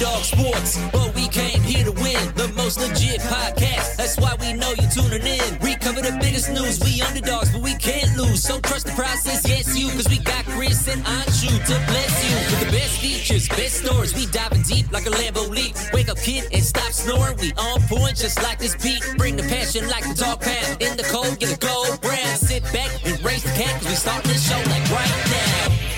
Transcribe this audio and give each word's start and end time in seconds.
Underdog 0.00 0.24
Sports, 0.24 0.78
but 0.92 1.14
we 1.14 1.28
came 1.28 1.60
here 1.60 1.84
to 1.84 1.92
win. 1.92 2.32
The 2.34 2.50
most 2.56 2.80
legit 2.80 3.20
podcast. 3.20 3.96
That's 3.96 4.16
why 4.16 4.34
we 4.40 4.54
know 4.54 4.72
you're 4.80 4.88
tuning 4.88 5.20
in. 5.20 5.58
We 5.60 5.74
cover 5.76 6.00
the 6.00 6.16
biggest 6.18 6.48
news. 6.48 6.80
We 6.80 7.02
underdogs, 7.02 7.52
but 7.52 7.60
we 7.60 7.74
can't 7.74 8.16
lose. 8.16 8.42
So 8.42 8.60
trust 8.60 8.86
the 8.86 8.92
process, 8.92 9.46
yes, 9.46 9.76
you, 9.78 9.90
cause 9.90 10.08
we 10.08 10.16
got 10.16 10.46
Chris 10.46 10.88
and 10.88 11.04
Anshu 11.04 11.52
to 11.52 11.74
bless 11.92 12.14
you. 12.24 12.34
With 12.48 12.60
the 12.64 12.72
best 12.72 12.98
features, 12.98 13.46
best 13.50 13.84
stories. 13.84 14.14
We 14.14 14.24
diving 14.24 14.62
deep 14.62 14.90
like 14.90 15.04
a 15.04 15.10
Lambo 15.10 15.50
leap. 15.50 15.76
Wake 15.92 16.08
up, 16.08 16.16
kid, 16.16 16.48
and 16.50 16.64
stop 16.64 16.92
snoring. 16.92 17.36
We 17.36 17.52
on 17.58 17.82
point 17.82 18.16
just 18.16 18.42
like 18.42 18.58
this 18.58 18.76
beat. 18.76 19.04
Bring 19.18 19.36
the 19.36 19.44
passion 19.52 19.86
like 19.86 20.04
the 20.08 20.14
dog 20.14 20.40
pound. 20.40 20.80
In 20.80 20.96
the 20.96 21.04
cold, 21.12 21.38
get 21.38 21.52
a 21.52 21.58
gold 21.58 22.00
brand. 22.00 22.38
Sit 22.38 22.62
back 22.72 22.88
and 23.04 23.22
raise 23.22 23.42
the 23.42 23.50
cat, 23.50 23.76
cause 23.82 23.88
we 23.90 23.96
start 23.96 24.24
this 24.24 24.48
show 24.48 24.56
like 24.70 24.88
right 24.90 25.26
now. 25.28 25.89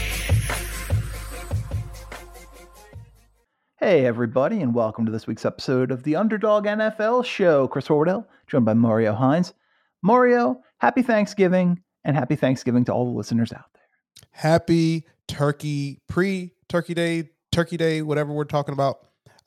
Hey, 3.83 4.07
everybody, 4.07 4.61
and 4.61 4.73
welcome 4.73 5.05
to 5.07 5.11
this 5.11 5.27
week's 5.27 5.45
episode 5.45 5.91
of 5.91 6.05
the 6.05 6.15
Underdog 6.15 6.67
NFL 6.67 7.25
Show. 7.25 7.67
Chris 7.67 7.89
Horwedel, 7.89 8.25
joined 8.47 8.65
by 8.65 8.75
Mario 8.75 9.13
Hines. 9.13 9.55
Mario, 10.03 10.61
happy 10.79 11.03
Thanksgiving, 11.03 11.83
and 12.05 12.15
happy 12.17 12.37
Thanksgiving 12.37 12.85
to 12.85 12.93
all 12.93 13.05
the 13.07 13.11
listeners 13.11 13.53
out 13.53 13.65
there. 13.75 13.83
Happy 14.31 15.05
Turkey 15.27 16.01
pre 16.09 16.53
Turkey 16.69 16.95
Day, 16.95 17.31
Turkey 17.51 17.77
Day, 17.77 18.03
whatever 18.03 18.33
we're 18.33 18.45
talking 18.45 18.73
about. 18.73 18.99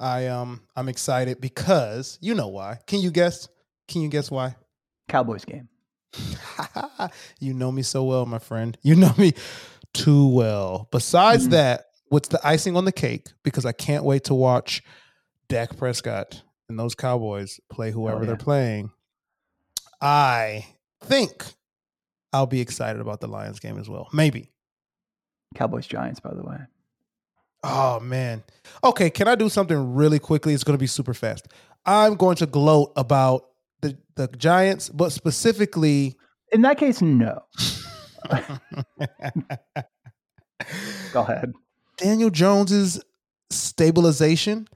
I 0.01 0.27
um 0.27 0.63
I'm 0.75 0.89
excited 0.89 1.39
because 1.39 2.19
you 2.21 2.33
know 2.35 2.49
why. 2.49 2.79
Can 2.87 2.99
you 2.99 3.11
guess? 3.11 3.47
Can 3.87 4.01
you 4.01 4.09
guess 4.09 4.29
why? 4.29 4.57
Cowboys 5.07 5.45
game. 5.45 5.69
you 7.39 7.53
know 7.53 7.71
me 7.71 7.83
so 7.83 8.03
well, 8.03 8.25
my 8.25 8.39
friend. 8.39 8.77
You 8.81 8.95
know 8.95 9.13
me 9.17 9.31
too 9.93 10.27
well. 10.27 10.89
Besides 10.91 11.47
Mhm. 11.47 11.51
that, 11.51 11.85
what's 12.15 12.29
the 12.29 12.39
icing 12.47 12.77
on 12.77 12.85
the 12.85 12.93
cake? 12.93 13.27
Because 13.43 13.65
I 13.65 13.73
can't 13.73 14.05
wait 14.05 14.23
to 14.25 14.33
watch 14.33 14.81
Dak 15.49 15.75
Prescott 15.75 16.43
and 16.69 16.79
those 16.79 16.95
Cowboys 16.95 17.59
play 17.69 17.89
oh, 17.89 17.91
whoever 17.91 18.21
yeah. 18.21 18.27
they're 18.27 18.37
playing. 18.37 18.89
I 19.99 20.65
think 21.03 21.43
I'll 22.31 22.45
be 22.45 22.61
excited 22.61 23.01
about 23.01 23.19
the 23.19 23.27
Lions 23.27 23.59
game 23.59 23.77
as 23.77 23.89
well. 23.89 24.07
Maybe. 24.13 24.53
Cowboys 25.55 25.87
Giants, 25.87 26.21
by 26.21 26.33
the 26.33 26.41
way. 26.41 26.55
Oh 27.65 27.99
man. 27.99 28.45
Okay, 28.81 29.09
can 29.09 29.27
I 29.27 29.35
do 29.35 29.49
something 29.49 29.93
really 29.93 30.19
quickly? 30.19 30.53
It's 30.53 30.63
going 30.63 30.77
to 30.77 30.81
be 30.81 30.87
super 30.87 31.13
fast. 31.13 31.49
I'm 31.85 32.15
going 32.15 32.37
to 32.37 32.45
gloat 32.45 32.93
about 32.95 33.47
the 33.81 33.97
the 34.15 34.29
Giants, 34.29 34.87
but 34.87 35.11
specifically 35.11 36.15
In 36.53 36.61
that 36.61 36.77
case, 36.77 37.01
no. 37.01 37.43
Go 41.11 41.21
ahead. 41.21 41.53
Daniel 41.97 42.29
Jones's 42.29 43.03
stabilization. 43.49 44.67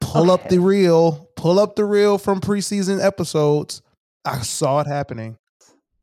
Pull 0.00 0.30
up 0.30 0.48
the 0.48 0.58
reel. 0.58 1.28
Pull 1.36 1.58
up 1.58 1.76
the 1.76 1.84
reel 1.84 2.18
from 2.18 2.40
preseason 2.40 3.02
episodes. 3.04 3.82
I 4.24 4.40
saw 4.40 4.80
it 4.80 4.86
happening. 4.86 5.38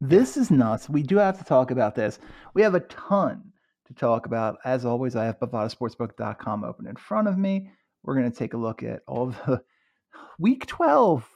This 0.02 0.38
is 0.38 0.52
nuts. 0.52 0.90
We 0.90 1.04
do 1.04 1.18
have 1.18 1.38
to 1.40 1.46
talk 1.46 1.72
about 1.72 1.96
this. 1.96 2.20
We 2.54 2.62
have 2.62 2.76
a 2.76 2.82
ton 2.82 3.52
to 3.88 3.94
talk 3.94 4.26
about. 4.26 4.58
As 4.66 4.86
always, 4.86 5.16
I 5.16 5.26
have 5.26 5.40
bovadasportsbook.com 5.40 6.64
open 6.64 6.88
in 6.88 6.96
front 6.96 7.28
of 7.28 7.38
me. 7.38 7.72
We're 8.04 8.16
going 8.16 8.32
to 8.32 8.38
take 8.38 8.54
a 8.54 8.58
look 8.58 8.84
at 8.84 9.02
all 9.08 9.28
the 9.28 9.62
week 10.40 10.66
12 10.68 11.28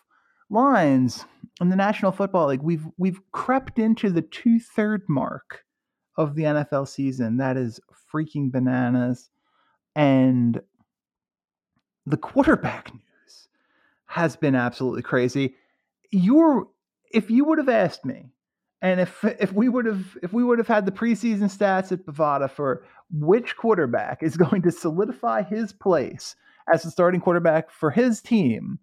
lines 0.50 1.26
in 1.62 1.70
the 1.70 1.76
National 1.76 2.12
Football 2.12 2.48
League. 2.48 2.62
We've 2.62 2.86
we've 2.98 3.20
crept 3.32 3.80
into 3.80 4.10
the 4.10 4.22
two-third 4.22 5.04
mark 5.08 5.64
of 6.20 6.36
the 6.36 6.44
NFL 6.44 6.88
season. 6.88 7.38
That 7.38 7.56
is 7.56 7.80
freaking 8.14 8.52
bananas. 8.52 9.30
And 9.96 10.62
the 12.06 12.18
quarterback 12.18 12.94
news 12.94 13.48
has 14.06 14.36
been 14.36 14.54
absolutely 14.54 15.02
crazy. 15.02 15.56
You're 16.12 16.68
if 17.12 17.32
you 17.32 17.46
would 17.46 17.58
have 17.58 17.70
asked 17.70 18.06
me, 18.06 18.26
and 18.82 19.00
if 19.00 19.24
if 19.24 19.54
we 19.54 19.70
would 19.70 19.86
have 19.86 20.18
if 20.22 20.34
we 20.34 20.44
would 20.44 20.58
have 20.58 20.68
had 20.68 20.86
the 20.86 20.92
preseason 20.92 21.44
stats 21.44 21.92
at 21.92 22.06
Bovada 22.06 22.52
for 22.52 22.84
which 23.12 23.56
quarterback 23.56 24.22
is 24.22 24.36
going 24.46 24.62
to 24.64 24.72
solidify 24.72 25.44
his 25.44 25.72
place 25.72 26.36
as 26.72 26.84
the 26.84 26.92
starting 26.92 27.22
quarterback 27.22 27.72
for 27.72 27.92
his 27.92 28.22
team, 28.22 28.78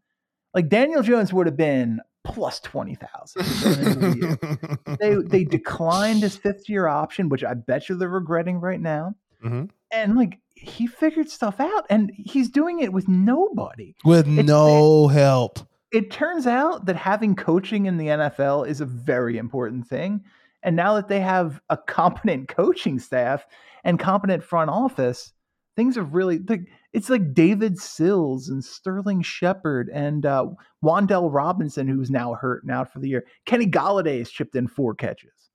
like 0.55 0.71
Daniel 0.71 1.03
Jones 1.03 1.35
would 1.35 1.47
have 1.47 1.57
been 1.57 2.01
plus 2.27 2.61
twenty 2.61 2.97
thousand. 2.97 4.39
they 5.01 5.15
they 5.15 5.45
declined 5.45 6.23
his 6.23 6.37
fifth 6.37 6.69
year 6.69 6.87
option, 6.87 7.29
which 7.29 7.45
I 7.45 7.55
bet 7.55 7.89
you 7.89 7.97
they're 7.97 8.09
regretting 8.09 8.61
right 8.61 8.81
now. 8.81 9.15
Mhm. 9.45 9.71
And 9.91 10.17
like 10.17 10.41
he 10.55 10.87
figured 10.87 11.29
stuff 11.31 11.61
out, 11.61 11.87
and 11.91 12.11
he's 12.15 12.49
doing 12.49 12.81
it 12.81 12.93
with 12.93 13.09
nobody 13.09 13.95
With 14.05 14.27
It's- 14.27 14.47
no 14.47 15.09
help. 15.09 15.61
it 15.93 16.11
turns 16.11 16.47
out 16.47 16.87
that 16.87 16.97
having 16.97 17.37
coaching 17.37 17.87
in 17.87 17.97
the 17.99 18.07
NFL 18.09 18.67
is 18.67 18.81
a 18.81 18.87
very 18.87 19.37
important 19.39 19.87
thing. 19.87 20.25
And 20.63 20.75
now 20.75 20.95
that 20.95 21.09
they 21.09 21.21
have 21.21 21.61
a 21.71 21.77
competent 21.87 22.49
coaching 22.49 22.99
staff 22.99 23.47
and 23.85 23.99
competent 23.99 24.43
front 24.43 24.71
office, 24.71 25.33
things 25.77 25.97
are 25.99 26.03
really 26.03 26.39
like 26.39 26.63
it's 26.97 27.11
like 27.11 27.35
David 27.35 27.79
Sills 27.79 28.49
and 28.49 28.65
Sterling 28.65 29.21
Shepard 29.21 29.91
and 29.93 30.25
uh, 30.25 30.47
Wan'Dale 30.83 31.31
Robinson, 31.31 31.87
who's 31.87 32.11
now 32.11 32.33
hurt 32.33 32.63
and 32.63 32.73
out 32.73 32.91
for 32.91 33.01
the 33.01 33.09
year. 33.09 33.27
Kenny 33.45 33.67
Golladay 33.67 34.17
has 34.21 34.31
chipped 34.31 34.57
in 34.57 34.67
four 34.67 34.95
catches, 34.95 35.51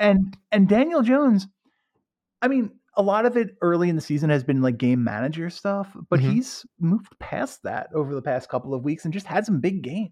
and 0.00 0.36
and 0.50 0.68
Daniel 0.68 1.02
Jones. 1.02 1.46
I 2.42 2.48
mean, 2.48 2.72
a 2.96 3.02
lot 3.02 3.26
of 3.26 3.36
it 3.36 3.50
early 3.62 3.88
in 3.90 3.94
the 3.94 4.02
season 4.02 4.28
has 4.30 4.42
been 4.42 4.60
like 4.60 4.76
game 4.76 5.04
manager 5.04 5.50
stuff, 5.50 5.96
but 6.10 6.18
Mhm. 6.18 6.32
he's 6.32 6.66
moved 6.80 7.16
past 7.20 7.62
that 7.62 7.88
over 7.94 8.12
the 8.12 8.20
past 8.20 8.48
couple 8.48 8.74
of 8.74 8.82
weeks 8.82 9.04
and 9.04 9.14
just 9.14 9.26
had 9.26 9.46
some 9.46 9.60
big 9.60 9.82
games. 9.82 10.10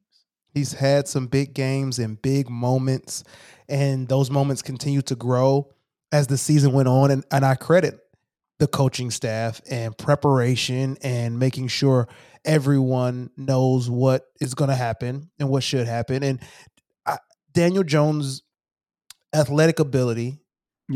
He's 0.55 0.73
had 0.75 1.09
some 1.09 1.27
big 1.27 1.53
games 1.53 1.99
and 1.99 2.23
big 2.23 2.49
moments, 2.49 3.25
and 3.69 4.07
those 4.07 4.31
moments 4.31 4.63
continue 4.63 5.03
to 5.03 5.17
grow 5.17 5.69
as 6.13 6.29
the 6.29 6.39
season 6.39 6.73
went 6.73 6.87
on. 6.89 7.11
And, 7.11 7.25
and 7.33 7.45
I 7.45 7.57
credit 7.57 7.99
the 8.61 8.69
coaching 8.69 9.11
staff 9.11 9.61
and 9.69 9.97
preparation 9.99 10.97
and 11.03 11.39
making 11.39 11.67
sure 11.69 12.09
everyone 12.45 13.31
knows 13.37 13.91
what 13.91 14.27
is 14.41 14.55
going 14.55 14.69
to 14.71 14.77
happen 14.77 15.31
and 15.41 15.49
what 15.49 15.63
should 15.65 15.87
happen. 15.89 16.23
And 16.23 16.41
I, 17.07 17.19
Daniel 17.53 17.83
Jones' 17.83 18.43
athletic 19.35 19.79
ability, 19.81 20.41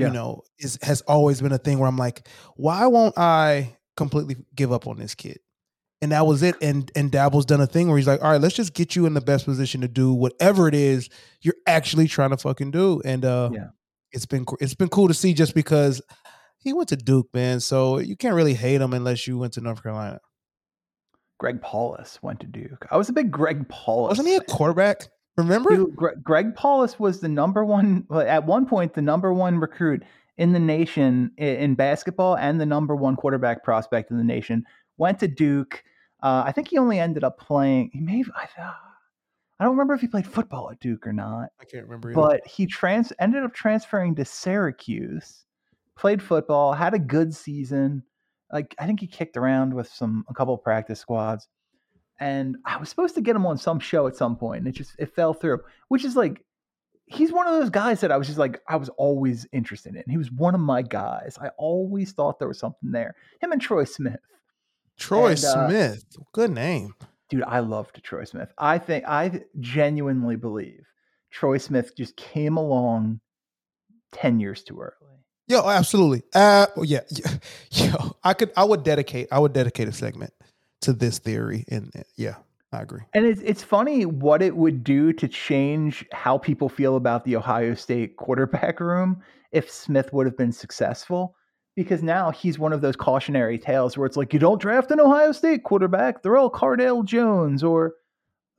you 0.08 0.12
know, 0.12 0.42
is 0.58 0.78
has 0.82 1.00
always 1.02 1.40
been 1.40 1.52
a 1.52 1.58
thing 1.58 1.78
where 1.78 1.88
I'm 1.88 1.96
like, 1.96 2.28
why 2.56 2.86
won't 2.86 3.16
I 3.18 3.76
completely 3.96 4.36
give 4.54 4.72
up 4.72 4.86
on 4.86 4.98
this 4.98 5.14
kid? 5.14 5.38
And 6.02 6.12
that 6.12 6.26
was 6.26 6.42
it. 6.42 6.56
And 6.60 6.90
and 6.94 7.10
Daboll's 7.10 7.46
done 7.46 7.60
a 7.62 7.66
thing 7.66 7.88
where 7.88 7.96
he's 7.96 8.06
like, 8.06 8.22
all 8.22 8.30
right, 8.30 8.40
let's 8.40 8.54
just 8.56 8.74
get 8.74 8.94
you 8.94 9.06
in 9.06 9.14
the 9.14 9.20
best 9.22 9.46
position 9.46 9.80
to 9.80 9.88
do 9.88 10.12
whatever 10.12 10.68
it 10.68 10.74
is 10.74 11.08
you're 11.40 11.54
actually 11.66 12.08
trying 12.08 12.30
to 12.30 12.36
fucking 12.36 12.72
do. 12.72 13.00
And 13.04 13.24
uh 13.24 13.50
Yeah. 13.52 13.68
it's 14.12 14.26
been 14.26 14.44
it's 14.60 14.74
been 14.74 14.88
cool 14.90 15.08
to 15.08 15.14
see 15.14 15.32
just 15.32 15.54
because 15.54 16.02
he 16.64 16.72
went 16.72 16.88
to 16.88 16.96
Duke, 16.96 17.28
man. 17.32 17.60
So 17.60 17.98
you 17.98 18.16
can't 18.16 18.34
really 18.34 18.54
hate 18.54 18.80
him 18.80 18.92
unless 18.92 19.26
you 19.28 19.38
went 19.38 19.52
to 19.54 19.60
North 19.60 19.82
Carolina. 19.82 20.20
Greg 21.38 21.60
Paulus 21.60 22.18
went 22.22 22.40
to 22.40 22.46
Duke. 22.46 22.86
I 22.90 22.96
was 22.96 23.08
a 23.08 23.12
big 23.12 23.30
Greg 23.30 23.68
Paulus. 23.68 24.10
Wasn't 24.18 24.28
he 24.28 24.36
a 24.36 24.40
quarterback? 24.40 25.08
Remember? 25.36 25.70
Dude, 25.76 25.96
Gre- 25.96 26.14
Greg 26.22 26.54
Paulus 26.54 26.98
was 26.98 27.20
the 27.20 27.28
number 27.28 27.64
one, 27.64 28.06
at 28.12 28.46
one 28.46 28.66
point, 28.66 28.94
the 28.94 29.02
number 29.02 29.32
one 29.32 29.58
recruit 29.58 30.04
in 30.38 30.52
the 30.52 30.60
nation 30.60 31.30
in 31.36 31.74
basketball 31.74 32.36
and 32.36 32.60
the 32.60 32.66
number 32.66 32.94
one 32.96 33.16
quarterback 33.16 33.62
prospect 33.64 34.10
in 34.10 34.16
the 34.16 34.24
nation. 34.24 34.64
Went 34.96 35.18
to 35.20 35.28
Duke. 35.28 35.82
Uh, 36.22 36.44
I 36.46 36.52
think 36.52 36.68
he 36.68 36.78
only 36.78 36.98
ended 37.00 37.24
up 37.24 37.38
playing. 37.38 37.90
He 37.92 38.00
may. 38.00 38.18
have- 38.18 38.30
I, 38.36 38.46
I 39.60 39.64
don't 39.64 39.72
remember 39.72 39.94
if 39.94 40.00
he 40.00 40.06
played 40.08 40.26
football 40.26 40.70
at 40.70 40.80
Duke 40.80 41.06
or 41.06 41.12
not. 41.12 41.48
I 41.60 41.64
can't 41.64 41.84
remember. 41.84 42.10
either. 42.10 42.20
but 42.20 42.46
he 42.46 42.66
trans 42.66 43.12
ended 43.18 43.42
up 43.44 43.52
transferring 43.54 44.14
to 44.16 44.24
Syracuse, 44.24 45.44
played 45.96 46.22
football, 46.22 46.72
had 46.72 46.94
a 46.94 46.98
good 46.98 47.34
season. 47.34 48.02
Like 48.52 48.74
I 48.78 48.86
think 48.86 49.00
he 49.00 49.06
kicked 49.06 49.36
around 49.36 49.74
with 49.74 49.88
some 49.88 50.24
a 50.28 50.34
couple 50.34 50.56
practice 50.58 51.00
squads, 51.00 51.48
and 52.20 52.56
I 52.64 52.76
was 52.76 52.88
supposed 52.88 53.14
to 53.16 53.20
get 53.20 53.36
him 53.36 53.46
on 53.46 53.58
some 53.58 53.80
show 53.80 54.06
at 54.06 54.16
some 54.16 54.36
point, 54.36 54.60
and 54.60 54.68
it 54.68 54.72
just 54.72 54.92
it 54.98 55.14
fell 55.14 55.34
through. 55.34 55.60
Which 55.88 56.04
is 56.04 56.14
like 56.16 56.44
he's 57.06 57.32
one 57.32 57.46
of 57.46 57.54
those 57.54 57.70
guys 57.70 58.00
that 58.00 58.12
I 58.12 58.16
was 58.16 58.26
just 58.26 58.38
like 58.38 58.60
I 58.68 58.76
was 58.76 58.88
always 58.90 59.46
interested 59.52 59.96
in. 59.96 60.04
He 60.08 60.18
was 60.18 60.30
one 60.30 60.54
of 60.54 60.60
my 60.60 60.82
guys. 60.82 61.36
I 61.40 61.48
always 61.58 62.12
thought 62.12 62.38
there 62.38 62.48
was 62.48 62.58
something 62.58 62.92
there. 62.92 63.14
Him 63.40 63.52
and 63.52 63.60
Troy 63.60 63.84
Smith. 63.84 64.20
Troy 64.96 65.30
and, 65.30 65.44
uh, 65.44 65.68
Smith. 65.68 66.04
Good 66.32 66.52
name. 66.52 66.94
dude, 67.28 67.42
I 67.42 67.58
loved 67.60 68.02
Troy 68.04 68.24
Smith. 68.24 68.52
I 68.58 68.78
think 68.78 69.04
I 69.08 69.42
genuinely 69.58 70.36
believe 70.36 70.86
Troy 71.32 71.58
Smith 71.58 71.96
just 71.96 72.16
came 72.16 72.56
along 72.56 73.20
ten 74.12 74.38
years 74.38 74.62
too 74.62 74.78
early. 74.80 75.13
Yo, 75.46 75.68
absolutely. 75.68 76.22
Uh 76.34 76.66
yeah. 76.82 77.00
yeah. 77.10 77.30
Yo, 77.92 78.16
I 78.24 78.34
could 78.34 78.50
I 78.56 78.64
would 78.64 78.82
dedicate 78.82 79.28
I 79.30 79.38
would 79.38 79.52
dedicate 79.52 79.88
a 79.88 79.92
segment 79.92 80.32
to 80.82 80.92
this 80.92 81.18
theory 81.18 81.64
and 81.68 81.90
yeah, 82.16 82.36
I 82.72 82.82
agree. 82.82 83.02
And 83.12 83.26
it's 83.26 83.40
it's 83.42 83.62
funny 83.62 84.06
what 84.06 84.42
it 84.42 84.56
would 84.56 84.82
do 84.84 85.12
to 85.12 85.28
change 85.28 86.04
how 86.12 86.38
people 86.38 86.68
feel 86.68 86.96
about 86.96 87.24
the 87.24 87.36
Ohio 87.36 87.74
State 87.74 88.16
quarterback 88.16 88.80
room 88.80 89.22
if 89.52 89.70
Smith 89.70 90.12
would 90.12 90.26
have 90.26 90.36
been 90.36 90.52
successful. 90.52 91.36
because 91.76 92.02
now 92.02 92.30
he's 92.30 92.58
one 92.58 92.72
of 92.72 92.80
those 92.80 92.96
cautionary 92.96 93.58
tales 93.58 93.96
where 93.98 94.06
it's 94.06 94.16
like 94.16 94.32
you 94.32 94.38
don't 94.38 94.60
draft 94.60 94.90
an 94.90 95.00
Ohio 95.00 95.32
State 95.32 95.64
quarterback. 95.64 96.22
They're 96.22 96.36
all 96.36 96.50
Cardale 96.50 97.04
Jones 97.04 97.62
or 97.64 97.94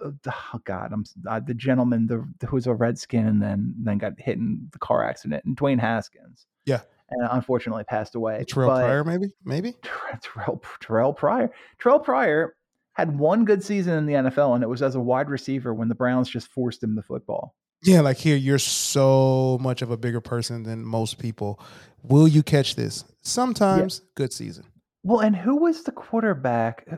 uh, 0.04 0.12
oh 0.28 0.60
God, 0.66 0.92
I'm 0.92 1.06
uh, 1.28 1.40
the 1.40 1.54
gentleman 1.54 2.08
the, 2.08 2.48
who 2.48 2.56
was 2.56 2.68
a 2.68 2.74
Redskin 2.74 3.26
and 3.26 3.42
then 3.42 3.74
then 3.78 3.98
got 3.98 4.20
hit 4.20 4.38
in 4.38 4.68
the 4.72 4.80
car 4.80 5.04
accident 5.04 5.46
and 5.46 5.56
Dwayne 5.58 5.80
Haskins. 5.80 6.46
Yeah, 6.66 6.82
and 7.10 7.28
unfortunately 7.32 7.84
passed 7.84 8.16
away. 8.16 8.46
Terrell 8.48 8.70
but, 8.70 8.82
Pryor, 8.82 9.04
maybe, 9.04 9.28
maybe 9.44 9.76
Terrell 10.22 10.62
Terrell 10.80 11.14
Pryor. 11.14 11.52
Terrell 11.80 12.00
Pryor 12.00 12.56
had 12.94 13.18
one 13.20 13.46
good 13.46 13.64
season 13.64 13.94
in 13.94 14.06
the 14.06 14.14
NFL, 14.14 14.56
and 14.56 14.64
it 14.64 14.68
was 14.68 14.82
as 14.82 14.96
a 14.96 15.00
wide 15.00 15.30
receiver 15.30 15.74
when 15.74 15.90
the 15.90 15.96
Browns 15.96 16.30
just 16.30 16.48
forced 16.48 16.82
him 16.82 16.96
the 16.96 17.04
football. 17.04 17.54
Yeah, 17.84 18.02
like 18.02 18.18
here, 18.18 18.38
you're 18.38 18.58
so 18.58 19.60
much 19.62 19.82
of 19.82 19.92
a 19.92 19.98
bigger 19.98 20.22
person 20.22 20.64
than 20.64 20.84
most 20.84 21.20
people. 21.20 21.60
Will 22.04 22.28
you 22.28 22.42
catch 22.42 22.76
this? 22.76 23.04
Sometimes, 23.22 24.02
yeah. 24.02 24.10
good 24.16 24.34
season. 24.34 24.66
Well, 25.04 25.20
and 25.20 25.36
who 25.36 25.58
was 25.58 25.84
the 25.84 25.92
quarterback 25.92 26.88
uh, 26.92 26.96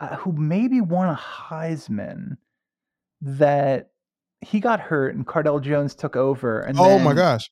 uh, 0.00 0.16
who 0.16 0.32
maybe 0.32 0.80
won 0.80 1.08
a 1.08 1.14
Heisman 1.14 2.38
that 3.20 3.90
he 4.40 4.58
got 4.58 4.80
hurt 4.80 5.14
and 5.14 5.26
Cardale 5.26 5.62
Jones 5.62 5.94
took 5.94 6.16
over? 6.16 6.60
And 6.60 6.78
oh 6.80 6.98
my 6.98 7.14
gosh! 7.14 7.50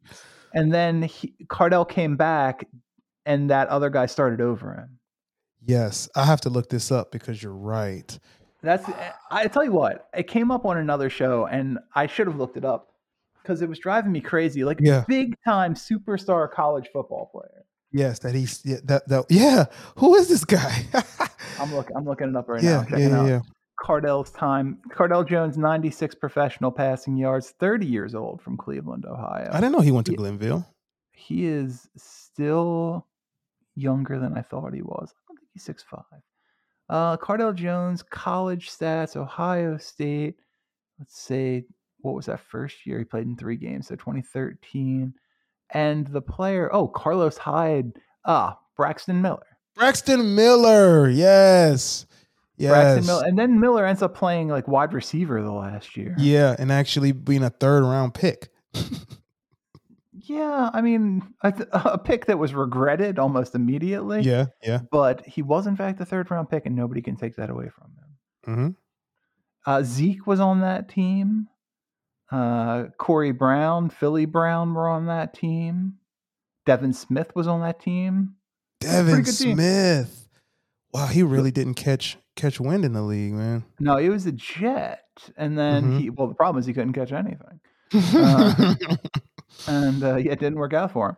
And 0.54 0.72
then 0.72 1.02
he, 1.02 1.34
Cardale 1.46 1.88
came 1.88 2.16
back, 2.16 2.66
and 3.26 3.50
that 3.50 3.68
other 3.68 3.90
guy 3.90 4.06
started 4.06 4.40
over 4.40 4.74
him. 4.74 4.98
Yes, 5.66 6.08
I 6.14 6.24
have 6.24 6.40
to 6.42 6.50
look 6.50 6.68
this 6.68 6.92
up 6.92 7.10
because 7.10 7.42
you're 7.42 7.52
right. 7.52 8.18
That's 8.62 8.88
eh, 8.88 9.10
I 9.30 9.46
tell 9.48 9.64
you 9.64 9.72
what, 9.72 10.08
it 10.14 10.26
came 10.26 10.50
up 10.50 10.64
on 10.64 10.78
another 10.78 11.10
show, 11.10 11.46
and 11.46 11.78
I 11.94 12.06
should 12.06 12.26
have 12.26 12.36
looked 12.36 12.56
it 12.56 12.64
up 12.64 12.94
because 13.42 13.62
it 13.62 13.68
was 13.68 13.78
driving 13.78 14.12
me 14.12 14.20
crazy. 14.20 14.64
Like 14.64 14.78
yeah. 14.80 15.04
big 15.06 15.34
time 15.44 15.74
superstar 15.74 16.50
college 16.50 16.88
football 16.92 17.30
player. 17.32 17.64
Yes, 17.92 18.18
that 18.20 18.34
he's 18.34 18.60
yeah, 18.64 18.78
that 18.84 19.08
that 19.08 19.26
yeah. 19.28 19.66
Who 19.98 20.16
is 20.16 20.28
this 20.28 20.44
guy? 20.44 20.86
I'm 21.60 21.74
looking 21.74 21.96
I'm 21.96 22.04
looking 22.04 22.30
it 22.30 22.36
up 22.36 22.48
right 22.48 22.62
yeah, 22.62 22.84
now. 22.88 22.96
Yeah, 22.96 23.08
yeah, 23.08 23.26
yeah. 23.26 23.40
Cardale's 23.84 24.31
time. 24.31 24.78
Cardale 24.88 25.28
Jones, 25.28 25.58
96 25.58 26.14
professional 26.14 26.72
passing 26.72 27.19
yards, 27.19 27.50
30 27.60 27.84
years 27.84 28.14
old 28.14 28.40
from 28.40 28.56
Cleveland, 28.56 29.04
Ohio. 29.04 29.50
I 29.52 29.60
didn't 29.60 29.72
know 29.72 29.81
he 29.81 29.90
went 29.90 30.06
to 30.06 30.12
he, 30.12 30.16
Glenville. 30.16 30.66
He 31.12 31.44
is 31.44 31.86
still 31.94 33.06
younger 33.75 34.19
than 34.19 34.38
I 34.38 34.40
thought 34.40 34.72
he 34.72 34.81
was. 34.81 35.12
I 35.12 35.20
don't 35.28 35.36
think 35.36 35.48
he's 35.52 35.64
six 35.64 35.82
five. 35.82 36.22
Uh, 36.88 37.19
Cardale 37.19 37.54
Jones, 37.54 38.02
college 38.02 38.70
stats, 38.70 39.16
Ohio 39.16 39.76
State. 39.76 40.37
Let's 40.98 41.20
say, 41.20 41.64
what 42.00 42.14
was 42.14 42.26
that 42.26 42.40
first 42.40 42.87
year? 42.87 42.98
He 42.98 43.04
played 43.04 43.26
in 43.26 43.37
three 43.37 43.56
games, 43.56 43.88
so 43.88 43.96
2013. 43.96 45.12
And 45.70 46.06
the 46.06 46.22
player, 46.22 46.72
oh, 46.72 46.88
Carlos 46.88 47.37
Hyde, 47.37 47.92
ah, 48.25 48.58
Braxton 48.76 49.20
Miller. 49.20 49.46
Braxton 49.75 50.34
Miller, 50.34 51.10
yes. 51.10 52.06
Yes. 52.56 53.06
Miller. 53.06 53.24
And 53.26 53.38
then 53.38 53.58
Miller 53.58 53.84
ends 53.84 54.02
up 54.02 54.14
playing 54.14 54.48
like 54.48 54.68
wide 54.68 54.92
receiver 54.92 55.42
the 55.42 55.52
last 55.52 55.96
year. 55.96 56.14
Yeah, 56.18 56.54
and 56.58 56.70
actually 56.70 57.12
being 57.12 57.42
a 57.42 57.50
third 57.50 57.82
round 57.82 58.14
pick. 58.14 58.50
Yeah, 60.26 60.70
I 60.72 60.80
mean, 60.80 61.34
a, 61.42 61.52
th- 61.52 61.68
a, 61.72 61.98
pick 61.98 62.26
that 62.26 62.38
was 62.38 62.54
regretted 62.54 63.18
almost 63.18 63.54
immediately. 63.54 64.22
Yeah, 64.22 64.46
yeah. 64.62 64.80
But 64.90 65.26
he 65.26 65.42
was 65.42 65.66
in 65.66 65.76
fact 65.76 65.98
the 65.98 66.06
third 66.06 66.30
round 66.30 66.48
pick, 66.48 66.66
and 66.66 66.74
nobody 66.74 67.02
can 67.02 67.16
take 67.16 67.36
that 67.36 67.50
away 67.50 67.68
from 67.68 67.92
him. 67.92 68.54
Mm-hmm. 68.54 69.70
Uh, 69.70 69.82
Zeke 69.82 70.26
was 70.26 70.40
on 70.40 70.60
that 70.60 70.88
team. 70.88 71.48
Uh, 72.30 72.84
Corey 72.98 73.32
Brown, 73.32 73.90
Philly 73.90 74.24
Brown 74.24 74.74
were 74.74 74.88
on 74.88 75.06
that 75.06 75.34
team. 75.34 75.94
Devin 76.66 76.94
Smith 76.94 77.34
was 77.34 77.46
on 77.46 77.60
that 77.60 77.80
team. 77.80 78.36
Devin 78.80 79.24
Smith. 79.26 80.08
Team. 80.08 80.40
Wow, 80.92 81.06
he 81.08 81.22
really 81.22 81.50
didn't 81.50 81.74
catch 81.74 82.16
catch 82.36 82.60
wind 82.60 82.84
in 82.84 82.92
the 82.92 83.02
league, 83.02 83.32
man. 83.32 83.64
No, 83.78 83.96
he 83.96 84.08
was 84.08 84.26
a 84.26 84.32
jet, 84.32 85.04
and 85.36 85.58
then 85.58 85.84
mm-hmm. 85.84 85.98
he. 85.98 86.10
Well, 86.10 86.28
the 86.28 86.34
problem 86.34 86.60
is 86.60 86.66
he 86.66 86.72
couldn't 86.72 86.92
catch 86.92 87.12
anything. 87.12 87.60
Uh, 87.92 88.75
and 89.69 90.02
uh, 90.02 90.16
yeah, 90.16 90.32
it 90.32 90.40
didn't 90.40 90.56
work 90.56 90.75
out 90.75 90.92
for 90.92 91.10
him. 91.10 91.16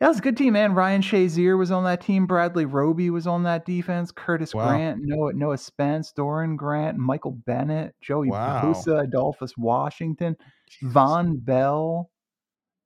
Yeah, 0.00 0.06
it 0.06 0.10
was 0.10 0.18
a 0.18 0.22
good 0.22 0.36
team, 0.38 0.54
man. 0.54 0.74
Ryan 0.74 1.02
Shazier 1.02 1.58
was 1.58 1.70
on 1.70 1.84
that 1.84 2.00
team. 2.00 2.26
Bradley 2.26 2.64
Roby 2.64 3.10
was 3.10 3.26
on 3.26 3.42
that 3.42 3.66
defense. 3.66 4.10
Curtis 4.10 4.54
wow. 4.54 4.68
Grant, 4.68 5.00
Noah, 5.02 5.34
Noah 5.34 5.58
Spence, 5.58 6.12
Doran 6.12 6.56
Grant, 6.56 6.96
Michael 6.96 7.32
Bennett, 7.32 7.94
Joey 8.00 8.28
wow. 8.28 8.72
Adolphus 8.86 9.58
Washington, 9.58 10.36
Jesus. 10.70 10.94
Vonn 10.94 11.44
Bell. 11.44 12.10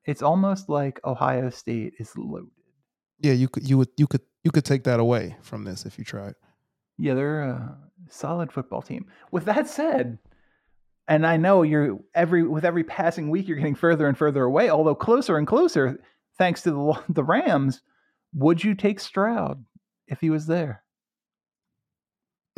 It's 0.05 0.23
almost 0.23 0.69
like 0.69 0.99
Ohio 1.05 1.51
State 1.51 1.95
is 2.01 2.11
loaded. 2.17 2.51
Yeah, 3.21 3.33
you 3.33 3.49
could 3.49 3.69
you 3.69 3.79
would 3.79 3.89
you 3.97 4.09
could 4.09 4.23
you 4.43 4.51
could 4.51 4.65
take 4.65 4.83
that 4.85 4.99
away 4.99 5.37
from 5.41 5.65
this 5.65 5.87
if 5.87 5.99
you 5.99 6.05
tried. 6.05 6.35
Yeah, 6.99 7.15
they're 7.15 7.43
a 7.43 7.79
solid 8.09 8.53
football 8.53 8.83
team. 8.83 9.07
With 9.31 9.45
that 9.47 9.69
said, 9.69 10.19
and 11.09 11.27
I 11.27 11.37
know 11.37 11.63
you're 11.63 11.99
every 12.15 12.47
with 12.47 12.65
every 12.65 12.85
passing 12.85 13.31
week 13.31 13.49
you're 13.49 13.59
getting 13.59 13.75
further 13.75 14.07
and 14.07 14.17
further 14.17 14.45
away, 14.45 14.71
although 14.71 14.95
closer 14.95 15.37
and 15.37 15.47
closer, 15.47 16.01
thanks 16.39 16.63
to 16.63 16.71
the 16.71 17.03
the 17.09 17.25
Rams. 17.25 17.83
Would 18.35 18.65
you 18.65 18.75
take 18.75 18.99
Stroud 18.99 19.65
if 20.09 20.21
he 20.21 20.31
was 20.31 20.47
there? 20.47 20.83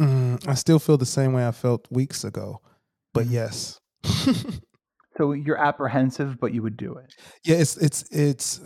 Mm, 0.00 0.46
I 0.46 0.54
still 0.54 0.78
feel 0.78 0.96
the 0.96 1.06
same 1.06 1.32
way 1.32 1.46
I 1.46 1.52
felt 1.52 1.86
weeks 1.90 2.24
ago, 2.24 2.60
but 3.14 3.26
mm-hmm. 3.26 3.34
yes. 3.34 3.80
so 5.16 5.32
you're 5.32 5.58
apprehensive, 5.58 6.38
but 6.38 6.52
you 6.52 6.62
would 6.62 6.76
do 6.76 6.94
it. 6.94 7.14
Yeah, 7.44 7.56
it's 7.56 7.76
it's 7.76 8.02
it's. 8.10 8.60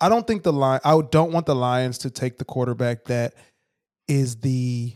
I 0.00 0.10
don't 0.10 0.26
think 0.26 0.42
the 0.42 0.52
line. 0.52 0.80
I 0.84 1.00
don't 1.10 1.32
want 1.32 1.46
the 1.46 1.54
Lions 1.54 1.98
to 1.98 2.10
take 2.10 2.36
the 2.38 2.44
quarterback 2.44 3.04
that 3.04 3.34
is 4.06 4.36
the 4.36 4.94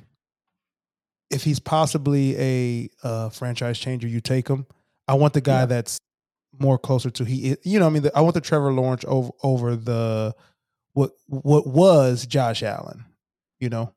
if 1.30 1.44
he's 1.44 1.60
possibly 1.60 2.36
a 2.38 2.90
uh, 3.02 3.28
franchise 3.30 3.78
changer, 3.78 4.08
you 4.08 4.20
take 4.20 4.48
him. 4.48 4.66
I 5.08 5.14
want 5.14 5.32
the 5.32 5.40
guy 5.40 5.60
yeah. 5.60 5.66
that's 5.66 5.98
more 6.58 6.78
closer 6.78 7.10
to 7.10 7.24
he. 7.24 7.50
Is 7.50 7.58
you 7.64 7.78
know, 7.78 7.86
I 7.86 7.90
mean, 7.90 8.02
the, 8.02 8.16
I 8.16 8.20
want 8.20 8.34
the 8.34 8.40
Trevor 8.40 8.72
Lawrence 8.72 9.04
over 9.06 9.30
over 9.42 9.76
the 9.76 10.34
what 10.92 11.12
what 11.26 11.66
was 11.66 12.26
Josh 12.26 12.62
Allen. 12.62 13.04
You 13.58 13.68
know, 13.68 13.94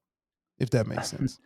if 0.60 0.70
that 0.72 0.88
makes 0.88 1.10
sense. 1.12 1.40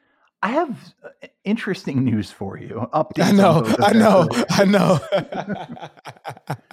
I 0.43 0.49
have 0.49 0.93
uh, 1.03 1.27
interesting 1.45 2.03
news 2.03 2.29
for 2.29 2.59
you. 2.59 2.87
Update. 2.93 3.23
I 3.23 3.31
know. 3.31 3.65
I 3.79 3.93
know. 3.93 4.29
I 4.51 4.65
know. 4.65 4.99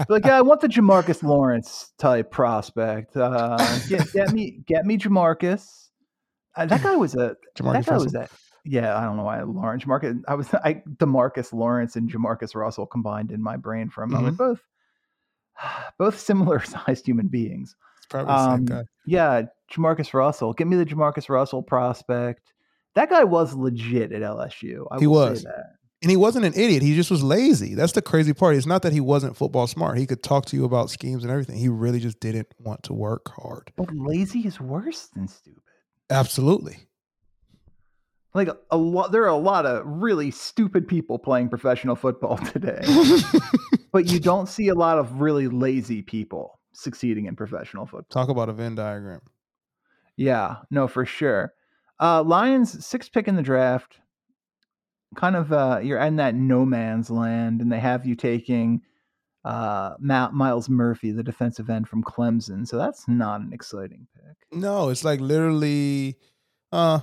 like, 0.08 0.26
yeah, 0.26 0.36
I 0.36 0.42
want 0.42 0.60
the 0.60 0.68
Jamarcus 0.68 1.22
Lawrence 1.22 1.92
type 1.98 2.30
prospect. 2.30 3.16
Uh, 3.16 3.56
get, 3.88 4.12
get 4.12 4.32
me, 4.32 4.60
get 4.66 4.84
me 4.84 4.98
Jamarcus. 4.98 5.88
Uh, 6.54 6.66
that 6.66 6.82
guy 6.82 6.94
was 6.96 7.14
a. 7.14 7.36
Jamarcus 7.56 7.72
that 7.72 7.86
guy 7.86 7.92
Russell. 7.94 8.04
was 8.04 8.14
a 8.14 8.28
yeah, 8.64 8.96
I 8.96 9.04
don't 9.04 9.16
know 9.16 9.24
why 9.24 9.42
Lawrence 9.42 9.86
Market. 9.86 10.16
I 10.26 10.34
was 10.34 10.52
I 10.64 10.82
Demarcus 10.96 11.52
Lawrence 11.52 11.96
and 11.96 12.10
Jamarcus 12.10 12.54
Russell 12.54 12.86
combined 12.86 13.30
in 13.30 13.42
my 13.42 13.56
brain 13.56 13.90
for 13.90 14.02
a 14.02 14.08
moment. 14.08 14.36
Mm-hmm. 14.36 14.52
Both 14.52 14.60
both 15.98 16.18
similar 16.18 16.60
sized 16.64 17.06
human 17.06 17.28
beings. 17.28 17.76
It's 17.98 18.06
probably 18.06 18.32
the 18.32 18.38
um, 18.38 18.58
same 18.58 18.64
guy. 18.64 18.82
Yeah, 19.06 19.42
Jamarcus 19.72 20.12
Russell. 20.14 20.52
Give 20.52 20.66
me 20.66 20.76
the 20.76 20.86
Jamarcus 20.86 21.28
Russell 21.28 21.62
prospect. 21.62 22.52
That 22.94 23.10
guy 23.10 23.24
was 23.24 23.54
legit 23.54 24.12
at 24.12 24.22
LSU. 24.22 24.86
I 24.90 24.98
he 24.98 25.06
was. 25.06 25.44
And 26.02 26.10
he 26.10 26.18
wasn't 26.18 26.44
an 26.44 26.52
idiot. 26.52 26.82
He 26.82 26.94
just 26.94 27.10
was 27.10 27.22
lazy. 27.22 27.74
That's 27.74 27.92
the 27.92 28.02
crazy 28.02 28.34
part. 28.34 28.56
It's 28.56 28.66
not 28.66 28.82
that 28.82 28.92
he 28.92 29.00
wasn't 29.00 29.38
football 29.38 29.66
smart. 29.66 29.96
He 29.96 30.06
could 30.06 30.22
talk 30.22 30.44
to 30.46 30.56
you 30.56 30.66
about 30.66 30.90
schemes 30.90 31.24
and 31.24 31.32
everything. 31.32 31.56
He 31.56 31.68
really 31.68 31.98
just 31.98 32.20
didn't 32.20 32.48
want 32.58 32.82
to 32.84 32.92
work 32.92 33.30
hard. 33.34 33.72
But 33.74 33.88
lazy 33.90 34.40
is 34.40 34.60
worse 34.60 35.08
than 35.14 35.28
stupid. 35.28 35.62
Absolutely 36.10 36.88
like 38.34 38.48
a 38.70 38.76
lot 38.76 39.12
there 39.12 39.22
are 39.22 39.28
a 39.28 39.36
lot 39.36 39.64
of 39.64 39.82
really 39.86 40.30
stupid 40.30 40.88
people 40.88 41.18
playing 41.18 41.48
professional 41.48 41.96
football 41.96 42.36
today. 42.52 42.82
But 43.92 44.06
you 44.06 44.18
don't 44.18 44.48
see 44.48 44.66
a 44.66 44.74
lot 44.74 44.98
of 44.98 45.20
really 45.20 45.46
lazy 45.46 46.02
people 46.02 46.58
succeeding 46.72 47.26
in 47.26 47.36
professional 47.36 47.86
football 47.86 48.08
talk 48.10 48.28
about 48.28 48.48
a 48.48 48.52
venn 48.52 48.74
diagram. 48.74 49.20
Yeah 50.16 50.56
no 50.70 50.88
for 50.88 51.06
sure. 51.06 51.54
Uh 52.00 52.24
lions 52.24 52.84
six 52.84 53.08
pick 53.08 53.28
in 53.28 53.36
the 53.36 53.42
draft 53.42 54.00
kind 55.14 55.36
of 55.36 55.52
uh 55.52 55.78
you're 55.80 56.00
in 56.00 56.16
that 56.16 56.34
no 56.34 56.66
man's 56.66 57.08
land 57.08 57.60
and 57.60 57.70
they 57.70 57.78
have 57.78 58.04
you 58.04 58.16
taking 58.16 58.82
uh 59.44 59.94
Matt 60.00 60.32
Myles 60.32 60.68
murphy 60.68 61.12
the 61.12 61.22
defensive 61.22 61.70
end 61.70 61.86
from 61.88 62.02
clemson 62.02 62.66
so 62.66 62.76
that's 62.76 63.06
not 63.06 63.42
an 63.42 63.52
exciting 63.52 64.08
pick. 64.12 64.58
No 64.58 64.88
it's 64.88 65.04
like 65.04 65.20
literally 65.20 66.18
uh 66.72 66.98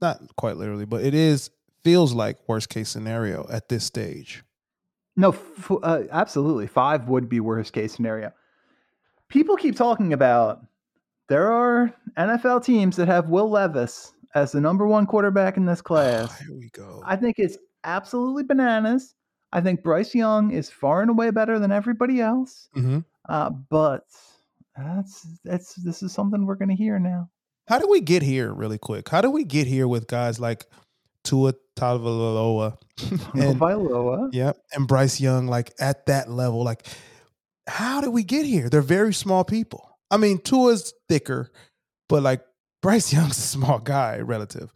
not 0.00 0.20
quite 0.36 0.56
literally, 0.56 0.84
but 0.84 1.02
it 1.04 1.14
is 1.14 1.50
feels 1.84 2.12
like 2.12 2.38
worst 2.48 2.68
case 2.68 2.88
scenario 2.88 3.46
at 3.50 3.68
this 3.68 3.84
stage. 3.84 4.42
No, 5.16 5.30
f- 5.30 5.70
uh, 5.82 6.02
absolutely. 6.10 6.66
Five 6.66 7.08
would 7.08 7.28
be 7.28 7.40
worst 7.40 7.72
case 7.72 7.94
scenario. 7.94 8.32
People 9.28 9.56
keep 9.56 9.76
talking 9.76 10.12
about 10.12 10.60
there 11.28 11.50
are 11.50 11.92
NFL 12.18 12.64
teams 12.64 12.96
that 12.96 13.08
have 13.08 13.28
Will 13.28 13.48
Levis 13.50 14.12
as 14.34 14.52
the 14.52 14.60
number 14.60 14.86
one 14.86 15.06
quarterback 15.06 15.56
in 15.56 15.64
this 15.64 15.80
class. 15.80 16.28
Oh, 16.30 16.44
here 16.44 16.56
we 16.56 16.68
go. 16.70 17.02
I 17.04 17.16
think 17.16 17.36
it's 17.38 17.56
absolutely 17.84 18.42
bananas. 18.42 19.14
I 19.52 19.60
think 19.60 19.82
Bryce 19.82 20.14
Young 20.14 20.50
is 20.50 20.68
far 20.68 21.00
and 21.00 21.10
away 21.10 21.30
better 21.30 21.58
than 21.58 21.72
everybody 21.72 22.20
else. 22.20 22.68
Mm-hmm. 22.76 22.98
Uh, 23.28 23.50
but 23.50 24.04
That's 24.76 25.26
that's 25.44 25.74
this 25.76 26.02
is 26.02 26.12
something 26.12 26.44
we're 26.44 26.56
gonna 26.56 26.74
hear 26.74 26.98
now. 26.98 27.30
How 27.68 27.78
do 27.78 27.88
we 27.88 28.00
get 28.00 28.22
here, 28.22 28.52
really 28.52 28.78
quick? 28.78 29.08
How 29.08 29.20
do 29.20 29.30
we 29.30 29.44
get 29.44 29.66
here 29.66 29.88
with 29.88 30.06
guys 30.06 30.38
like 30.38 30.66
Tua 31.24 31.54
Tagovailoa 31.76 32.78
and 33.34 33.58
Vailoa. 33.60 34.30
yeah, 34.32 34.52
and 34.72 34.86
Bryce 34.86 35.20
Young, 35.20 35.46
like 35.48 35.72
at 35.80 36.06
that 36.06 36.30
level? 36.30 36.62
Like, 36.62 36.86
how 37.66 38.00
did 38.00 38.10
we 38.10 38.22
get 38.22 38.46
here? 38.46 38.68
They're 38.68 38.80
very 38.82 39.12
small 39.12 39.44
people. 39.44 39.90
I 40.10 40.16
mean, 40.16 40.38
Tua's 40.38 40.94
thicker, 41.08 41.50
but 42.08 42.22
like 42.22 42.42
Bryce 42.82 43.12
Young's 43.12 43.38
a 43.38 43.42
small 43.42 43.80
guy, 43.80 44.18
relative. 44.20 44.72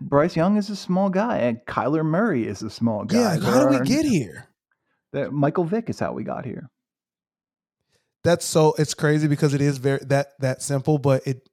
Bryce 0.00 0.34
Young 0.34 0.56
is 0.56 0.68
a 0.68 0.74
small 0.74 1.10
guy, 1.10 1.38
and 1.38 1.58
Kyler 1.68 2.04
Murray 2.04 2.44
is 2.48 2.60
a 2.62 2.70
small 2.70 3.04
guy. 3.04 3.18
Yeah, 3.20 3.34
like, 3.34 3.42
how 3.42 3.68
did 3.68 3.80
we 3.80 3.86
get 3.86 4.04
here? 4.04 4.48
that- 5.12 5.32
Michael 5.32 5.62
Vick 5.64 5.88
is 5.88 6.00
how 6.00 6.12
we 6.12 6.24
got 6.24 6.44
here. 6.44 6.68
That's 8.24 8.44
so 8.44 8.74
it's 8.78 8.94
crazy 8.94 9.28
because 9.28 9.54
it 9.54 9.60
is 9.60 9.78
very 9.78 10.00
that 10.06 10.28
that 10.40 10.62
simple, 10.62 10.98
but 10.98 11.24
it 11.26 11.48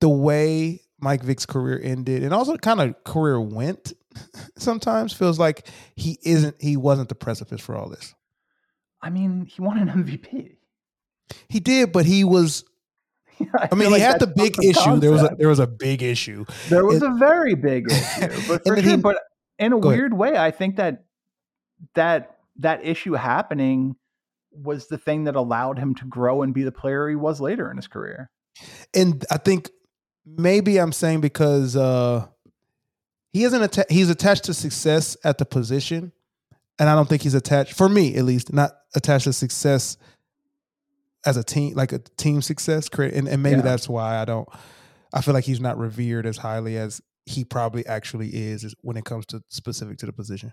the 0.00 0.08
way 0.08 0.80
Mike 1.00 1.22
Vick's 1.22 1.46
career 1.46 1.80
ended 1.82 2.22
and 2.22 2.32
also 2.34 2.56
kind 2.56 2.80
of 2.80 2.94
career 3.04 3.40
went 3.40 3.92
sometimes 4.56 5.12
feels 5.12 5.38
like 5.38 5.68
he 5.96 6.18
isn't 6.24 6.56
he 6.60 6.76
wasn't 6.76 7.08
the 7.08 7.14
precipice 7.14 7.60
for 7.60 7.76
all 7.76 7.88
this. 7.88 8.14
I 9.02 9.08
mean, 9.10 9.46
he 9.46 9.62
won 9.62 9.78
an 9.78 9.88
MVP. 9.88 10.56
He 11.48 11.60
did, 11.60 11.92
but 11.92 12.04
he 12.06 12.24
was 12.24 12.64
I 13.54 13.68
feel 13.68 13.78
mean, 13.78 13.90
like 13.90 14.00
he 14.00 14.04
had 14.04 14.20
the 14.20 14.26
big 14.26 14.62
issue. 14.62 14.98
There 14.98 15.10
was 15.12 15.22
a 15.22 15.34
there 15.38 15.48
was 15.48 15.58
a 15.60 15.66
big 15.66 16.02
issue. 16.02 16.44
there 16.68 16.84
was 16.84 17.02
it- 17.02 17.10
a 17.10 17.14
very 17.14 17.54
big 17.54 17.86
issue, 17.90 18.28
but 18.48 18.66
for 18.66 18.76
sure. 18.76 18.82
he- 18.82 18.96
but 18.96 19.18
in 19.58 19.72
a 19.72 19.78
Go 19.80 19.88
ahead. 19.88 19.98
weird 19.98 20.14
way, 20.14 20.36
I 20.36 20.50
think 20.50 20.76
that 20.76 21.04
that 21.94 22.36
that 22.56 22.84
issue 22.84 23.12
happening 23.14 23.96
was 24.52 24.88
the 24.88 24.98
thing 24.98 25.24
that 25.24 25.36
allowed 25.36 25.78
him 25.78 25.94
to 25.94 26.04
grow 26.06 26.42
and 26.42 26.52
be 26.52 26.62
the 26.64 26.72
player 26.72 27.08
he 27.08 27.14
was 27.16 27.40
later 27.40 27.70
in 27.70 27.76
his 27.76 27.86
career. 27.86 28.30
And 28.94 29.24
I 29.30 29.36
think 29.38 29.70
maybe 30.26 30.78
I'm 30.78 30.92
saying 30.92 31.20
because 31.20 31.76
uh 31.76 32.26
he 33.32 33.44
isn't 33.44 33.62
atta- 33.62 33.86
he's 33.88 34.10
attached 34.10 34.44
to 34.44 34.54
success 34.54 35.16
at 35.24 35.38
the 35.38 35.44
position 35.44 36.12
and 36.78 36.88
I 36.88 36.94
don't 36.94 37.08
think 37.08 37.22
he's 37.22 37.34
attached 37.34 37.74
for 37.74 37.88
me 37.88 38.16
at 38.16 38.24
least 38.24 38.52
not 38.52 38.72
attached 38.94 39.24
to 39.24 39.32
success 39.32 39.96
as 41.26 41.36
a 41.36 41.44
team 41.44 41.74
like 41.74 41.92
a 41.92 41.98
team 42.16 42.42
success 42.42 42.88
and, 42.98 43.28
and 43.28 43.42
maybe 43.42 43.56
Yeah. 43.56 43.62
that's 43.62 43.88
why 43.88 44.16
I 44.20 44.24
don't 44.24 44.48
I 45.12 45.22
feel 45.22 45.34
like 45.34 45.44
he's 45.44 45.60
not 45.60 45.76
revered 45.78 46.26
as 46.26 46.36
highly 46.38 46.76
as 46.76 47.00
he 47.26 47.44
probably 47.44 47.84
actually 47.86 48.28
is, 48.28 48.64
is 48.64 48.74
when 48.82 48.96
it 48.96 49.04
comes 49.04 49.26
to 49.26 49.42
specific 49.48 49.98
to 49.98 50.06
the 50.06 50.12
position. 50.12 50.52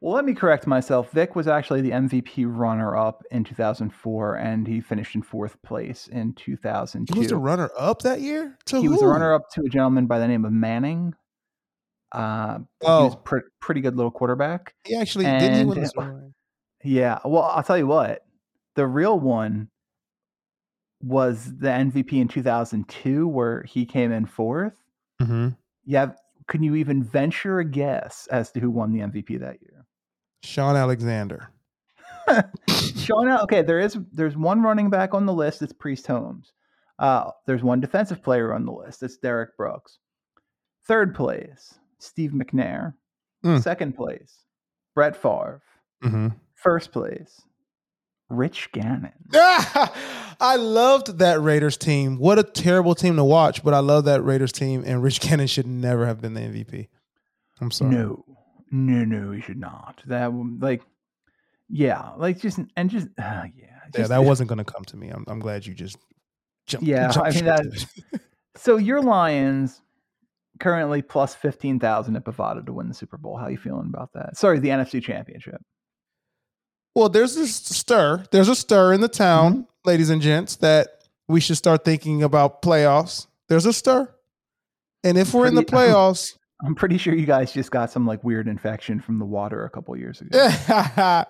Well, 0.00 0.14
let 0.14 0.24
me 0.26 0.34
correct 0.34 0.66
myself. 0.66 1.10
Vick 1.12 1.34
was 1.34 1.48
actually 1.48 1.80
the 1.80 1.90
MVP 1.92 2.44
runner-up 2.46 3.22
in 3.30 3.42
2004, 3.44 4.34
and 4.36 4.66
he 4.66 4.80
finished 4.80 5.14
in 5.14 5.22
fourth 5.22 5.60
place 5.62 6.08
in 6.08 6.34
2002. 6.34 7.14
He 7.14 7.18
was 7.20 7.28
the 7.28 7.36
runner 7.38 7.70
up 7.78 8.02
that 8.02 8.20
year? 8.20 8.58
To 8.66 8.80
he 8.80 8.88
was 8.88 9.00
a 9.00 9.06
runner-up 9.06 9.48
to 9.54 9.62
a 9.62 9.68
gentleman 9.68 10.06
by 10.06 10.18
the 10.18 10.28
name 10.28 10.44
of 10.44 10.52
Manning. 10.52 11.14
Uh, 12.12 12.58
he 12.80 12.86
Oh. 12.86 13.06
was 13.06 13.16
pre- 13.24 13.40
pretty 13.60 13.80
good 13.80 13.96
little 13.96 14.10
quarterback. 14.10 14.74
He 14.84 14.94
actually 14.94 15.24
didn't 15.24 15.54
he 15.60 15.64
win 15.64 15.78
And- 15.98 16.34
Yeah. 16.84 17.18
Well, 17.24 17.42
I'll 17.44 17.62
tell 17.62 17.78
you 17.78 17.86
what. 17.86 18.20
The 18.76 18.86
real 18.86 19.18
one 19.18 19.68
was 21.00 21.56
the 21.56 21.68
MVP 21.68 22.20
in 22.20 22.28
2002, 22.28 23.26
where 23.26 23.62
he 23.62 23.86
came 23.86 24.12
in 24.12 24.26
fourth. 24.26 24.74
Mm-hmm. 25.22 25.48
Yeah. 25.86 26.12
Can 26.46 26.62
you 26.62 26.74
even 26.74 27.02
venture 27.02 27.58
a 27.58 27.64
guess 27.64 28.28
as 28.30 28.52
to 28.52 28.60
who 28.60 28.70
won 28.70 28.92
the 28.92 29.00
MVP 29.00 29.40
that 29.40 29.62
year? 29.62 29.73
Shaun 30.44 30.76
Alexander. 30.76 31.50
Sean, 32.96 33.28
okay, 33.28 33.62
there 33.62 33.80
is 33.80 33.98
there's 34.12 34.36
one 34.36 34.62
running 34.62 34.90
back 34.90 35.14
on 35.14 35.26
the 35.26 35.32
list. 35.32 35.62
It's 35.62 35.72
Priest 35.72 36.06
Holmes. 36.06 36.52
Uh, 36.98 37.30
there's 37.46 37.62
one 37.62 37.80
defensive 37.80 38.22
player 38.22 38.52
on 38.52 38.64
the 38.64 38.72
list. 38.72 39.02
It's 39.02 39.16
Derrick 39.16 39.56
Brooks. 39.56 39.98
Third 40.86 41.14
place, 41.14 41.78
Steve 41.98 42.32
McNair. 42.32 42.94
Mm. 43.44 43.62
Second 43.62 43.96
place, 43.96 44.44
Brett 44.94 45.16
Favre. 45.16 45.62
Mm-hmm. 46.02 46.28
First 46.54 46.92
place, 46.92 47.42
Rich 48.30 48.70
Gannon. 48.72 49.12
I 49.34 50.56
loved 50.56 51.18
that 51.18 51.40
Raiders 51.40 51.76
team. 51.76 52.18
What 52.18 52.38
a 52.38 52.42
terrible 52.42 52.94
team 52.94 53.16
to 53.16 53.24
watch, 53.24 53.62
but 53.62 53.74
I 53.74 53.80
love 53.80 54.04
that 54.06 54.22
Raiders 54.22 54.52
team, 54.52 54.82
and 54.86 55.02
Rich 55.02 55.20
Gannon 55.28 55.46
should 55.46 55.66
never 55.66 56.06
have 56.06 56.20
been 56.20 56.34
the 56.34 56.40
MVP. 56.40 56.88
I'm 57.60 57.70
sorry. 57.70 57.94
No, 57.94 58.24
no, 58.74 59.04
no, 59.04 59.30
we 59.30 59.40
should 59.40 59.58
not. 59.58 60.02
That 60.06 60.32
like, 60.60 60.82
yeah, 61.68 62.10
like 62.16 62.40
just 62.40 62.58
and 62.76 62.90
just 62.90 63.06
uh, 63.18 63.44
yeah, 63.56 63.66
Yeah, 63.96 64.06
that 64.08 64.24
wasn't 64.24 64.48
going 64.48 64.58
to 64.58 64.64
come 64.64 64.84
to 64.86 64.96
me. 64.96 65.08
I'm, 65.10 65.24
I'm 65.28 65.38
glad 65.40 65.64
you 65.66 65.74
just 65.74 65.96
jumped. 66.66 66.86
Yeah, 66.86 67.08
jumped 67.12 67.28
I 67.28 67.34
mean, 67.34 67.44
that- 67.46 68.20
So 68.56 68.76
your 68.76 69.00
Lions 69.02 69.80
currently 70.60 71.02
plus 71.02 71.34
fifteen 71.34 71.80
thousand 71.80 72.14
at 72.16 72.24
Bovada 72.24 72.64
to 72.66 72.72
win 72.72 72.88
the 72.88 72.94
Super 72.94 73.16
Bowl. 73.16 73.36
How 73.36 73.48
you 73.48 73.58
feeling 73.58 73.90
about 73.92 74.12
that? 74.14 74.36
Sorry, 74.36 74.58
the 74.60 74.68
NFC 74.68 75.02
Championship. 75.02 75.60
Well, 76.94 77.08
there's 77.08 77.34
this 77.34 77.54
stir. 77.56 78.24
There's 78.30 78.48
a 78.48 78.54
stir 78.54 78.92
in 78.92 79.00
the 79.00 79.08
town, 79.08 79.52
Mm-hmm. 79.52 79.62
ladies 79.84 80.10
and 80.10 80.22
gents, 80.22 80.56
that 80.56 80.88
we 81.26 81.40
should 81.40 81.56
start 81.56 81.84
thinking 81.84 82.22
about 82.22 82.62
playoffs. 82.62 83.26
There's 83.48 83.66
a 83.66 83.72
stir. 83.72 84.08
And 85.02 85.18
if 85.18 85.34
we're 85.34 85.46
in 85.48 85.56
the 85.56 85.64
playoffs, 85.64 86.36
I'm 86.62 86.74
pretty 86.74 86.98
sure 86.98 87.14
you 87.14 87.26
guys 87.26 87.52
just 87.52 87.70
got 87.70 87.90
some 87.90 88.06
like 88.06 88.22
weird 88.24 88.46
infection 88.48 89.00
from 89.00 89.18
the 89.18 89.24
water 89.24 89.64
a 89.64 89.70
couple 89.70 89.96
years 89.96 90.20
ago. 90.20 90.38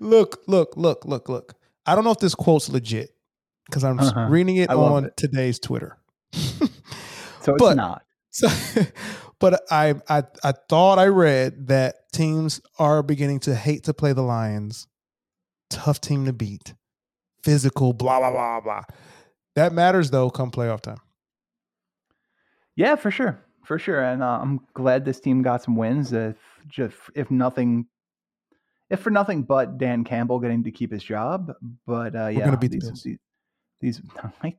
look, 0.00 0.42
look, 0.46 0.76
look, 0.76 1.04
look, 1.04 1.28
look. 1.28 1.54
I 1.86 1.94
don't 1.94 2.04
know 2.04 2.10
if 2.10 2.18
this 2.18 2.34
quote's 2.34 2.68
legit 2.68 3.10
because 3.66 3.84
I'm 3.84 3.98
Uh-huh. 4.00 4.26
reading 4.28 4.56
it 4.56 4.70
on 4.70 5.04
it. 5.06 5.16
today's 5.16 5.58
Twitter. 5.58 5.98
So 7.42 7.52
it's 7.54 7.60
but- 7.62 7.76
not. 7.76 8.02
So, 8.30 8.48
but 9.38 9.62
I, 9.70 9.94
I 10.08 10.24
I 10.42 10.52
thought 10.68 10.98
I 10.98 11.06
read 11.06 11.68
that 11.68 12.10
teams 12.12 12.60
are 12.80 13.00
beginning 13.02 13.38
to 13.40 13.54
hate 13.54 13.84
to 13.84 13.94
play 13.94 14.12
the 14.12 14.22
Lions. 14.22 14.88
Tough 15.70 16.00
team 16.00 16.24
to 16.24 16.32
beat, 16.32 16.74
physical, 17.44 17.92
blah 17.92 18.18
blah 18.18 18.30
blah 18.32 18.60
blah. 18.60 18.82
That 19.54 19.72
matters 19.72 20.10
though. 20.10 20.30
Come 20.30 20.50
playoff 20.50 20.80
time. 20.80 20.98
Yeah, 22.76 22.96
for 22.96 23.10
sure, 23.12 23.38
for 23.64 23.78
sure. 23.78 24.02
And 24.02 24.22
uh, 24.22 24.38
I'm 24.40 24.60
glad 24.74 25.04
this 25.04 25.20
team 25.20 25.42
got 25.42 25.62
some 25.62 25.76
wins. 25.76 26.12
If 26.12 26.36
just 26.68 26.96
if 27.14 27.30
nothing, 27.30 27.86
if 28.90 29.00
for 29.00 29.10
nothing 29.10 29.42
but 29.42 29.78
Dan 29.78 30.04
Campbell 30.04 30.38
getting 30.38 30.64
to 30.64 30.70
keep 30.70 30.92
his 30.92 31.02
job. 31.02 31.52
But 31.86 32.14
uh, 32.14 32.28
yeah, 32.28 32.44
gonna 32.44 32.56
beat 32.56 32.72
these, 32.72 33.06
these, 33.80 34.00
we'll 34.42 34.52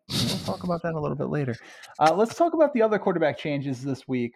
talk 0.45 0.63
about 0.63 0.83
that 0.83 0.93
a 0.93 1.00
little 1.00 1.17
bit 1.17 1.29
later. 1.29 1.55
Uh, 2.00 2.13
let's 2.15 2.35
talk 2.35 2.53
about 2.53 2.74
the 2.74 2.81
other 2.81 3.00
quarterback 3.00 3.38
changes 3.38 3.83
this 3.83 4.07
week 4.07 4.33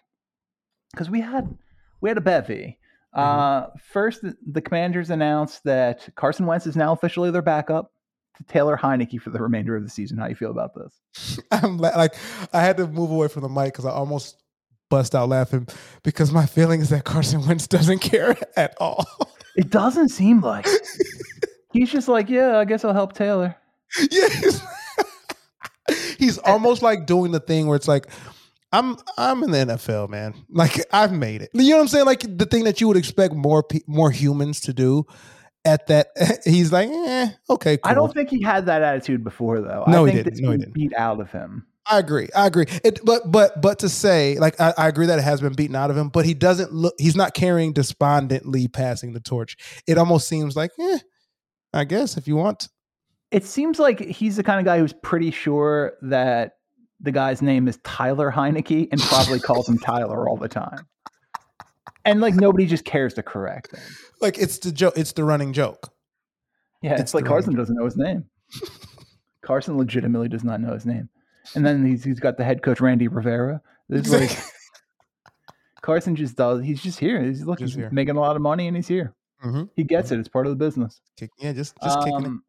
because 0.91 1.09
we 1.09 1.21
had 1.21 1.55
we 2.01 2.09
had 2.09 2.17
a 2.17 2.21
bevy. 2.21 2.77
Mm-hmm. 3.15 3.19
Uh, 3.19 3.67
first, 3.91 4.21
the, 4.45 4.61
Commanders 4.61 5.09
announced 5.09 5.63
that 5.63 6.07
Carson 6.15 6.45
Wentz 6.45 6.67
is 6.67 6.75
now 6.75 6.93
officially 6.93 7.31
their 7.31 7.41
backup 7.41 7.91
to 8.37 8.43
Taylor 8.43 8.77
Heinicke 8.77 9.19
for 9.19 9.31
the 9.31 9.41
remainder 9.41 9.75
of 9.75 9.83
the 9.83 9.89
season. 9.89 10.17
How 10.17 10.27
you 10.27 10.35
feel 10.35 10.51
about 10.51 10.71
this? 10.75 11.39
I'm 11.51 11.77
la- 11.77 11.97
like 11.97 12.15
I 12.53 12.61
had 12.61 12.77
to 12.77 12.87
move 12.87 13.11
away 13.11 13.27
from 13.27 13.43
the 13.43 13.49
mic 13.49 13.73
because 13.73 13.85
I 13.85 13.91
almost 13.91 14.43
bust 14.89 15.15
out 15.15 15.29
laughing 15.29 15.67
because 16.03 16.31
my 16.31 16.45
feeling 16.45 16.81
is 16.81 16.89
that 16.89 17.03
Carson 17.03 17.45
Wentz 17.45 17.67
doesn't 17.67 17.99
care 18.11 18.35
at 18.57 18.75
all. 18.79 19.05
It 19.55 19.69
doesn't 19.69 20.09
seem 20.09 20.41
like 20.41 20.67
he's 21.73 21.91
just 21.91 22.07
like, 22.07 22.29
yeah, 22.29 22.57
I 22.57 22.65
guess 22.65 22.83
I'll 22.85 22.93
help 22.93 23.13
Taylor. 23.13 23.55
yes. 24.11 24.61
He's 26.19 26.37
almost 26.39 26.81
like 26.83 27.05
doing 27.07 27.31
the 27.31 27.39
thing 27.39 27.65
where 27.67 27.75
it's 27.75 27.87
like, 27.87 28.07
I'm 28.71 28.97
I'm 29.17 29.41
in 29.43 29.49
the 29.51 29.57
NFL, 29.57 30.09
man. 30.09 30.35
Like 30.49 30.79
I've 30.93 31.11
made 31.11 31.41
it. 31.41 31.49
You 31.53 31.71
know 31.71 31.77
what 31.77 31.81
I'm 31.83 31.87
saying? 31.87 32.05
Like 32.05 32.37
the 32.37 32.45
thing 32.45 32.65
that 32.65 32.79
you 32.79 32.87
would 32.87 32.97
expect 32.97 33.33
more 33.33 33.63
pe- 33.63 33.79
more 33.87 34.11
humans 34.11 34.59
to 34.61 34.73
do. 34.73 35.05
At 35.65 35.87
that, 35.87 36.07
he's 36.45 36.71
like, 36.71 36.89
eh, 36.89 37.29
okay, 37.49 37.77
cool. 37.77 37.91
I 37.91 37.93
don't 37.93 38.13
think 38.13 38.29
he 38.29 38.41
had 38.41 38.67
that 38.67 38.81
attitude 38.81 39.23
before, 39.25 39.59
though. 39.59 39.83
No, 39.87 40.05
I 40.05 40.09
he 40.09 40.13
think 40.15 40.25
didn't. 40.25 40.33
this 40.35 40.41
No, 40.41 40.51
he 40.51 40.57
didn't. 40.57 40.73
beat 40.73 40.93
out 40.95 41.19
of 41.19 41.31
him. 41.31 41.65
I 41.89 41.97
agree. 41.97 42.29
I 42.35 42.45
agree. 42.45 42.65
It, 42.83 42.99
but 43.03 43.31
but 43.31 43.61
but 43.61 43.79
to 43.79 43.89
say 43.89 44.37
like 44.37 44.59
I, 44.61 44.73
I 44.77 44.87
agree 44.87 45.07
that 45.07 45.17
it 45.17 45.23
has 45.23 45.41
been 45.41 45.53
beaten 45.53 45.75
out 45.75 45.89
of 45.89 45.97
him, 45.97 46.09
but 46.09 46.25
he 46.25 46.33
doesn't 46.33 46.71
look. 46.71 46.93
He's 46.99 47.15
not 47.15 47.33
carrying 47.33 47.73
despondently 47.73 48.67
passing 48.67 49.13
the 49.13 49.19
torch. 49.19 49.57
It 49.87 49.97
almost 49.97 50.27
seems 50.27 50.55
like, 50.55 50.71
eh, 50.79 50.99
I 51.73 51.85
guess 51.85 52.15
if 52.15 52.27
you 52.27 52.35
want. 52.35 52.69
It 53.31 53.43
seems 53.43 53.79
like 53.79 53.99
he's 53.99 54.35
the 54.35 54.43
kind 54.43 54.59
of 54.59 54.65
guy 54.65 54.79
who's 54.79 54.93
pretty 54.93 55.31
sure 55.31 55.93
that 56.03 56.53
the 56.99 57.11
guy's 57.11 57.41
name 57.41 57.67
is 57.67 57.79
Tyler 57.83 58.31
Heinicke 58.31 58.87
and 58.91 59.01
probably 59.01 59.39
calls 59.39 59.67
him 59.67 59.77
Tyler 59.79 60.27
all 60.29 60.37
the 60.37 60.47
time. 60.47 60.85
And 62.05 62.21
like 62.21 62.35
nobody 62.35 62.65
just 62.65 62.85
cares 62.85 63.13
to 63.15 63.23
correct 63.23 63.73
him. 63.73 63.81
Like 64.21 64.37
it's 64.37 64.59
the 64.59 64.71
joke. 64.71 64.93
It's 64.95 65.13
the 65.13 65.23
running 65.23 65.53
joke. 65.53 65.91
Yeah, 66.81 66.93
it's, 66.93 67.01
It's 67.01 67.13
like 67.13 67.25
Carson 67.25 67.55
doesn't 67.55 67.75
know 67.75 67.85
his 67.85 67.97
name. 67.97 68.25
Carson 69.41 69.77
legitimately 69.77 70.29
does 70.29 70.43
not 70.43 70.61
know 70.61 70.73
his 70.73 70.85
name. 70.85 71.09
And 71.55 71.65
then 71.65 71.85
he's 71.85 72.03
he's 72.03 72.19
got 72.19 72.37
the 72.37 72.43
head 72.43 72.61
coach 72.61 72.79
Randy 72.81 73.07
Rivera. 73.07 73.61
It's 73.89 74.09
like 74.11 74.37
Carson 75.81 76.15
just 76.15 76.35
does. 76.35 76.63
He's 76.63 76.81
just 76.81 76.99
here. 76.99 77.21
He's 77.23 77.43
look. 77.45 77.59
Just 77.59 77.73
he's 77.73 77.81
here. 77.83 77.89
making 77.91 78.15
a 78.17 78.19
lot 78.19 78.35
of 78.35 78.41
money, 78.41 78.67
and 78.67 78.75
he's 78.75 78.87
here. 78.87 79.13
Mhm. 79.43 79.69
He 79.75 79.83
gets 79.83 80.11
it. 80.11 80.19
It's 80.19 80.27
part 80.27 80.45
of 80.45 80.51
the 80.51 80.55
business. 80.63 81.01
Kick, 81.17 81.31
yeah, 81.37 81.53
just 81.53 81.75
just 81.81 81.99
kicking 81.99 82.13
it. 82.19 82.25
Um, 82.25 82.43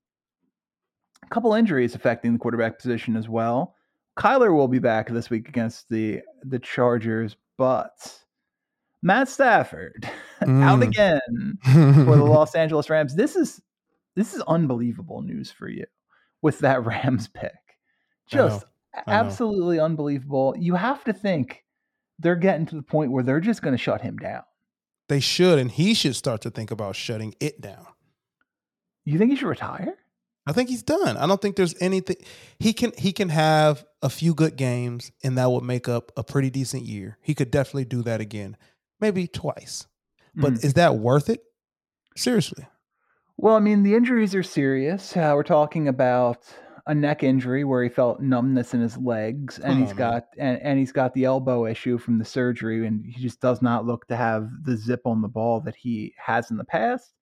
couple 1.31 1.55
injuries 1.55 1.95
affecting 1.95 2.33
the 2.33 2.39
quarterback 2.39 2.79
position 2.79 3.17
as 3.17 3.29
well. 3.29 3.77
Kyler 4.19 4.53
will 4.53 4.67
be 4.69 4.81
back 4.81 5.09
this 5.09 5.31
week 5.31 5.49
against 5.49 5.89
the 5.89 6.21
the 6.43 6.59
Chargers, 6.59 7.37
but 7.57 7.93
Matt 9.03 9.29
Stafford 9.29 10.09
out 10.43 10.81
Mm. 10.81 10.83
again 10.83 11.59
for 12.05 12.17
the 12.17 12.25
Los 12.25 12.55
Angeles 12.57 12.91
Rams. 12.91 13.15
This 13.15 13.37
is 13.37 13.63
this 14.17 14.35
is 14.35 14.43
unbelievable 14.49 15.23
news 15.23 15.53
for 15.53 15.69
you 15.69 15.85
with 16.43 16.59
that 16.59 16.85
Rams 16.85 17.29
pick. 17.29 17.53
Just. 18.27 18.67
Absolutely 19.07 19.79
unbelievable. 19.81 20.55
You 20.59 20.75
have 20.75 21.05
to 21.05 21.13
think 21.13 21.65
they're 22.19 22.37
getting 22.37 22.67
to 22.67 22.75
the 22.77 22.83
point 22.83 23.13
where 23.13 23.23
they're 23.23 23.41
just 23.41 23.63
going 23.63 23.75
to 23.75 23.79
shut 23.83 24.01
him 24.03 24.17
down. 24.19 24.43
They 25.09 25.21
should, 25.21 25.59
and 25.59 25.71
he 25.71 25.95
should 25.95 26.15
start 26.17 26.41
to 26.43 26.51
think 26.51 26.71
about 26.71 26.95
shutting 26.97 27.35
it 27.41 27.61
down. 27.61 27.87
You 29.05 29.19
think 29.19 29.31
he 29.31 29.37
should 29.37 29.49
retire? 29.49 29.95
I 30.47 30.53
think 30.53 30.69
he's 30.69 30.83
done. 30.83 31.17
I 31.17 31.27
don't 31.27 31.41
think 31.41 31.57
there's 31.57 31.75
anything 31.81 32.17
he 32.59 32.73
can 32.73 32.93
he 32.97 33.13
can 33.13 33.29
have 33.29 33.85
a 34.03 34.09
few 34.09 34.35
good 34.35 34.57
games 34.57 35.13
and 35.23 35.37
that 35.37 35.51
would 35.51 35.63
make 35.65 35.89
up 35.89 36.13
a 36.17 36.25
pretty 36.25 36.51
decent 36.51 36.85
year. 36.85 37.19
He 37.23 37.35
could 37.35 37.51
definitely 37.51 37.85
do 37.85 38.03
that 38.03 38.21
again. 38.21 38.57
Maybe 39.01 39.27
twice. 39.27 39.87
But 40.35 40.55
Mm. 40.55 40.65
is 40.65 40.75
that 40.75 40.97
worth 40.97 41.29
it? 41.29 41.43
Seriously. 42.17 42.67
Well, 43.37 43.55
I 43.55 43.61
mean, 43.61 43.83
the 43.83 43.95
injuries 43.95 44.35
are 44.35 44.43
serious. 44.43 45.17
Uh, 45.17 45.33
we're 45.35 45.43
talking 45.43 45.89
about 45.89 46.39
a 46.87 46.95
neck 46.95 47.23
injury 47.23 47.65
where 47.65 47.83
he 47.83 47.89
felt 47.89 48.21
numbness 48.21 48.75
in 48.75 48.81
his 48.81 48.97
legs, 48.97 49.59
and 49.59 49.73
Come 49.73 49.81
he's 49.83 49.93
oh, 49.93 49.97
got 49.97 50.25
and, 50.39 50.61
and 50.63 50.79
he's 50.79 50.93
got 50.93 51.15
the 51.15 51.25
elbow 51.25 51.67
issue 51.67 51.99
from 51.99 52.19
the 52.19 52.25
surgery, 52.25 52.87
and 52.87 53.05
he 53.05 53.21
just 53.21 53.41
does 53.41 53.63
not 53.63 53.87
look 53.87 54.07
to 54.09 54.17
have 54.17 54.49
the 54.63 54.77
zip 54.77 55.03
on 55.05 55.23
the 55.23 55.29
ball 55.29 55.61
that 55.63 55.77
he 55.77 56.15
has 56.19 56.51
in 56.51 56.57
the 56.57 56.65
past. 56.65 57.13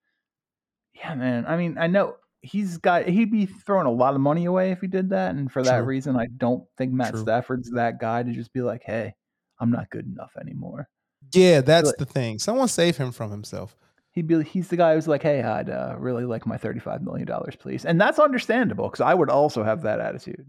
Yeah, 0.95 1.15
man. 1.15 1.45
I 1.47 1.57
mean, 1.57 1.79
I 1.79 1.87
know 1.87 2.17
he's 2.41 2.79
got 2.79 3.07
he'd 3.07 3.31
be 3.31 3.47
throwing 3.47 3.87
a 3.87 3.93
lot 3.93 4.15
of 4.15 4.21
money 4.21 4.45
away 4.45 4.71
if 4.73 4.81
he 4.81 4.87
did 4.87 5.11
that, 5.11 5.35
and 5.35 5.51
for 5.51 5.63
that 5.63 5.85
reason, 5.85 6.17
I 6.17 6.27
don't 6.37 6.65
think 6.77 6.93
Matt 6.93 7.13
True. 7.13 7.23
Stafford's 7.23 7.71
that 7.73 8.01
guy 8.01 8.23
to 8.23 8.33
just 8.33 8.53
be 8.53 8.63
like, 8.63 8.83
"Hey, 8.85 9.15
I'm 9.61 9.71
not 9.71 9.91
good 9.91 10.07
enough 10.07 10.33
anymore." 10.41 10.89
Yeah, 11.33 11.61
that's 11.61 11.91
But- 11.93 11.99
the 11.99 12.07
thing. 12.07 12.39
Someone 12.39 12.69
save 12.69 12.97
him 12.97 13.13
from 13.13 13.31
himself. 13.31 13.77
He'd 14.19 14.27
be 14.27 14.43
he's 14.43 14.67
the 14.67 14.77
guy 14.77 14.95
who's 14.95 15.07
like, 15.07 15.23
"Hey, 15.23 15.45
I'd 15.45 15.71
uh, 15.71 15.95
really 15.97 16.25
like 16.25 16.45
my 16.45 16.57
thirty-five 16.57 17.03
million 17.03 17.25
dollars, 17.25 17.55
please," 17.55 17.85
and 17.85 18.01
that's 18.01 18.19
understandable 18.19 18.89
because 18.89 19.01
I 19.01 19.15
would 19.15 19.31
also 19.31 19.63
have 19.63 19.83
that 19.83 20.01
attitude. 20.01 20.45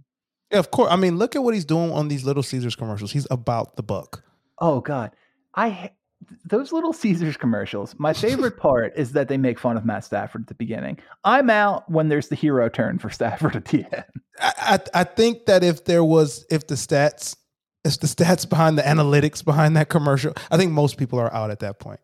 Yeah, 0.52 0.58
of 0.58 0.72
course. 0.72 0.92
I 0.92 0.96
mean, 0.96 1.20
look 1.20 1.36
at 1.36 1.44
what 1.44 1.54
he's 1.54 1.66
doing 1.66 1.92
on 1.92 2.08
these 2.08 2.24
Little 2.24 2.42
Caesars 2.42 2.76
commercials. 2.76 3.12
He's 3.12 3.28
about 3.30 3.76
the 3.76 3.84
buck. 3.84 4.24
Oh 4.58 4.82
God, 4.82 5.12
I 5.54 5.92
those 6.46 6.72
little 6.72 6.94
Caesars 6.94 7.38
commercials. 7.38 7.94
My 8.00 8.12
favorite 8.12 8.58
part 8.60 8.94
is 8.96 9.12
that 9.12 9.28
they 9.28 9.38
make 9.38 9.60
fun 9.60 9.78
of 9.78 9.86
Matt 9.86 10.04
Stafford 10.04 10.42
at 10.42 10.48
the 10.48 10.56
beginning. 10.56 10.98
I'm 11.24 11.52
out 11.52 11.88
when 11.92 12.10
there's 12.10 12.30
the 12.30 12.36
hero 12.36 12.70
turn 12.70 12.98
for 12.98 13.10
Stafford 13.12 13.56
at 13.56 13.66
the 13.66 13.86
end. 13.96 14.06
I, 14.40 14.80
I 14.96 15.02
I 15.02 15.04
think 15.04 15.46
that 15.46 15.64
if 15.64 15.86
there 15.86 16.04
was 16.04 16.44
if 16.50 16.66
the 16.66 16.74
stats 16.74 17.36
if 17.84 18.00
the 18.00 18.08
stats 18.08 18.50
behind 18.50 18.80
the 18.80 18.82
analytics 18.82 19.46
behind 19.46 19.78
that 19.78 19.90
commercial, 19.90 20.34
I 20.50 20.58
think 20.58 20.72
most 20.72 20.98
people 20.98 21.20
are 21.20 21.32
out 21.32 21.52
at 21.52 21.60
that 21.60 21.78
point. 21.78 22.00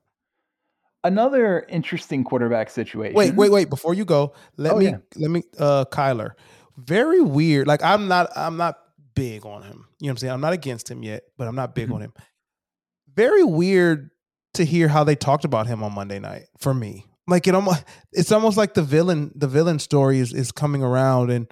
Another 1.05 1.65
interesting 1.69 2.23
quarterback 2.23 2.69
situation. 2.69 3.15
Wait, 3.15 3.35
wait, 3.35 3.51
wait! 3.51 3.69
Before 3.69 3.93
you 3.93 4.05
go, 4.05 4.33
let 4.57 4.73
Oh, 4.73 4.77
me 4.77 4.85
yeah. 4.85 4.97
let 5.15 5.29
me 5.31 5.43
uh 5.59 5.85
Kyler. 5.91 6.31
Very 6.77 7.21
weird. 7.21 7.67
Like 7.67 7.83
I'm 7.83 8.07
not 8.07 8.29
I'm 8.35 8.57
not 8.57 8.79
big 9.13 9.45
on 9.45 9.61
him. 9.61 9.85
You 9.99 10.07
know 10.07 10.09
what 10.09 10.09
I'm 10.11 10.17
saying? 10.17 10.33
I'm 10.33 10.41
not 10.41 10.53
against 10.53 10.89
him 10.89 11.03
yet, 11.03 11.23
but 11.37 11.47
I'm 11.47 11.55
not 11.55 11.73
big 11.75 11.89
Mhm. 11.89 11.93
on 11.95 12.01
him. 12.01 12.13
Very 13.15 13.43
weird 13.43 14.09
to 14.55 14.65
hear 14.65 14.87
how 14.87 15.03
they 15.03 15.15
talked 15.15 15.45
about 15.45 15.67
him 15.67 15.83
on 15.83 15.93
Monday 15.93 16.19
night 16.19 16.47
for 16.57 16.73
me. 16.73 17.05
Like 17.27 17.47
it 17.47 17.55
almost 17.55 17.83
it's 18.11 18.31
almost 18.31 18.57
like 18.57 18.73
the 18.73 18.83
villain 18.83 19.31
the 19.35 19.47
villain 19.47 19.79
story 19.79 20.19
is 20.19 20.33
is 20.33 20.51
coming 20.51 20.83
around 20.83 21.29
and 21.29 21.47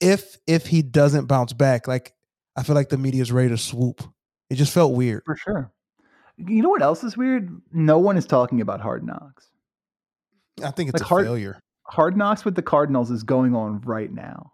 if 0.00 0.36
if 0.46 0.66
he 0.66 0.82
doesn't 0.82 1.26
bounce 1.26 1.52
back, 1.52 1.88
like 1.88 2.12
I 2.56 2.62
feel 2.62 2.74
like 2.74 2.88
the 2.88 2.98
media 2.98 3.22
is 3.22 3.30
ready 3.32 3.48
to 3.50 3.58
swoop. 3.58 4.02
It 4.50 4.56
just 4.56 4.72
felt 4.72 4.92
weird. 4.94 5.22
For 5.24 5.36
sure. 5.36 5.72
You 6.38 6.62
know 6.62 6.68
what 6.68 6.82
else 6.82 7.02
is 7.04 7.16
weird? 7.16 7.50
No 7.72 7.98
one 7.98 8.16
is 8.16 8.26
talking 8.26 8.60
about 8.60 8.80
Hard 8.80 9.04
Knocks. 9.04 9.48
I 10.62 10.70
think 10.70 10.88
it's 10.90 11.00
Like 11.00 11.02
a 11.02 11.08
hard- 11.08 11.24
failure. 11.26 11.60
Hard 11.84 12.16
Knocks 12.16 12.44
with 12.44 12.54
the 12.54 12.62
Cardinals 12.62 13.10
is 13.10 13.22
going 13.22 13.54
on 13.54 13.80
right 13.80 14.12
now, 14.12 14.52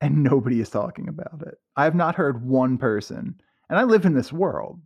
and 0.00 0.22
nobody 0.22 0.60
is 0.60 0.70
talking 0.70 1.08
about 1.08 1.42
it. 1.46 1.56
I 1.76 1.84
have 1.84 1.94
not 1.94 2.14
heard 2.14 2.44
one 2.46 2.78
person, 2.78 3.40
and 3.68 3.78
I 3.78 3.82
live 3.84 4.04
in 4.04 4.14
this 4.14 4.32
world. 4.32 4.80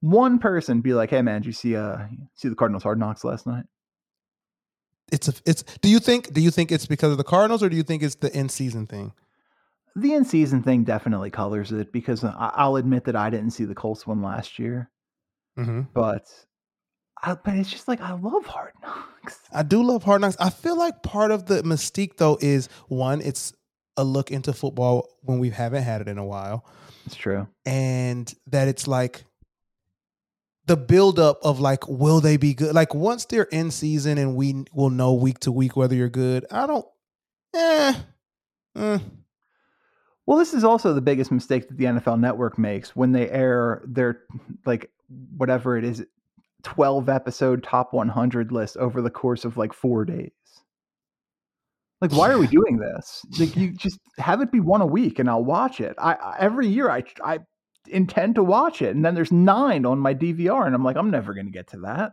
One 0.00 0.38
person 0.38 0.80
be 0.80 0.94
like, 0.94 1.10
"Hey 1.10 1.22
man, 1.22 1.42
did 1.42 1.46
you 1.46 1.52
see 1.52 1.76
uh 1.76 2.06
see 2.34 2.48
the 2.48 2.54
Cardinals 2.54 2.82
Hard 2.82 2.98
Knocks 2.98 3.24
last 3.24 3.46
night?" 3.46 3.64
It's 5.12 5.28
a 5.28 5.32
it's 5.44 5.62
do 5.80 5.88
you 5.88 5.98
think 6.00 6.32
do 6.32 6.40
you 6.40 6.50
think 6.50 6.72
it's 6.72 6.86
because 6.86 7.12
of 7.12 7.18
the 7.18 7.24
Cardinals 7.24 7.62
or 7.62 7.68
do 7.68 7.76
you 7.76 7.82
think 7.82 8.02
it's 8.02 8.16
the 8.16 8.36
in 8.36 8.48
season 8.48 8.86
thing? 8.86 9.12
The 9.94 10.14
in 10.14 10.24
season 10.24 10.62
thing 10.62 10.84
definitely 10.84 11.30
colors 11.30 11.72
it 11.72 11.92
because 11.92 12.24
I'll 12.24 12.76
admit 12.76 13.04
that 13.04 13.16
I 13.16 13.30
didn't 13.30 13.50
see 13.52 13.64
the 13.64 13.74
Colts 13.74 14.06
one 14.06 14.20
last 14.22 14.58
year, 14.58 14.90
Mm-hmm. 15.58 15.82
but 15.94 16.24
I, 17.22 17.34
but 17.34 17.54
it's 17.54 17.70
just 17.70 17.88
like 17.88 18.00
I 18.00 18.12
love 18.12 18.44
Hard 18.46 18.72
Knocks. 18.82 19.38
I 19.52 19.62
do 19.62 19.82
love 19.82 20.02
Hard 20.02 20.20
Knocks. 20.20 20.36
I 20.38 20.50
feel 20.50 20.76
like 20.76 21.02
part 21.02 21.30
of 21.30 21.46
the 21.46 21.62
mystique 21.62 22.16
though 22.18 22.38
is 22.40 22.68
one, 22.88 23.20
it's 23.22 23.52
a 23.96 24.04
look 24.04 24.30
into 24.30 24.52
football 24.52 25.08
when 25.22 25.38
we 25.38 25.48
haven't 25.50 25.82
had 25.82 26.02
it 26.02 26.08
in 26.08 26.18
a 26.18 26.24
while, 26.24 26.66
It's 27.06 27.14
true. 27.16 27.48
and 27.64 28.32
that 28.48 28.68
it's 28.68 28.86
like 28.86 29.24
the 30.66 30.76
buildup 30.76 31.38
of 31.42 31.60
like, 31.60 31.88
will 31.88 32.20
they 32.20 32.36
be 32.36 32.52
good? 32.52 32.74
Like 32.74 32.94
once 32.94 33.24
they're 33.24 33.44
in 33.44 33.70
season 33.70 34.18
and 34.18 34.36
we 34.36 34.64
will 34.74 34.90
know 34.90 35.14
week 35.14 35.38
to 35.40 35.52
week 35.52 35.76
whether 35.76 35.94
you're 35.94 36.08
good. 36.10 36.44
I 36.50 36.66
don't. 36.66 36.84
Eh. 37.54 37.94
eh. 38.76 38.98
Well, 40.26 40.38
this 40.38 40.52
is 40.52 40.64
also 40.64 40.92
the 40.92 41.00
biggest 41.00 41.30
mistake 41.30 41.68
that 41.68 41.78
the 41.78 41.84
NFL 41.84 42.18
Network 42.20 42.58
makes 42.58 42.94
when 42.96 43.12
they 43.12 43.30
air 43.30 43.80
their 43.86 44.22
like 44.66 44.90
whatever 45.36 45.76
it 45.76 45.84
is, 45.84 46.04
twelve 46.62 47.08
episode 47.08 47.62
top 47.62 47.92
one 47.92 48.08
hundred 48.08 48.52
list 48.52 48.76
over 48.76 49.00
the 49.02 49.10
course 49.10 49.44
of 49.44 49.56
like 49.56 49.72
four 49.72 50.04
days. 50.04 50.30
Like, 52.00 52.12
why 52.12 52.30
are 52.30 52.38
we 52.38 52.46
doing 52.46 52.76
this? 52.78 53.24
Like, 53.38 53.56
you 53.56 53.72
just 53.72 53.98
have 54.18 54.40
it 54.42 54.52
be 54.52 54.60
one 54.60 54.82
a 54.82 54.86
week, 54.86 55.18
and 55.18 55.28
I'll 55.30 55.44
watch 55.44 55.80
it. 55.80 55.94
I, 55.98 56.14
I 56.14 56.36
every 56.40 56.68
year 56.68 56.90
I 56.90 57.04
I 57.24 57.38
intend 57.88 58.34
to 58.34 58.42
watch 58.42 58.82
it, 58.82 58.94
and 58.94 59.04
then 59.04 59.14
there's 59.14 59.32
nine 59.32 59.86
on 59.86 59.98
my 59.98 60.14
DVR, 60.14 60.66
and 60.66 60.74
I'm 60.74 60.84
like, 60.84 60.96
I'm 60.96 61.10
never 61.10 61.34
going 61.34 61.46
to 61.46 61.52
get 61.52 61.68
to 61.68 61.78
that. 61.80 62.12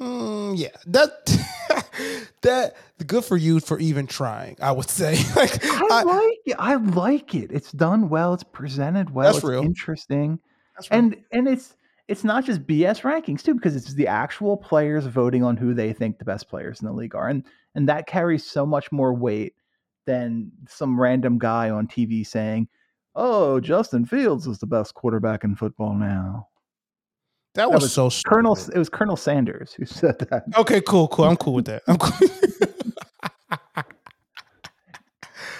Mm, 0.00 0.58
yeah, 0.58 0.68
that 0.86 2.28
that 2.42 2.76
good 3.06 3.24
for 3.24 3.36
you 3.36 3.60
for 3.60 3.78
even 3.78 4.06
trying. 4.06 4.56
I 4.60 4.72
would 4.72 4.88
say, 4.90 5.16
like, 5.36 5.64
I, 5.64 5.88
I- 5.90 6.02
like 6.02 6.38
it. 6.46 6.56
I 6.58 6.74
like 6.76 7.34
it. 7.34 7.52
It's 7.52 7.72
done 7.72 8.08
well. 8.08 8.34
It's 8.34 8.42
presented 8.44 9.10
well. 9.10 9.26
That's 9.32 9.38
it's 9.38 9.46
real. 9.46 9.62
interesting. 9.62 10.38
That's 10.74 10.90
right. 10.90 10.98
and 10.98 11.16
and 11.32 11.48
it's 11.48 11.76
it's 12.08 12.24
not 12.24 12.44
just 12.44 12.66
BS 12.66 13.02
rankings 13.02 13.42
too, 13.42 13.54
because 13.54 13.76
it's 13.76 13.94
the 13.94 14.06
actual 14.06 14.56
players 14.56 15.06
voting 15.06 15.44
on 15.44 15.56
who 15.56 15.72
they 15.74 15.92
think 15.92 16.18
the 16.18 16.24
best 16.24 16.48
players 16.48 16.80
in 16.80 16.86
the 16.86 16.92
league 16.92 17.14
are, 17.14 17.28
and 17.28 17.44
and 17.74 17.88
that 17.88 18.06
carries 18.06 18.44
so 18.44 18.66
much 18.66 18.90
more 18.92 19.14
weight 19.14 19.54
than 20.06 20.50
some 20.68 21.00
random 21.00 21.38
guy 21.38 21.70
on 21.70 21.86
TV 21.86 22.26
saying, 22.26 22.68
"Oh, 23.14 23.60
Justin 23.60 24.04
Fields 24.04 24.46
is 24.46 24.58
the 24.58 24.66
best 24.66 24.94
quarterback 24.94 25.44
in 25.44 25.56
football 25.56 25.94
now." 25.94 26.48
that, 27.54 27.62
that 27.62 27.72
was, 27.72 27.82
was 27.82 27.92
so 27.92 28.10
Colonel, 28.28 28.58
it 28.74 28.78
was 28.78 28.88
Colonel 28.88 29.16
Sanders 29.16 29.72
who 29.74 29.84
said 29.86 30.18
that. 30.18 30.44
Okay, 30.56 30.80
cool, 30.80 31.08
cool. 31.08 31.26
I'm 31.26 31.36
cool 31.36 31.54
with 31.54 31.66
that. 31.66 31.82
I'm 31.86 31.98
cool. 31.98 32.28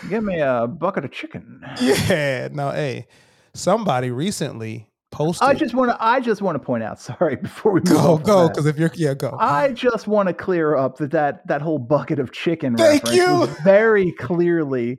Give 0.08 0.24
me 0.24 0.40
a 0.40 0.66
bucket 0.66 1.04
of 1.04 1.12
chicken. 1.12 1.64
yeah. 1.80 2.48
Now, 2.50 2.72
hey, 2.72 3.06
somebody 3.54 4.10
recently 4.10 4.88
posted. 5.12 5.46
I 5.46 5.54
just 5.54 5.74
want 5.74 5.90
to. 5.90 6.04
I 6.04 6.18
just 6.18 6.42
want 6.42 6.56
to 6.56 6.58
point 6.58 6.82
out. 6.82 7.00
Sorry, 7.00 7.36
before 7.36 7.72
we 7.72 7.80
go, 7.80 8.18
go, 8.18 8.48
because 8.48 8.66
if 8.66 8.78
you're 8.78 8.90
yeah, 8.94 9.14
go. 9.14 9.36
I 9.38 9.72
just 9.72 10.08
want 10.08 10.28
to 10.28 10.34
clear 10.34 10.74
up 10.74 10.96
that 10.98 11.12
that, 11.12 11.46
that 11.46 11.62
whole 11.62 11.78
bucket 11.78 12.18
of 12.18 12.32
chicken 12.32 12.76
Thank 12.76 13.04
reference 13.04 13.16
you. 13.16 13.46
very 13.62 14.12
clearly 14.12 14.98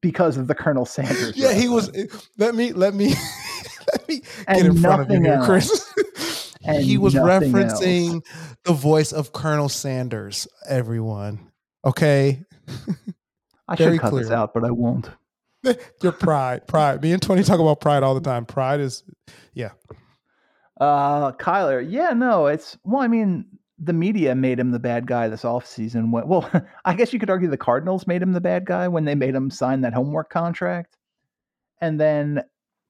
because 0.00 0.36
of 0.36 0.48
the 0.48 0.54
Colonel 0.54 0.84
Sanders. 0.84 1.36
yeah, 1.36 1.54
he 1.54 1.68
was. 1.68 1.90
Let 2.36 2.54
me, 2.54 2.72
let 2.72 2.94
me, 2.94 3.14
let 3.92 4.08
me 4.08 4.22
And 4.46 4.58
get 4.58 4.66
in 4.66 4.82
front 4.82 5.02
of 5.02 5.10
you 5.10 5.22
here, 5.22 5.34
else. 5.34 5.46
Chris. 5.46 6.54
And 6.64 6.84
he 6.84 6.98
was 6.98 7.14
referencing 7.14 8.22
the 8.64 8.72
voice 8.72 9.12
of 9.12 9.32
Colonel 9.32 9.68
Sanders. 9.68 10.46
Everyone, 10.68 11.50
okay. 11.84 12.44
I 13.68 13.76
very 13.76 13.94
should 13.94 14.00
cut 14.00 14.14
this 14.14 14.30
out, 14.30 14.52
but 14.52 14.64
I 14.64 14.70
won't. 14.70 15.08
Your 16.02 16.12
pride, 16.12 16.66
pride. 16.66 17.02
Me 17.02 17.12
and 17.12 17.20
Tony 17.20 17.42
talk 17.42 17.60
about 17.60 17.80
pride 17.80 18.02
all 18.02 18.14
the 18.14 18.20
time. 18.20 18.46
Pride 18.46 18.80
is, 18.80 19.02
yeah. 19.54 19.70
Uh, 20.80 21.32
Kyler, 21.32 21.84
yeah, 21.88 22.10
no, 22.10 22.46
it's 22.46 22.78
well. 22.84 23.02
I 23.02 23.08
mean, 23.08 23.44
the 23.78 23.92
media 23.92 24.34
made 24.34 24.60
him 24.60 24.70
the 24.70 24.78
bad 24.78 25.06
guy 25.06 25.28
this 25.28 25.42
offseason. 25.42 26.10
When, 26.12 26.28
well, 26.28 26.48
I 26.84 26.94
guess 26.94 27.12
you 27.12 27.18
could 27.18 27.30
argue 27.30 27.48
the 27.48 27.56
Cardinals 27.56 28.06
made 28.06 28.22
him 28.22 28.32
the 28.32 28.40
bad 28.40 28.64
guy 28.64 28.86
when 28.88 29.04
they 29.04 29.14
made 29.16 29.34
him 29.34 29.50
sign 29.50 29.80
that 29.80 29.94
homework 29.94 30.30
contract, 30.30 30.96
and 31.80 32.00
then 32.00 32.42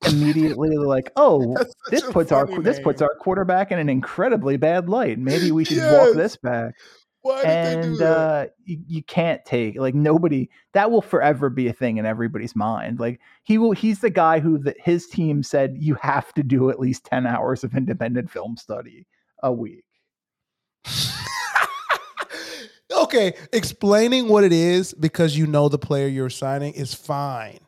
immediately 0.06 0.68
they're 0.68 0.80
like, 0.80 1.10
"Oh, 1.16 1.56
this 1.90 2.02
puts 2.02 2.30
our 2.30 2.46
funny 2.46 2.62
this 2.62 2.78
puts 2.78 3.00
our 3.00 3.14
quarterback 3.20 3.72
in 3.72 3.78
an 3.78 3.88
incredibly 3.88 4.58
bad 4.58 4.90
light. 4.90 5.18
Maybe 5.18 5.50
we 5.50 5.64
should 5.64 5.78
Yes. 5.78 5.92
walk 5.92 6.14
this 6.14 6.36
back." 6.36 6.74
Why 7.22 7.42
did 7.42 7.48
they 7.48 7.82
do 7.82 7.88
and 7.88 7.98
that? 7.98 8.16
uh, 8.18 8.46
you, 8.64 8.78
you 8.86 9.02
can't 9.02 9.44
take 9.44 9.76
like 9.78 9.94
nobody 9.94 10.48
that 10.72 10.90
will 10.90 11.02
forever 11.02 11.50
be 11.50 11.68
a 11.68 11.72
thing 11.72 11.96
in 11.96 12.06
everybody's 12.06 12.54
mind. 12.54 13.00
Like 13.00 13.20
he 13.42 13.58
will, 13.58 13.72
he's 13.72 14.00
the 14.00 14.10
guy 14.10 14.38
who 14.38 14.58
the, 14.58 14.74
his 14.78 15.06
team 15.06 15.42
said 15.42 15.76
you 15.78 15.96
have 15.96 16.32
to 16.34 16.42
do 16.42 16.70
at 16.70 16.78
least 16.78 17.04
ten 17.04 17.26
hours 17.26 17.64
of 17.64 17.74
independent 17.74 18.30
film 18.30 18.56
study 18.56 19.06
a 19.42 19.52
week. 19.52 19.84
okay, 22.96 23.34
explaining 23.52 24.28
what 24.28 24.44
it 24.44 24.52
is 24.52 24.94
because 24.94 25.36
you 25.36 25.46
know 25.46 25.68
the 25.68 25.78
player 25.78 26.06
you're 26.06 26.30
signing 26.30 26.72
is 26.74 26.94
fine. 26.94 27.58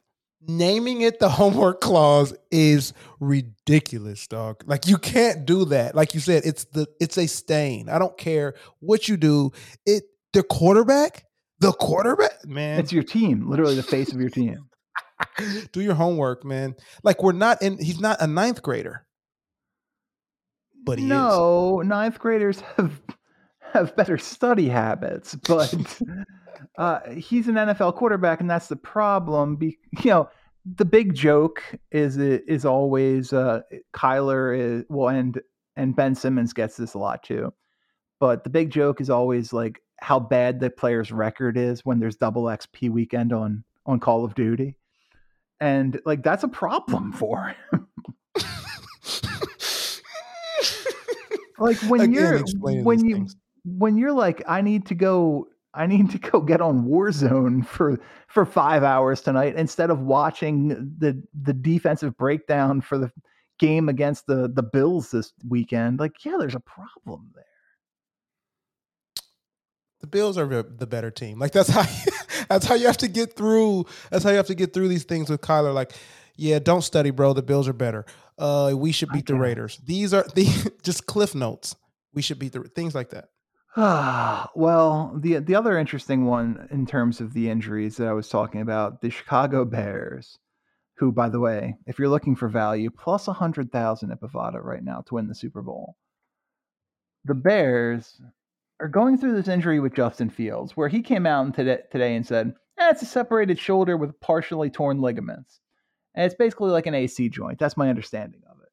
Naming 0.48 1.02
it 1.02 1.18
the 1.18 1.28
homework 1.28 1.80
clause 1.80 2.34
is 2.50 2.94
ridiculous, 3.20 4.26
dog. 4.26 4.64
Like 4.66 4.86
you 4.86 4.96
can't 4.96 5.44
do 5.44 5.66
that. 5.66 5.94
Like 5.94 6.14
you 6.14 6.20
said, 6.20 6.44
it's 6.46 6.64
the 6.64 6.86
it's 6.98 7.18
a 7.18 7.26
stain. 7.26 7.88
I 7.88 7.98
don't 7.98 8.16
care 8.16 8.54
what 8.78 9.06
you 9.08 9.16
do. 9.18 9.52
It 9.84 10.04
the 10.32 10.42
quarterback, 10.42 11.26
the 11.58 11.72
quarterback, 11.72 12.46
man. 12.46 12.80
It's 12.80 12.92
your 12.92 13.02
team, 13.02 13.50
literally 13.50 13.74
the 13.74 13.82
face 13.82 14.12
of 14.12 14.20
your 14.20 14.30
team. 14.30 14.66
do 15.72 15.80
your 15.80 15.94
homework, 15.94 16.44
man. 16.44 16.74
Like 17.02 17.22
we're 17.22 17.32
not 17.32 17.62
in. 17.62 17.78
He's 17.78 18.00
not 18.00 18.20
a 18.20 18.26
ninth 18.26 18.62
grader, 18.62 19.06
but 20.84 20.98
he 20.98 21.04
is. 21.04 21.08
no, 21.08 21.82
ninth 21.82 22.18
graders 22.18 22.60
have 22.76 23.00
have 23.72 23.96
better 23.96 24.18
study 24.18 24.68
habits, 24.68 25.34
but 25.48 26.00
uh, 26.78 27.00
he's 27.10 27.48
an 27.48 27.54
NFL 27.54 27.96
quarterback, 27.96 28.40
and 28.40 28.50
that's 28.50 28.68
the 28.68 28.76
problem. 28.76 29.56
Be, 29.56 29.78
you 30.02 30.10
know, 30.10 30.28
the 30.64 30.84
big 30.84 31.14
joke 31.14 31.62
is 31.90 32.16
is 32.16 32.64
always 32.64 33.32
uh, 33.32 33.62
Kyler 33.94 34.58
is 34.58 34.84
well, 34.88 35.08
and 35.08 35.40
and 35.76 35.96
Ben 35.96 36.14
Simmons 36.14 36.52
gets 36.52 36.76
this 36.76 36.94
a 36.94 36.98
lot 36.98 37.22
too. 37.22 37.52
But 38.18 38.44
the 38.44 38.50
big 38.50 38.70
joke 38.70 39.00
is 39.00 39.08
always 39.10 39.52
like 39.52 39.80
how 40.00 40.20
bad 40.20 40.60
the 40.60 40.70
player's 40.70 41.12
record 41.12 41.56
is 41.56 41.84
when 41.84 41.98
there's 42.00 42.16
double 42.16 42.44
XP 42.44 42.90
weekend 42.90 43.32
on 43.32 43.64
on 43.86 44.00
Call 44.00 44.24
of 44.24 44.34
Duty, 44.34 44.76
and 45.60 46.00
like 46.04 46.22
that's 46.22 46.44
a 46.44 46.48
problem 46.48 47.12
for 47.12 47.54
him. 47.72 47.86
like 51.58 51.78
when 51.88 52.02
Again, 52.02 52.12
you're 52.12 52.40
when 52.82 53.04
you 53.04 53.16
things. 53.16 53.36
When 53.64 53.96
you're 53.96 54.12
like 54.12 54.42
i 54.48 54.60
need 54.60 54.86
to 54.86 54.94
go 54.94 55.46
i 55.74 55.86
need 55.86 56.10
to 56.10 56.18
go 56.18 56.40
get 56.40 56.60
on 56.60 56.84
warzone 56.84 57.64
for 57.66 58.00
for 58.28 58.44
five 58.44 58.82
hours 58.82 59.20
tonight 59.20 59.54
instead 59.56 59.90
of 59.90 60.00
watching 60.00 60.68
the 60.98 61.22
the 61.42 61.52
defensive 61.52 62.16
breakdown 62.16 62.80
for 62.80 62.98
the 62.98 63.10
game 63.58 63.88
against 63.88 64.26
the 64.26 64.50
the 64.54 64.62
bills 64.62 65.10
this 65.10 65.32
weekend 65.48 66.00
like 66.00 66.24
yeah 66.24 66.36
there's 66.38 66.54
a 66.54 66.60
problem 66.60 67.30
there 67.34 67.44
the 70.00 70.06
Bills 70.06 70.38
are 70.38 70.46
the 70.46 70.62
the 70.62 70.86
better 70.86 71.10
team. 71.10 71.38
Like 71.38 71.52
that's 71.52 71.68
how 71.68 71.84
that's 72.48 72.66
how 72.66 72.74
you 72.74 72.86
have 72.86 72.96
to 72.98 73.08
get 73.08 73.36
through. 73.36 73.86
That's 74.10 74.24
how 74.24 74.30
you 74.30 74.36
have 74.36 74.46
to 74.46 74.54
get 74.54 74.72
through 74.72 74.88
these 74.88 75.04
things 75.04 75.30
with 75.30 75.40
Kyler. 75.40 75.72
Like, 75.72 75.92
yeah, 76.36 76.58
don't 76.58 76.82
study, 76.82 77.10
bro. 77.10 77.32
The 77.34 77.42
Bills 77.42 77.68
are 77.68 77.74
better. 77.74 78.06
Uh, 78.38 78.72
we 78.74 78.92
should 78.92 79.10
beat 79.10 79.26
the. 79.26 79.34
Raiders. 79.34 79.78
These 79.84 80.14
are 80.14 80.24
the 80.34 80.72
just 80.82 81.06
cliff 81.06 81.34
notes. 81.34 81.76
We 82.12 82.22
should 82.22 82.38
beat 82.38 82.52
the 82.52 82.62
things 82.62 82.94
like 82.94 83.10
that. 83.10 83.28
Ah, 83.76 84.50
well, 84.56 85.12
the 85.16 85.38
the 85.38 85.54
other 85.54 85.78
interesting 85.78 86.24
one 86.26 86.66
in 86.70 86.86
terms 86.86 87.20
of 87.20 87.32
the 87.32 87.48
injuries 87.48 87.96
that 87.96 88.08
I 88.08 88.12
was 88.12 88.28
talking 88.28 88.60
about, 88.60 89.00
the 89.00 89.10
Chicago 89.10 89.64
Bears, 89.64 90.38
who, 90.96 91.12
by 91.12 91.28
the 91.28 91.40
way, 91.40 91.76
if 91.86 91.98
you're 91.98 92.08
looking 92.08 92.34
for 92.34 92.48
value, 92.48 92.90
plus 92.90 93.28
a 93.28 93.32
hundred 93.32 93.70
thousand 93.70 94.10
at 94.10 94.20
Bovada 94.20 94.62
right 94.62 94.82
now 94.82 95.02
to 95.02 95.14
win 95.14 95.28
the 95.28 95.34
Super 95.34 95.62
Bowl. 95.62 95.96
The 97.24 97.34
Bears 97.34 98.20
are 98.80 98.88
going 98.88 99.18
through 99.18 99.34
this 99.34 99.48
injury 99.48 99.78
with 99.78 99.94
Justin 99.94 100.30
Fields, 100.30 100.76
where 100.76 100.88
he 100.88 101.02
came 101.02 101.26
out 101.26 101.54
today, 101.54 101.80
today 101.92 102.16
and 102.16 102.26
said, 102.26 102.54
eh, 102.78 102.90
"It's 102.90 103.02
a 103.02 103.06
separated 103.06 103.58
shoulder 103.58 103.96
with 103.96 104.18
partially 104.20 104.70
torn 104.70 105.00
ligaments, 105.00 105.60
and 106.14 106.26
it's 106.26 106.34
basically 106.34 106.70
like 106.70 106.86
an 106.86 106.94
AC 106.94 107.28
joint." 107.28 107.58
That's 107.60 107.76
my 107.76 107.88
understanding 107.88 108.42
of 108.50 108.58
it. 108.62 108.68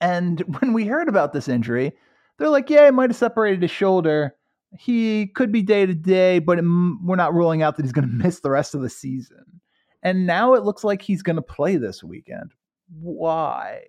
And 0.00 0.40
when 0.60 0.74
we 0.74 0.86
heard 0.86 1.08
about 1.08 1.32
this 1.32 1.48
injury, 1.48 1.92
they're 2.38 2.48
like, 2.48 2.70
yeah, 2.70 2.86
he 2.86 2.90
might 2.90 3.10
have 3.10 3.16
separated 3.16 3.62
his 3.62 3.70
shoulder. 3.70 4.34
He 4.78 5.26
could 5.28 5.50
be 5.50 5.62
day 5.62 5.86
to 5.86 5.94
day, 5.94 6.38
but 6.38 6.58
it, 6.58 6.62
we're 6.62 7.16
not 7.16 7.34
ruling 7.34 7.62
out 7.62 7.76
that 7.76 7.84
he's 7.84 7.92
going 7.92 8.08
to 8.08 8.14
miss 8.14 8.40
the 8.40 8.50
rest 8.50 8.74
of 8.74 8.80
the 8.80 8.90
season. 8.90 9.44
And 10.02 10.26
now 10.26 10.54
it 10.54 10.62
looks 10.62 10.84
like 10.84 11.02
he's 11.02 11.22
going 11.22 11.36
to 11.36 11.42
play 11.42 11.76
this 11.76 12.04
weekend. 12.04 12.52
Why? 13.00 13.82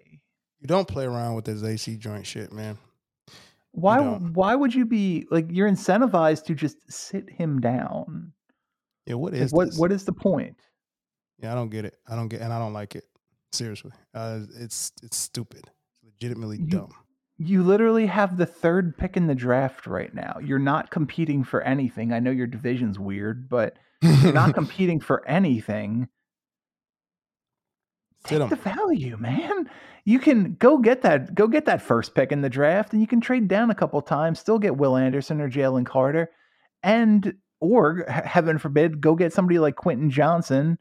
You 0.59 0.67
don't 0.67 0.87
play 0.87 1.05
around 1.05 1.35
with 1.35 1.45
this 1.45 1.63
AC 1.63 1.97
joint 1.97 2.25
shit, 2.25 2.51
man. 2.51 2.77
Why? 3.71 3.99
Why 4.01 4.55
would 4.55 4.73
you 4.73 4.85
be 4.85 5.27
like? 5.29 5.45
You're 5.49 5.69
incentivized 5.69 6.45
to 6.45 6.55
just 6.55 6.91
sit 6.91 7.29
him 7.29 7.61
down. 7.61 8.33
Yeah, 9.05 9.13
what 9.13 9.33
is 9.33 9.53
like, 9.53 9.57
what? 9.57 9.65
This? 9.67 9.77
What 9.77 9.91
is 9.91 10.05
the 10.05 10.11
point? 10.11 10.57
Yeah, 11.41 11.51
I 11.51 11.55
don't 11.55 11.69
get 11.69 11.85
it. 11.85 11.95
I 12.07 12.15
don't 12.15 12.27
get, 12.27 12.41
and 12.41 12.51
I 12.51 12.59
don't 12.59 12.73
like 12.73 12.95
it. 12.95 13.05
Seriously, 13.51 13.91
uh, 14.13 14.41
it's 14.57 14.91
it's 15.03 15.17
stupid. 15.17 15.69
It's 16.03 16.13
legitimately 16.13 16.57
dumb. 16.57 16.91
You 17.41 17.63
literally 17.63 18.05
have 18.07 18.35
the 18.35 18.45
third 18.45 18.97
pick 18.97 19.15
in 19.15 19.27
the 19.27 19.35
draft 19.35 19.87
right 19.87 20.13
now. 20.13 20.37
You're 20.43 20.59
not 20.59 20.91
competing 20.91 21.45
for 21.45 21.61
anything. 21.61 22.11
I 22.11 22.19
know 22.19 22.31
your 22.31 22.47
division's 22.47 22.99
weird, 22.99 23.47
but 23.47 23.77
you're 24.01 24.33
not 24.33 24.53
competing 24.55 24.99
for 24.99 25.25
anything. 25.25 26.09
Take 28.25 28.49
the 28.49 28.57
value, 28.57 29.15
man. 29.17 29.69
You 30.03 30.19
can 30.19 30.55
go 30.55 30.79
get 30.79 31.01
that, 31.03 31.33
go 31.33 31.47
get 31.47 31.65
that 31.65 31.81
first 31.81 32.13
pick 32.13 32.33
in 32.33 32.41
the 32.41 32.49
draft, 32.49 32.91
and 32.91 33.01
you 33.01 33.07
can 33.07 33.21
trade 33.21 33.47
down 33.47 33.71
a 33.71 33.75
couple 33.75 34.01
times, 34.01 34.39
still 34.39 34.59
get 34.59 34.75
Will 34.75 34.97
Anderson 34.97 35.39
or 35.39 35.49
Jalen 35.49 35.85
Carter, 35.85 36.29
and 36.83 37.35
or 37.61 38.05
he- 38.05 38.27
heaven 38.27 38.57
forbid, 38.57 38.99
go 38.99 39.15
get 39.15 39.31
somebody 39.31 39.59
like 39.59 39.77
Quentin 39.77 40.09
Johnston 40.09 40.77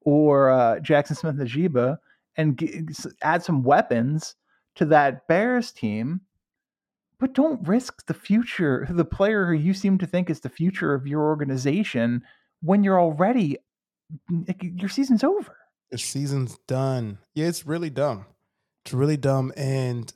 or 0.00 0.50
uh, 0.50 0.80
Jaxon 0.80 1.16
Smith 1.16 1.36
Njigba 1.36 1.98
and 2.36 2.58
g- 2.58 2.82
add 3.22 3.44
some 3.44 3.62
weapons 3.62 4.34
to 4.80 4.86
that 4.86 5.28
Bears 5.28 5.70
team. 5.72 6.22
But 7.18 7.34
don't 7.34 7.66
risk 7.68 8.06
the 8.06 8.14
future, 8.14 8.86
the 8.88 9.04
player 9.04 9.46
who 9.46 9.52
you 9.52 9.74
seem 9.74 9.98
to 9.98 10.06
think 10.06 10.30
is 10.30 10.40
the 10.40 10.48
future 10.48 10.94
of 10.94 11.06
your 11.06 11.20
organization 11.22 12.22
when 12.62 12.82
you're 12.82 12.98
already 12.98 13.58
like, 14.48 14.62
your 14.62 14.88
season's 14.88 15.22
over. 15.22 15.54
The 15.90 15.98
season's 15.98 16.56
done. 16.66 17.18
Yeah, 17.34 17.46
it's 17.46 17.66
really 17.66 17.90
dumb. 17.90 18.24
It's 18.84 18.94
really 18.94 19.18
dumb. 19.18 19.52
And 19.54 20.10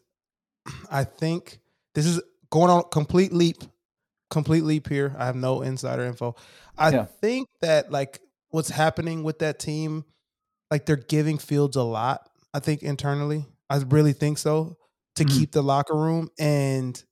I 0.91 1.05
think 1.05 1.59
this 1.95 2.07
is 2.07 2.23
going 2.51 2.71
on 2.71 2.85
complete 2.91 3.35
leap, 3.35 3.59
complete 4.31 4.65
leap 4.65 4.89
here. 4.89 5.15
I 5.19 5.27
have 5.27 5.37
no 5.37 5.61
insider 5.61 6.05
info. 6.05 6.37
I 6.79 6.91
Yeah. 6.91 7.05
think 7.05 7.49
that 7.61 7.93
like 7.93 8.21
what's 8.49 8.71
happening 8.71 9.25
with 9.25 9.41
that 9.41 9.59
team, 9.59 10.07
like 10.71 10.87
they're 10.87 10.97
giving 10.97 11.37
Fields 11.37 11.77
a 11.77 11.83
lot, 11.83 12.31
I 12.55 12.61
think 12.61 12.83
internally. 12.83 13.45
I 13.71 13.77
really 13.79 14.13
think 14.13 14.39
so 14.39 14.77
to 15.17 15.25
Mhm. 15.25 15.31
keep 15.31 15.53
the 15.53 15.63
locker 15.63 15.97
room. 15.97 16.29
And 16.39 17.03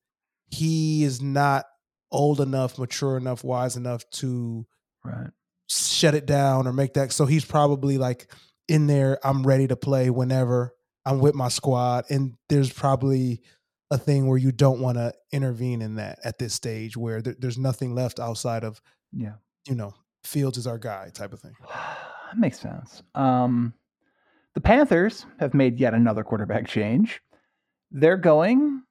he 0.46 1.04
is 1.04 1.20
not 1.22 1.66
old 2.10 2.40
enough, 2.40 2.78
mature 2.78 3.16
enough, 3.16 3.42
wise 3.44 3.76
enough 3.76 4.08
to 4.10 4.66
Right. 5.04 5.30
shut 5.68 6.14
it 6.14 6.26
down 6.26 6.66
or 6.66 6.72
make 6.72 6.94
that. 6.94 7.12
So 7.12 7.26
he's 7.26 7.44
probably 7.44 7.98
like 7.98 8.30
in 8.68 8.86
there. 8.86 9.18
I'm 9.26 9.46
ready 9.46 9.66
to 9.68 9.76
play 9.76 10.10
whenever 10.10 10.74
I'm 11.04 11.18
with 11.20 11.34
my 11.34 11.48
squad, 11.48 12.04
and 12.10 12.34
there's 12.48 12.72
probably 12.72 13.42
a 13.90 13.98
thing 13.98 14.26
where 14.28 14.38
you 14.38 14.52
don't 14.52 14.80
want 14.80 14.96
to 14.98 15.12
intervene 15.32 15.82
in 15.82 15.96
that 15.96 16.18
at 16.24 16.38
this 16.38 16.54
stage 16.54 16.96
where 16.96 17.20
there, 17.20 17.34
there's 17.38 17.58
nothing 17.58 17.94
left 17.94 18.20
outside 18.20 18.62
of 18.64 18.80
Yeah. 19.12 19.34
you 19.68 19.74
know 19.74 19.94
Fields 20.24 20.56
is 20.56 20.66
our 20.68 20.78
guy 20.78 21.10
type 21.10 21.32
of 21.32 21.40
thing. 21.40 21.54
That 22.32 22.38
makes 22.38 22.58
sense. 22.60 23.02
Um, 23.14 23.74
the 24.54 24.60
Panthers 24.60 25.26
have 25.38 25.54
made 25.54 25.78
yet 25.78 25.94
another 25.94 26.24
quarterback 26.24 26.66
change. 26.66 27.20
They're 27.90 28.16
going 28.16 28.82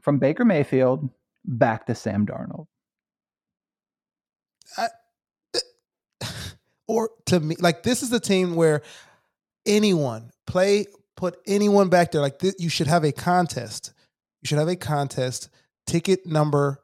from 0.00 0.18
Baker 0.18 0.44
Mayfield 0.44 1.08
back 1.44 1.86
to 1.86 1.94
Sam 1.94 2.26
Darnold. 2.26 2.66
or 6.88 7.10
to 7.26 7.40
me, 7.40 7.56
like 7.60 7.82
this 7.82 8.02
is 8.02 8.10
the 8.10 8.20
team 8.20 8.54
where 8.56 8.82
anyone 9.66 10.30
play 10.46 10.86
put 11.20 11.38
anyone 11.46 11.90
back 11.90 12.10
there 12.10 12.22
like 12.22 12.38
this, 12.38 12.54
you 12.58 12.70
should 12.70 12.86
have 12.86 13.04
a 13.04 13.12
contest. 13.12 13.92
You 14.40 14.46
should 14.46 14.58
have 14.58 14.68
a 14.68 14.76
contest. 14.76 15.50
Ticket 15.86 16.26
number, 16.26 16.80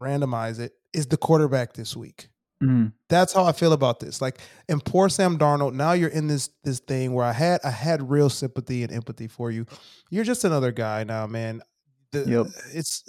randomize 0.00 0.58
it. 0.58 0.72
Is 0.92 1.06
the 1.06 1.16
quarterback 1.16 1.74
this 1.74 1.96
week? 1.96 2.28
Mhm. 2.64 2.92
That's 3.08 3.32
how 3.32 3.44
I 3.44 3.52
feel 3.52 3.72
about 3.72 4.00
this. 4.00 4.20
Like, 4.22 4.40
and 4.68 4.84
poor 4.84 5.08
Sam 5.08 5.38
Darnold. 5.38 5.74
Now 5.74 5.92
you're 5.92 6.08
in 6.08 6.26
this 6.28 6.50
this 6.64 6.78
thing 6.80 7.12
where 7.12 7.24
I 7.24 7.32
had 7.32 7.60
I 7.64 7.70
had 7.70 8.08
real 8.10 8.30
sympathy 8.30 8.82
and 8.82 8.92
empathy 8.92 9.28
for 9.28 9.50
you. 9.50 9.66
You're 10.10 10.24
just 10.24 10.44
another 10.44 10.72
guy 10.72 11.04
now, 11.04 11.26
man. 11.26 11.62
The, 12.12 12.24
Yep. 12.26 12.46
It's 12.72 13.04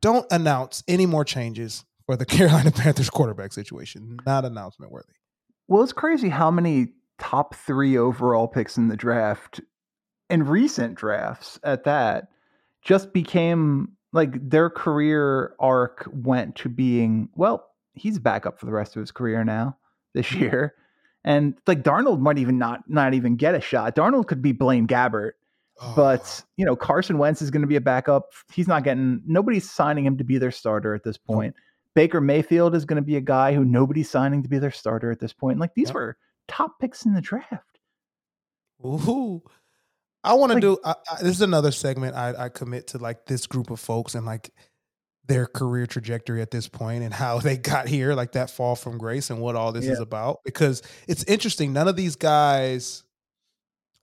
don't 0.00 0.26
announce 0.30 0.82
any 0.88 1.06
more 1.06 1.24
changes 1.24 1.84
for 2.06 2.16
the 2.16 2.24
Carolina 2.26 2.70
Panthers 2.70 3.10
quarterback 3.10 3.52
situation. 3.52 4.18
Not 4.26 4.44
announcement 4.44 4.92
worthy. 4.92 5.12
Well, 5.68 5.82
it's 5.82 5.92
crazy 5.92 6.28
how 6.28 6.50
many 6.50 6.88
top 7.18 7.54
three 7.54 7.96
overall 7.96 8.48
picks 8.48 8.76
in 8.76 8.88
the 8.88 8.96
draft, 8.96 9.60
in 10.28 10.44
recent 10.44 10.96
drafts 10.96 11.58
at 11.62 11.84
that, 11.84 12.28
just 12.82 13.12
became 13.12 13.92
like 14.12 14.50
their 14.50 14.68
career 14.68 15.54
arc 15.60 16.06
went 16.12 16.56
to 16.56 16.68
being 16.68 17.28
well, 17.34 17.66
he's 17.94 18.18
back 18.18 18.46
up 18.46 18.58
for 18.58 18.66
the 18.66 18.72
rest 18.72 18.96
of 18.96 19.00
his 19.00 19.10
career 19.12 19.44
now 19.44 19.76
this 20.14 20.32
year. 20.32 20.74
And 21.24 21.54
like 21.66 21.82
Darnold 21.82 22.18
might 22.20 22.38
even 22.38 22.58
not 22.58 22.80
not 22.88 23.14
even 23.14 23.36
get 23.36 23.54
a 23.54 23.60
shot. 23.60 23.94
Darnold 23.94 24.26
could 24.26 24.42
be 24.42 24.52
Blaine 24.52 24.86
Gabbert, 24.86 25.32
Oh. 25.80 25.94
but 25.96 26.42
you 26.56 26.66
know 26.66 26.76
Carson 26.76 27.16
Wentz 27.18 27.40
is 27.42 27.50
going 27.50 27.62
to 27.62 27.66
be 27.68 27.76
a 27.76 27.80
backup. 27.80 28.24
He's 28.52 28.68
not 28.68 28.84
getting 28.84 29.22
nobody's 29.26 29.70
signing 29.70 30.04
him 30.04 30.18
to 30.18 30.24
be 30.24 30.36
their 30.38 30.50
starter 30.50 30.94
at 30.94 31.02
this 31.04 31.16
point. 31.16 31.54
Baker 31.94 32.20
Mayfield 32.20 32.74
is 32.74 32.84
going 32.84 32.96
to 33.00 33.06
be 33.06 33.16
a 33.16 33.20
guy 33.20 33.54
who 33.54 33.64
nobody's 33.64 34.10
signing 34.10 34.42
to 34.42 34.48
be 34.48 34.58
their 34.58 34.70
starter 34.70 35.10
at 35.10 35.20
this 35.20 35.32
point. 35.32 35.58
Like 35.58 35.74
these 35.74 35.92
were 35.92 36.16
top 36.48 36.78
picks 36.80 37.04
in 37.06 37.14
the 37.14 37.20
draft. 37.20 37.78
Ooh. 38.84 39.42
I 40.24 40.34
want 40.34 40.50
to 40.50 40.54
Like- 40.54 40.62
do. 40.62 40.78
I, 40.84 40.94
I, 41.10 41.16
this 41.22 41.36
is 41.36 41.40
another 41.42 41.72
segment 41.72 42.16
I, 42.16 42.44
I 42.44 42.48
commit 42.48 42.88
to, 42.88 42.98
like 42.98 43.26
this 43.26 43.46
group 43.46 43.70
of 43.70 43.80
folks 43.80 44.14
and 44.14 44.24
like 44.26 44.50
their 45.26 45.46
career 45.46 45.86
trajectory 45.86 46.42
at 46.42 46.50
this 46.50 46.68
point 46.68 47.04
and 47.04 47.14
how 47.14 47.38
they 47.38 47.56
got 47.56 47.86
here, 47.88 48.14
like 48.14 48.32
that 48.32 48.50
fall 48.50 48.74
from 48.74 48.98
grace 48.98 49.30
and 49.30 49.40
what 49.40 49.54
all 49.56 49.72
this 49.72 49.86
is 49.86 50.00
about. 50.00 50.40
Because 50.44 50.82
it's 51.06 51.24
interesting. 51.24 51.72
None 51.72 51.88
of 51.88 51.96
these 51.96 52.16
guys. 52.16 53.04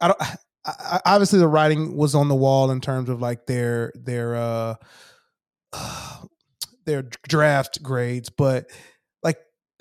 I 0.01 0.07
don't. 0.07 0.21
I, 0.21 0.35
I, 0.65 1.01
obviously, 1.05 1.39
the 1.39 1.47
writing 1.47 1.95
was 1.95 2.15
on 2.15 2.27
the 2.29 2.35
wall 2.35 2.71
in 2.71 2.81
terms 2.81 3.09
of 3.09 3.21
like 3.21 3.45
their 3.47 3.91
their 3.95 4.35
uh 4.35 4.75
their 6.85 7.03
draft 7.27 7.81
grades, 7.83 8.29
but 8.29 8.69
like 9.23 9.37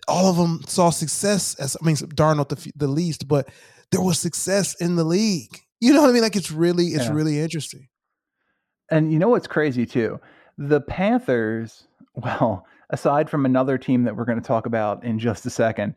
all 0.06 0.28
of 0.30 0.36
them 0.36 0.60
saw 0.66 0.90
success. 0.90 1.54
As 1.56 1.76
I 1.80 1.84
mean, 1.84 1.96
Darnold 1.96 2.48
the, 2.48 2.72
the 2.76 2.88
least, 2.88 3.28
but 3.28 3.48
there 3.90 4.00
was 4.00 4.18
success 4.18 4.74
in 4.80 4.96
the 4.96 5.04
league. 5.04 5.60
You 5.80 5.92
know 5.92 6.02
what 6.02 6.10
I 6.10 6.12
mean? 6.12 6.22
Like 6.22 6.36
it's 6.36 6.50
really, 6.50 6.88
it's 6.88 7.04
Yeah. 7.04 7.12
really 7.12 7.38
interesting. 7.38 7.88
And 8.90 9.12
you 9.12 9.18
know 9.18 9.28
what's 9.28 9.46
crazy 9.46 9.86
too? 9.86 10.18
The 10.58 10.80
Panthers, 10.80 11.86
well, 12.14 12.66
aside 12.90 13.30
from 13.30 13.46
another 13.46 13.78
team 13.78 14.04
that 14.04 14.16
we're 14.16 14.24
going 14.24 14.40
to 14.40 14.46
talk 14.46 14.66
about 14.66 15.04
in 15.04 15.18
just 15.18 15.46
a 15.46 15.50
second, 15.50 15.94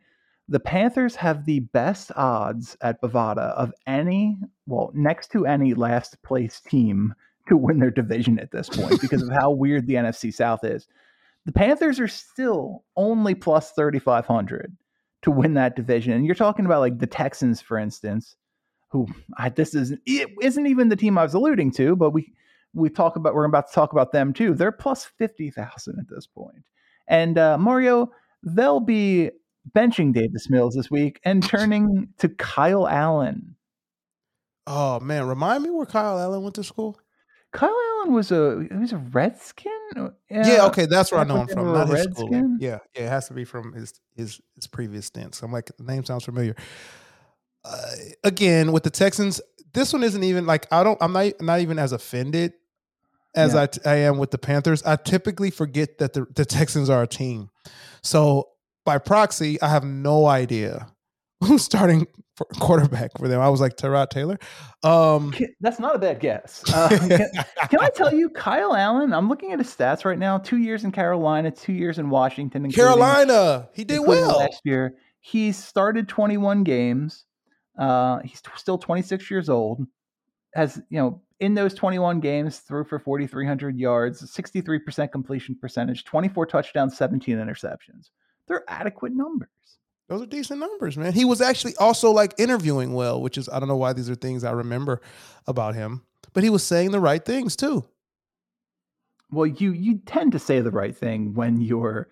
the 0.48 0.60
Panthers 0.60 1.16
have 1.16 1.46
the 1.46 1.60
best 1.60 2.12
odds 2.16 2.78
at 2.82 3.02
Bovada 3.02 3.54
of 3.54 3.74
any, 3.88 4.38
well, 4.68 4.92
next 4.94 5.32
to 5.32 5.46
any 5.46 5.74
last 5.74 6.22
place 6.24 6.60
team 6.60 7.14
to 7.48 7.58
win 7.58 7.80
their 7.80 7.92
division 7.92 8.38
at 8.40 8.52
this 8.52 8.70
point 8.70 9.02
because 9.02 9.24
of 9.24 9.30
how 9.30 9.50
weird 9.50 9.88
the 9.88 9.96
NFC 9.96 10.34
South 10.34 10.64
is. 10.64 10.88
The 11.46 11.52
Panthers 11.52 12.00
are 12.00 12.08
still 12.08 12.84
only 12.96 13.34
plus 13.34 13.72
3,500 13.72 14.76
to 15.24 15.32
win 15.32 15.54
that 15.56 15.76
division. 15.76 16.14
And 16.14 16.26
you're 16.26 16.36
talking 16.36 16.66
about 16.66 16.82
like 16.82 17.00
the 17.00 17.08
Texans, 17.08 17.62
for 17.62 17.78
instance, 17.78 18.36
who 18.90 19.08
I, 19.38 19.50
this 19.50 19.74
isn't, 19.74 20.02
it 20.06 20.30
isn't 20.42 20.68
even 20.68 20.90
the 20.90 20.96
team 20.96 21.18
I 21.18 21.24
was 21.24 21.34
alluding 21.34 21.72
to, 21.74 21.96
but 21.96 22.12
we, 22.12 22.34
we 22.74 22.90
talk 22.90 23.16
about 23.16 23.34
we're 23.36 23.46
about 23.46 23.68
to 23.70 23.74
talk 23.74 23.92
about 23.92 24.12
them 24.12 24.34
too. 24.34 24.54
They're 24.54 24.72
plus 24.72 25.06
fifty 25.06 25.50
thousand 25.50 26.00
at 26.00 26.08
this 26.10 26.28
point. 26.28 26.64
and 27.08 27.38
uh, 27.38 27.58
Mario 27.58 28.12
they'll 28.44 28.80
be 28.80 29.30
benching 29.76 30.14
Davis 30.14 30.50
Mills 30.50 30.76
this 30.76 30.90
week 30.90 31.20
and 31.24 31.44
turning 31.48 32.10
to 32.18 32.30
Kyle 32.30 32.88
Allen. 32.88 33.56
Oh 34.68 35.00
man, 35.00 35.28
remind 35.28 35.64
me 35.64 35.70
where 35.70 35.86
Kyle 35.86 36.20
Allen 36.20 36.44
went 36.44 36.56
to 36.56 36.64
school. 36.64 37.00
Kyle 37.52 37.70
Allen 37.70 38.14
was 38.14 38.32
a 38.32 38.66
he 38.72 38.78
was 38.78 38.94
a 38.94 38.98
Redskin. 38.98 39.72
Yeah, 40.30 40.66
okay, 40.68 40.86
that's 40.86 41.12
where 41.12 41.22
I 41.22 41.24
know 41.26 41.42
him 41.42 41.48
from. 41.48 41.74
Not 41.74 41.90
his 41.90 42.04
school. 42.04 42.30
Yeah, 42.32 42.80
yeah, 42.96 43.04
it 43.04 43.10
has 43.10 43.28
to 43.28 43.34
be 43.34 43.44
from 43.44 43.74
his 43.74 43.94
his 44.16 44.40
his 44.56 44.68
previous 44.68 45.08
stints. 45.08 45.42
I'm 45.44 45.52
like, 45.52 45.70
the 45.78 45.84
name 45.84 46.06
sounds 46.06 46.24
familiar. 46.24 46.56
Uh, 47.66 47.92
again, 48.24 48.72
with 48.72 48.84
the 48.84 48.90
Texans, 48.90 49.42
this 49.74 49.92
one 49.92 50.04
isn't 50.04 50.24
even 50.24 50.46
like 50.46 50.66
I 50.72 50.84
don't. 50.84 50.98
I'm 51.02 51.12
not 51.12 51.42
not 51.42 51.60
even 51.60 51.78
as 51.78 51.92
offended 51.92 52.54
as 53.36 53.54
Yeah. 53.54 53.62
I, 53.62 53.66
t- 53.68 53.82
I 53.86 53.96
am 53.96 54.18
with 54.18 54.32
the 54.32 54.38
Panthers. 54.38 54.84
I 54.84 54.96
typically 54.96 55.52
forget 55.52 55.98
that 56.00 56.14
the, 56.14 56.26
the 56.36 56.46
Texans 56.46 56.90
are 56.90 57.04
a 57.04 57.08
team. 57.08 57.50
So 58.04 58.50
by 58.86 58.98
proxy, 58.98 59.62
I 59.62 59.70
have 59.70 59.84
no 59.84 60.26
idea 60.26 60.88
who's 61.44 61.64
starting 61.64 62.08
for 62.36 62.46
quarterback 62.60 63.12
for 63.18 63.28
them. 63.28 63.40
I 63.42 63.50
was 63.50 63.60
like 63.62 63.76
Tyrod 63.78 64.10
Taylor. 64.10 64.40
Um, 64.84 65.32
Ki- 65.32 65.50
That's 65.60 65.80
not 65.80 65.96
a 65.96 66.00
bad 66.00 66.20
guess. 66.20 66.64
Uh, 66.74 66.90
can, 66.90 67.10
can 67.70 67.80
I 67.82 67.90
tell 67.90 68.14
you, 68.14 68.30
Kyle 68.30 68.76
Allen? 68.76 69.14
I'm 69.14 69.28
looking 69.30 69.52
at 69.52 69.60
his 69.60 69.68
stats 69.68 70.06
right 70.06 70.18
now. 70.18 70.38
Two 70.40 70.58
years 70.58 70.84
in 70.84 70.92
Carolina, 70.92 71.52
two 71.52 71.74
years 71.74 72.00
in 72.00 72.10
Washington, 72.10 72.72
Carolina, 72.72 73.70
he 73.74 73.84
did 73.84 73.98
including 73.98 74.26
well. 74.28 74.40
last 74.40 74.62
year. 74.64 74.96
He 75.20 75.52
started 75.52 76.08
21 76.08 76.64
games. 76.64 77.26
Uh, 77.78 78.20
he's 78.24 78.42
t- 78.42 78.50
still 78.56 78.78
26 78.78 79.30
years 79.30 79.50
old. 79.50 79.86
Has 80.56 80.82
you 80.90 81.00
know 81.00 81.22
in 81.42 81.56
those 81.56 81.74
21 81.74 82.20
games 82.20 82.60
threw 82.60 82.84
for 82.84 83.00
4,300 83.00 83.78
yards, 83.78 84.22
63% 84.22 85.12
completion 85.12 85.56
percentage, 85.60 86.06
24 86.06 86.46
touchdowns, 86.46 86.96
17 86.96 87.36
interceptions. 87.36 88.12
They're 88.48 88.64
adequate 88.68 89.12
numbers. 89.14 89.50
Those 90.08 90.22
are 90.22 90.28
decent 90.28 90.60
numbers, 90.60 90.98
man. 90.98 91.14
He 91.14 91.26
was 91.26 91.42
actually 91.42 91.76
also 91.78 92.12
like 92.12 92.36
interviewing 92.38 92.94
well, 92.94 93.22
which 93.22 93.38
is 93.38 93.50
I 93.50 93.60
don't 93.60 93.70
know 93.70 93.78
why 93.78 93.94
these 93.94 94.10
are 94.10 94.16
things 94.16 94.44
I 94.44 94.52
remember 94.52 95.02
about 95.48 95.74
him, 95.74 96.04
but 96.34 96.44
he 96.44 96.50
was 96.50 96.64
saying 96.64 96.92
the 96.92 97.00
right 97.00 97.24
things 97.24 97.56
too. 97.56 97.86
Well, 99.32 99.48
you 99.48 99.72
you 99.72 100.00
tend 100.06 100.34
to 100.34 100.40
say 100.40 100.60
the 100.60 100.70
right 100.70 100.96
thing 100.96 101.34
when 101.34 101.62
you're 101.62 102.10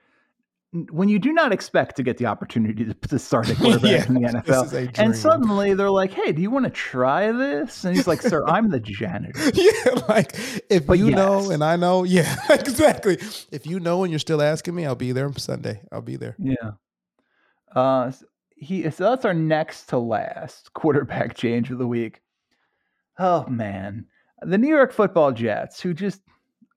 when 0.72 1.10
you 1.10 1.18
do 1.18 1.34
not 1.34 1.52
expect 1.52 1.96
to 1.96 2.04
get 2.04 2.18
the 2.18 2.28
opportunity 2.28 2.86
to, 2.86 2.94
to 2.94 3.18
start 3.18 3.50
a 3.50 3.56
quarterback 3.62 4.08
in 4.08 4.16
the 4.16 4.22
NFL. 4.22 4.66
is 4.66 4.74
a 4.74 4.82
dream. 4.88 4.92
And 4.98 5.18
suddenly 5.18 5.74
they're 5.74 5.90
like, 5.90 6.14
"Hey, 6.14 6.32
do 6.32 6.42
you 6.42 6.52
want 6.52 6.66
to 6.66 6.72
try 6.72 7.32
this?" 7.32 7.84
And 7.84 7.96
he's 7.96 8.08
like, 8.08 8.22
"Sir, 8.22 8.46
I'm 8.46 8.70
the 8.70 8.80
janitor." 8.80 9.40
yeah, 9.54 10.02
like 10.08 10.36
if 10.70 10.86
But 10.86 11.00
you 11.00 11.12
know 11.12 11.50
and 11.50 11.64
I 11.64 11.76
know, 11.76 12.04
yeah, 12.04 12.36
exactly. 12.50 13.18
If 13.52 13.66
you 13.66 13.80
know 13.80 14.04
and 14.04 14.12
you're 14.12 14.20
still 14.20 14.42
asking 14.42 14.76
me, 14.76 14.86
I'll 14.86 14.96
be 14.96 15.12
there 15.12 15.32
Sunday. 15.34 15.82
I'll 15.92 16.02
be 16.02 16.18
there. 16.18 16.36
Yeah. 16.38 16.72
Uh, 17.76 18.12
he 18.56 18.90
so 18.92 19.10
that's 19.10 19.26
our 19.26 19.34
next 19.34 19.86
to 19.86 19.98
last 19.98 20.74
quarterback 20.74 21.36
change 21.36 21.72
of 21.72 21.80
the 21.80 21.88
week. 21.88 22.22
Oh 23.18 23.48
man, 23.48 24.06
the 24.42 24.58
New 24.58 24.70
York 24.70 24.92
Football 24.92 25.32
Jets, 25.32 25.82
who 25.82 25.94
just 25.96 26.22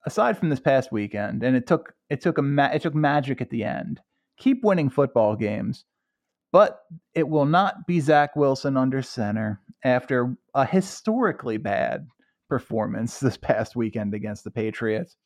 aside 0.05 0.37
from 0.37 0.49
this 0.49 0.59
past 0.59 0.91
weekend, 0.91 1.43
and 1.43 1.55
it 1.55 1.67
took 1.67 1.93
it 2.13 2.21
took 2.21 2.37
a 2.37 2.43
ma- 2.43 2.69
it 2.71 2.83
took 2.83 2.93
magic 2.93 3.41
at 3.41 3.49
the 3.49 3.63
end, 3.63 3.99
keep 4.37 4.63
winning 4.63 4.87
football 4.87 5.35
games, 5.35 5.83
but 6.51 6.83
it 7.15 7.27
will 7.27 7.47
not 7.47 7.87
be 7.87 7.99
Zach 7.99 8.35
Wilson 8.35 8.77
under 8.77 9.01
center 9.01 9.59
after 9.83 10.37
a 10.53 10.63
historically 10.63 11.57
bad 11.57 12.07
performance 12.47 13.19
this 13.19 13.35
past 13.35 13.75
weekend 13.75 14.13
against 14.13 14.43
the 14.43 14.51
Patriots. 14.51 15.17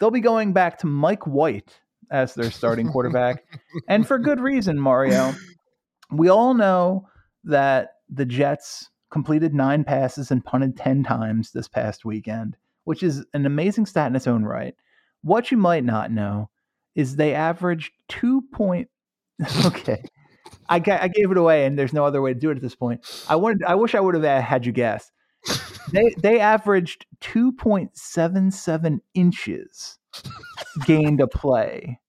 They'll 0.00 0.10
be 0.10 0.18
going 0.18 0.52
back 0.52 0.78
to 0.78 0.88
Mike 0.88 1.28
White 1.28 1.78
as 2.10 2.34
their 2.34 2.50
starting 2.50 2.88
quarterback 2.88 3.44
and 3.88 4.04
for 4.04 4.18
good 4.18 4.40
reason, 4.40 4.80
Mario. 4.80 5.32
We 6.10 6.28
all 6.28 6.54
know 6.54 7.08
that 7.44 7.90
the 8.08 8.26
Jets 8.26 8.90
completed 9.12 9.54
nine 9.54 9.84
passes 9.84 10.32
and 10.32 10.44
punted 10.44 10.76
10 10.76 11.04
times 11.04 11.52
this 11.52 11.68
past 11.68 12.04
weekend, 12.04 12.56
which 12.82 13.04
is 13.04 13.24
an 13.32 13.46
amazing 13.46 13.86
stat 13.86 14.08
in 14.08 14.16
its 14.16 14.26
own 14.26 14.44
right. 14.44 14.74
What 15.26 15.50
you 15.50 15.56
might 15.58 15.82
not 15.84 16.10
know 16.12 16.50
is 16.94 17.16
they 17.16 17.34
averaged 17.34 17.92
two 18.08 18.42
point. 18.52 18.88
okay. 19.66 20.02
I, 20.68 20.78
ga- 20.78 21.00
I 21.02 21.08
gave 21.08 21.30
it 21.32 21.36
away, 21.36 21.66
and 21.66 21.76
there's 21.76 21.92
no 21.92 22.04
other 22.04 22.22
way 22.22 22.32
to 22.32 22.38
do 22.38 22.50
it 22.50 22.56
at 22.56 22.62
this 22.62 22.76
point. 22.76 23.04
I 23.28 23.34
wanted. 23.36 23.64
I 23.64 23.74
wish 23.74 23.94
I 23.96 24.00
would 24.00 24.14
have 24.14 24.44
had 24.44 24.64
you 24.64 24.72
guess. 24.72 25.10
They 25.92 26.14
they 26.22 26.40
averaged 26.40 27.06
two 27.20 27.52
point 27.52 27.96
seven 27.96 28.50
seven 28.50 29.00
inches 29.14 29.98
gained 30.84 31.20
a 31.20 31.26
play. 31.28 32.00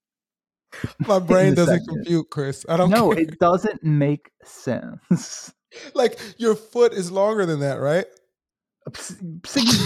My 1.00 1.20
brain 1.32 1.56
doesn't 1.56 1.80
segment. 1.80 1.88
compute, 2.06 2.30
Chris. 2.30 2.66
I 2.70 2.78
don't 2.78 2.90
No, 2.92 3.12
care. 3.14 3.24
it 3.24 3.40
doesn't 3.40 3.84
make 3.84 4.32
sense. 4.44 5.54
like 5.96 6.20
your 6.38 6.56
foot 6.56 6.94
is 6.94 7.12
longer 7.12 7.46
than 7.46 7.60
that, 7.62 7.76
right? 7.80 8.06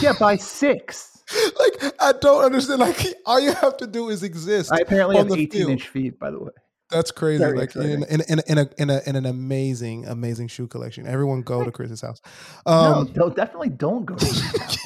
Get 0.02 0.20
by 0.20 0.36
six. 0.38 1.21
Like 1.60 1.94
I 2.00 2.14
don't 2.20 2.44
understand. 2.44 2.80
Like 2.80 3.06
all 3.26 3.40
you 3.40 3.54
have 3.54 3.78
to 3.78 3.88
do 3.88 4.10
is 4.10 4.24
exist. 4.24 4.72
I 4.72 4.78
apparently 4.80 5.18
have 5.18 5.32
18 5.32 5.50
field. 5.50 5.72
inch 5.72 5.88
feet, 5.88 6.20
by 6.20 6.32
the 6.32 6.40
way. 6.40 6.52
That's 6.90 7.12
crazy. 7.12 7.42
Very 7.42 7.58
like 7.58 7.74
in, 7.76 8.04
in, 8.04 8.22
in, 8.28 8.40
in, 8.48 8.58
a, 8.58 8.70
in, 8.78 8.90
a, 8.90 9.02
in 9.06 9.16
an 9.16 9.26
amazing, 9.26 10.06
amazing 10.08 10.50
shoe 10.50 10.68
collection. 10.68 11.08
Everyone 11.08 11.42
go 11.42 11.64
to 11.64 11.72
Chris's 11.72 12.02
house. 12.02 12.20
no, 12.68 12.74
Um, 12.74 13.12
don't, 13.14 13.34
definitely 13.34 13.70
don't 13.70 14.06
go 14.06 14.16
to 14.16 14.26
his 14.26 14.42
house. 14.58 14.78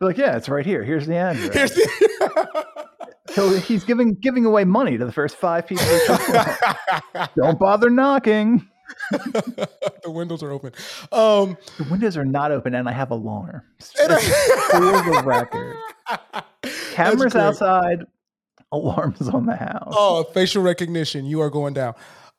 Like, 0.00 0.16
yeah, 0.18 0.36
it's 0.36 0.48
right 0.48 0.66
here. 0.66 0.82
Here's 0.82 1.06
the 1.06 1.14
address. 1.16 1.54
here's 1.54 1.70
the- 1.74 2.66
so 3.30 3.50
he's 3.60 3.84
giving 3.84 4.14
giving 4.14 4.44
away 4.44 4.64
money 4.64 4.98
to 4.98 5.04
the 5.04 5.12
first 5.12 5.36
five 5.36 5.66
people. 5.68 5.84
who 5.84 5.98
show 6.06 6.14
up. 7.14 7.30
don't 7.36 7.58
bother 7.60 7.90
knocking. 7.90 8.68
the 9.10 10.10
windows 10.10 10.42
are 10.42 10.50
open. 10.50 10.72
Um, 11.12 11.56
The 11.76 11.84
windows 11.90 12.16
are 12.16 12.24
not 12.24 12.50
open, 12.52 12.74
and 12.74 12.88
I 12.88 12.92
have 12.92 13.10
alarms. 13.10 13.62
and 14.02 14.12
for 14.12 14.80
the 15.12 15.22
record. 15.24 15.76
Cameras 16.92 17.36
outside, 17.36 18.04
alarms 18.72 19.28
on 19.28 19.46
the 19.46 19.56
house. 19.56 19.92
Oh, 19.96 20.24
facial 20.34 20.62
recognition. 20.62 21.24
You 21.26 21.40
are 21.42 21.50
going 21.50 21.74
down. 21.74 21.94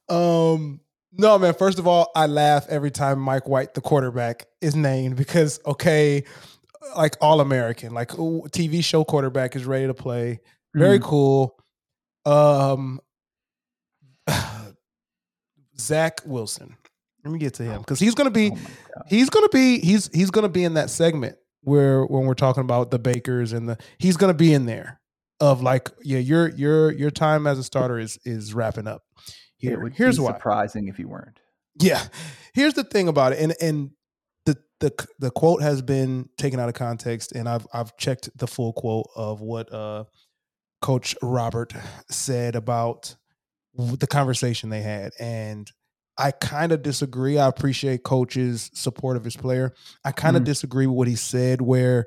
Um, 0.10 0.82
no, 1.14 1.38
man. 1.40 1.54
First 1.54 1.80
of 1.80 1.88
all, 1.88 2.12
I 2.16 2.26
laugh 2.28 2.66
every 2.70 2.92
time 2.92 3.20
Mike 3.20 3.48
White, 3.48 3.74
the 3.74 3.82
quarterback, 3.82 4.48
is 4.62 4.76
named 4.76 5.16
because 5.16 5.60
okay, 5.66 6.24
like 6.96 7.16
all 7.22 7.42
American, 7.42 7.94
like 7.94 8.18
ooh, 8.20 8.44
TV 8.50 8.84
show 8.84 9.04
quarterback 9.04 9.56
is 9.56 9.66
ready 9.66 9.88
to 9.88 9.94
play. 9.94 10.40
Very 10.76 11.00
Mhm. 11.00 11.04
cool. 11.04 11.56
Um, 12.26 13.00
Zach 15.80 16.22
Wilson. 16.26 16.76
Let 17.24 17.32
me 17.32 17.40
get 17.40 17.54
to 17.56 17.64
him 17.64 17.80
because 17.80 18.00
he's 18.00 18.16
gonna 18.16 18.32
be 18.32 18.52
Oh 18.54 19.02
he's 19.08 19.30
gonna 19.30 19.50
be 19.50 19.80
he's 19.80 20.10
he's 20.14 20.32
gonna 20.32 20.50
be 20.50 20.64
in 20.64 20.76
that 20.76 20.90
segment 20.90 21.36
where 21.62 22.04
when 22.06 22.26
we're 22.26 22.34
talking 22.34 22.62
about 22.62 22.92
the 22.92 23.00
Bakers 23.00 23.52
and 23.54 23.68
the 23.70 23.78
he's 23.98 24.18
gonna 24.18 24.34
be 24.34 24.54
in 24.54 24.66
there 24.66 25.00
of 25.42 25.62
like 25.62 25.90
yeah 26.04 26.20
your 26.20 26.50
your 26.50 26.92
your 26.92 27.12
time 27.12 27.46
as 27.48 27.60
a 27.60 27.64
starter 27.64 28.00
is 28.00 28.18
is 28.26 28.54
wrapping 28.54 28.88
up. 28.88 29.04
It 29.18 29.34
Here, 29.58 29.80
would 29.82 29.94
here's 29.94 30.18
be 30.18 30.24
why. 30.24 30.32
surprising 30.34 30.88
if 30.88 30.98
you 31.00 31.08
weren't. 31.10 31.40
Yeah. 31.82 32.02
Here's 32.54 32.74
the 32.74 32.84
thing 32.84 33.08
about 33.08 33.34
it, 33.34 33.40
and 33.40 33.54
and 33.62 33.92
the 34.46 34.58
the 34.80 35.08
the 35.20 35.32
quote 35.32 35.62
has 35.62 35.82
been 35.82 36.30
taken 36.38 36.60
out 36.60 36.70
of 36.70 36.76
context, 36.76 37.34
and 37.34 37.48
I've 37.48 37.68
I've 37.74 37.96
checked 37.98 38.30
the 38.38 38.48
full 38.48 38.74
quote 38.74 39.08
of 39.16 39.42
what 39.42 39.72
uh 39.74 40.06
Coach 40.82 41.16
Robert 41.22 41.74
said 42.10 42.56
about 42.56 43.16
the 43.80 44.08
conversation 44.08 44.70
they 44.70 44.82
had, 44.82 45.12
and 45.20 45.70
I 46.18 46.32
kind 46.32 46.72
of 46.74 46.82
disagree. 46.82 47.38
I 47.40 47.48
appreciate 47.48 48.04
Coach's 48.04 48.70
support 48.74 49.16
of 49.16 49.24
his 49.24 49.38
player. 49.38 49.74
I 50.04 50.12
kind 50.12 50.36
of 50.36 50.42
Mhm. 50.44 50.48
disagree 50.48 50.86
with 50.86 50.98
what 50.98 51.08
he 51.08 51.16
said, 51.16 51.62
where 51.62 52.06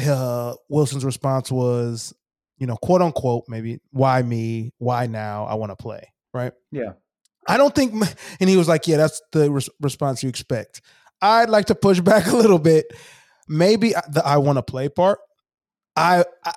uh, 0.00 0.54
Wilson's 0.68 1.04
response 1.04 1.50
was, 1.52 2.12
you 2.58 2.66
know, 2.66 2.76
quote 2.76 3.02
unquote, 3.02 3.44
maybe, 3.48 3.80
why 3.90 4.22
me? 4.22 4.72
Why 4.78 5.06
now? 5.06 5.44
I 5.44 5.54
want 5.54 5.70
to 5.70 5.76
play, 5.76 6.12
right? 6.32 6.52
Yeah. 6.72 6.92
I 7.46 7.56
don't 7.58 7.74
think, 7.74 7.94
and 8.40 8.48
he 8.50 8.56
was 8.56 8.68
like, 8.68 8.86
yeah, 8.88 8.96
that's 8.96 9.20
the 9.32 9.50
res- 9.50 9.68
response 9.80 10.22
you 10.22 10.28
expect. 10.28 10.80
I'd 11.22 11.50
like 11.50 11.66
to 11.66 11.74
push 11.74 12.00
back 12.00 12.26
a 12.26 12.36
little 12.36 12.58
bit. 12.58 12.86
Maybe 13.48 13.94
I- 13.94 14.02
the 14.10 14.24
I 14.24 14.38
want 14.38 14.56
to 14.58 14.62
play 14.62 14.88
part. 14.88 15.18
I, 15.96 16.24
I, 16.44 16.52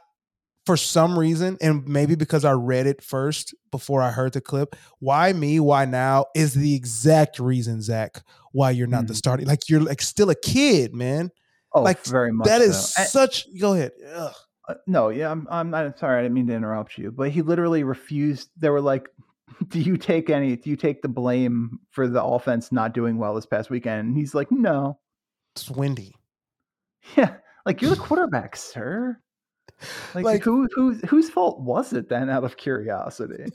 for 0.67 0.77
some 0.77 1.17
reason, 1.17 1.57
and 1.61 1.87
maybe 1.87 2.13
because 2.13 2.45
I 2.45 2.51
read 2.51 2.85
it 2.85 3.01
first 3.01 3.55
before 3.71 4.01
I 4.03 4.11
heard 4.11 4.33
the 4.33 4.41
clip, 4.41 4.75
why 4.99 5.33
me, 5.33 5.59
why 5.59 5.85
now 5.85 6.25
is 6.35 6.53
the 6.53 6.75
exact 6.75 7.39
reason, 7.39 7.81
Zach, 7.81 8.21
why 8.51 8.69
you're 8.71 8.85
not 8.85 9.07
the 9.07 9.13
Mhm. 9.13 9.17
starting. 9.17 9.47
Like 9.47 9.69
you're 9.69 9.79
like 9.81 10.01
still 10.01 10.29
a 10.29 10.35
kid, 10.35 10.93
man. 10.93 11.31
Oh, 11.73 11.81
Like, 11.81 12.03
very 12.05 12.31
much. 12.31 12.47
that 12.47 12.61
is 12.61 12.89
so. 12.93 13.01
And- 13.01 13.09
such. 13.09 13.47
Go 13.59 13.73
ahead. 13.73 13.91
Ugh. 14.13 14.33
Uh, 14.69 14.73
no, 14.85 15.07
yeah, 15.09 15.31
I'm, 15.31 15.47
I'm 15.49 15.69
not 15.69 15.97
sorry. 15.97 16.19
I 16.19 16.21
didn't 16.23 16.33
mean 16.35 16.47
to 16.47 16.53
interrupt 16.53 16.97
you, 16.97 17.11
but 17.11 17.29
he 17.31 17.41
literally 17.41 17.83
refused. 17.83 18.49
They 18.57 18.69
were 18.69 18.81
like, 18.81 19.07
"Do 19.69 19.79
you 19.79 19.95
take 19.95 20.29
any? 20.29 20.57
Do 20.57 20.69
you 20.69 20.75
take 20.75 21.01
the 21.01 21.07
blame 21.07 21.79
for 21.91 22.07
the 22.09 22.21
offense 22.21 22.71
not 22.73 22.93
doing 22.93 23.17
well 23.17 23.33
this 23.35 23.45
past 23.45 23.69
weekend?" 23.69 24.07
And 24.09 24.17
he's 24.17 24.35
like, 24.35 24.51
"No, 24.51 24.99
It's 25.55 25.69
windy. 25.71 26.15
yeah, 27.15 27.35
like 27.65 27.81
you're 27.81 27.91
the 27.91 27.95
quarterback, 28.01 28.57
sir. 28.57 29.17
Like, 30.15 30.25
Like- 30.25 30.43
who, 30.43 30.67
who, 30.73 30.93
whose 31.07 31.29
fault 31.29 31.59
was 31.61 31.93
it 31.93 32.09
then? 32.09 32.29
Out 32.29 32.43
of 32.43 32.57
curiosity, 32.57 33.45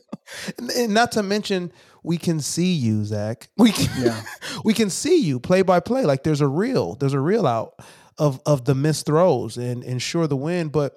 And, 0.58 0.70
and 0.70 0.94
not 0.94 1.12
to 1.12 1.22
mention, 1.22 1.72
we 2.02 2.16
can 2.18 2.40
see 2.40 2.72
you, 2.72 3.04
Zach. 3.04 3.48
We 3.56 3.72
can, 3.72 4.02
Yeah. 4.04 4.22
we 4.64 4.74
can 4.74 4.90
see 4.90 5.18
you 5.18 5.40
play 5.40 5.62
by 5.62 5.80
play. 5.80 6.04
Like 6.04 6.22
there's 6.22 6.40
a 6.40 6.48
reel, 6.48 6.94
there's 6.96 7.14
a 7.14 7.20
reel 7.20 7.46
out 7.46 7.74
of 8.18 8.40
of 8.46 8.64
the 8.64 8.74
missed 8.74 9.06
throws 9.06 9.56
and 9.56 9.82
ensure 9.82 10.26
the 10.26 10.36
win. 10.36 10.68
But 10.68 10.94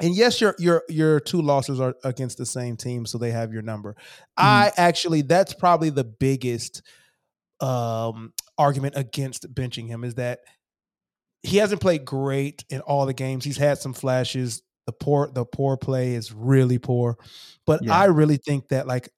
and 0.00 0.14
yes, 0.16 0.40
your 0.40 0.54
your 0.58 0.82
your 0.88 1.20
two 1.20 1.40
losses 1.40 1.78
are 1.80 1.94
against 2.02 2.36
the 2.36 2.46
same 2.46 2.76
team, 2.76 3.06
so 3.06 3.18
they 3.18 3.30
have 3.30 3.52
your 3.52 3.62
number. 3.62 3.94
I 4.36 4.72
actually, 4.76 5.22
that's 5.22 5.54
probably 5.54 5.90
the 5.90 6.04
biggest 6.04 6.82
um 7.60 8.32
argument 8.58 8.94
against 8.96 9.52
benching 9.54 9.86
him 9.86 10.02
is 10.02 10.14
that 10.16 10.40
he 11.42 11.56
hasn't 11.58 11.80
played 11.80 12.04
great 12.04 12.64
in 12.70 12.80
all 12.82 13.06
the 13.06 13.12
games. 13.14 13.44
He's 13.44 13.56
had 13.56 13.78
some 13.78 13.92
flashes. 13.92 14.62
The 14.86 14.92
poor 14.92 15.30
the 15.32 15.44
poor 15.44 15.76
play 15.76 16.14
is 16.14 16.32
really 16.32 16.78
poor. 16.78 17.16
But 17.66 17.84
Yeah. 17.84 17.94
I 17.96 18.04
really 18.06 18.36
think 18.36 18.68
that 18.68 18.86
like 18.86 19.08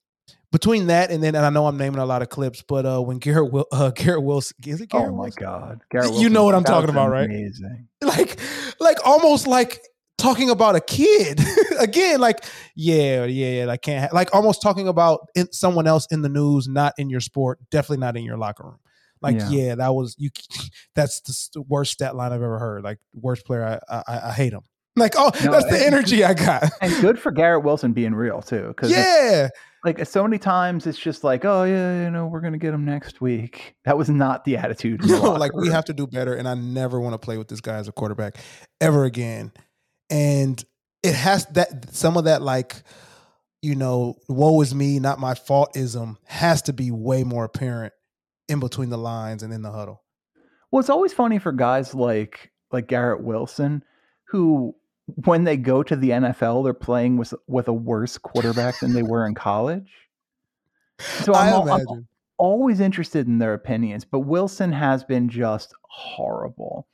between 0.52 0.86
that 0.86 1.10
and 1.10 1.22
then 1.22 1.34
and 1.34 1.44
I 1.44 1.50
know 1.50 1.66
I'm 1.66 1.76
naming 1.76 2.00
a 2.00 2.06
lot 2.06 2.22
of 2.22 2.28
clips, 2.28 2.62
but 2.66 2.86
uh 2.86 3.00
when 3.00 3.18
Garrett 3.18 3.50
Wil- 3.52 3.66
uh 3.72 3.90
Garrett 3.90 4.22
Wilson 4.22 4.56
is 4.66 4.80
it 4.80 4.90
Garrett 4.90 5.08
oh 5.08 5.16
my 5.16 5.22
Wilson? 5.24 5.42
God, 5.42 5.80
Garrett 5.90 6.12
You 6.14 6.28
know 6.28 6.44
what 6.44 6.54
I'm 6.54 6.64
talking 6.64 6.90
about, 6.90 7.10
right? 7.10 7.24
Amazing. 7.24 7.88
Like 8.02 8.38
like 8.80 8.98
almost 9.06 9.46
like 9.46 9.80
talking 10.18 10.48
about 10.50 10.76
a 10.76 10.80
kid 10.80 11.40
again 11.80 12.20
like 12.20 12.44
yeah 12.76 13.24
yeah 13.24 13.64
yeah 13.64 13.70
I 13.70 13.76
can't 13.78 14.08
ha-. 14.10 14.14
like 14.14 14.34
almost 14.34 14.62
talking 14.62 14.86
about 14.88 15.28
in, 15.34 15.50
someone 15.52 15.86
else 15.86 16.06
in 16.10 16.22
the 16.22 16.28
news 16.28 16.68
not 16.68 16.92
in 16.98 17.08
your 17.10 17.20
sport 17.20 17.58
definitely 17.70 17.98
not 17.98 18.16
in 18.16 18.24
your 18.24 18.36
locker 18.36 18.64
room 18.64 18.78
like 19.24 19.40
yeah, 19.40 19.48
Yeah. 19.50 19.74
that 19.76 19.94
was 19.94 20.14
you 20.18 20.30
that's 20.94 21.20
the 21.52 21.62
worst 21.62 21.92
stat 21.92 22.14
line 22.14 22.32
I've 22.32 22.42
ever 22.42 22.58
heard 22.58 22.84
like 22.84 22.98
worst 23.12 23.44
player 23.44 23.80
I 23.88 24.02
I, 24.06 24.20
I 24.28 24.32
hate 24.32 24.52
him 24.52 24.62
like 24.96 25.14
oh 25.16 25.32
No, 25.44 25.50
that's 25.50 25.68
the 25.70 25.84
energy 25.84 26.22
I 26.22 26.34
got 26.34 26.70
And 26.80 26.92
good 27.00 27.18
for 27.18 27.32
Garrett 27.32 27.64
Wilson 27.64 27.92
being 27.92 28.14
real 28.14 28.40
too, 28.42 28.68
because 28.68 28.90
yeah 28.92 29.48
like 29.84 30.06
so 30.06 30.22
many 30.22 30.38
times 30.38 30.86
it's 30.86 30.98
just 30.98 31.24
like, 31.24 31.44
oh 31.44 31.64
yeah, 31.64 32.04
you 32.04 32.10
know, 32.10 32.26
we're 32.26 32.40
gonna 32.40 32.58
get 32.58 32.72
him 32.72 32.84
next 32.84 33.20
week. 33.20 33.74
That 33.84 33.98
was 33.98 34.08
not 34.08 34.44
the 34.46 34.56
attitude. 34.56 35.02
the 35.02 35.08
No, 35.08 35.32
like 35.32 35.54
we 35.54 35.68
have 35.68 35.84
to 35.84 35.92
do 35.92 36.06
better, 36.06 36.34
and 36.34 36.48
I 36.48 36.54
never 36.54 36.98
want 36.98 37.12
to 37.12 37.18
play 37.18 37.36
with 37.36 37.48
this 37.48 37.60
guy 37.60 37.76
as 37.76 37.86
a 37.86 37.92
quarterback 37.92 38.38
ever 38.80 39.04
again. 39.04 39.52
And 40.08 40.62
it 41.02 41.14
has 41.14 41.44
that 41.52 41.94
some 41.94 42.16
of 42.16 42.24
that 42.24 42.40
like, 42.40 42.82
you 43.60 43.74
know, 43.74 44.14
woe 44.26 44.58
is 44.62 44.74
me, 44.74 44.98
not 45.00 45.18
my 45.18 45.34
fault 45.34 45.76
ism 45.76 46.16
has 46.24 46.62
to 46.62 46.72
be 46.72 46.90
way 46.90 47.24
more 47.24 47.44
apparent 47.44 47.92
in 48.48 48.60
between 48.60 48.90
the 48.90 48.98
lines 48.98 49.42
and 49.42 49.52
in 49.52 49.62
the 49.62 49.72
huddle. 49.72 50.02
Well, 50.70 50.80
it's 50.80 50.90
always 50.90 51.12
funny 51.12 51.38
for 51.38 51.52
guys 51.52 51.94
like 51.94 52.50
like 52.72 52.88
Garrett 52.88 53.22
Wilson, 53.22 53.84
who 54.24 54.74
when 55.06 55.44
they 55.44 55.56
go 55.56 55.82
to 55.82 55.96
the 55.96 56.10
NFL, 56.10 56.64
they're 56.64 56.74
playing 56.74 57.16
with 57.16 57.34
with 57.46 57.68
a 57.68 57.72
worse 57.72 58.18
quarterback 58.18 58.80
than 58.80 58.92
they 58.92 59.02
were 59.02 59.26
in 59.26 59.34
college. 59.34 59.90
So 60.98 61.34
I'm, 61.34 61.68
I'm 61.70 62.08
always 62.36 62.80
interested 62.80 63.26
in 63.26 63.38
their 63.38 63.54
opinions, 63.54 64.04
but 64.04 64.20
Wilson 64.20 64.72
has 64.72 65.04
been 65.04 65.28
just 65.28 65.74
horrible. 65.82 66.86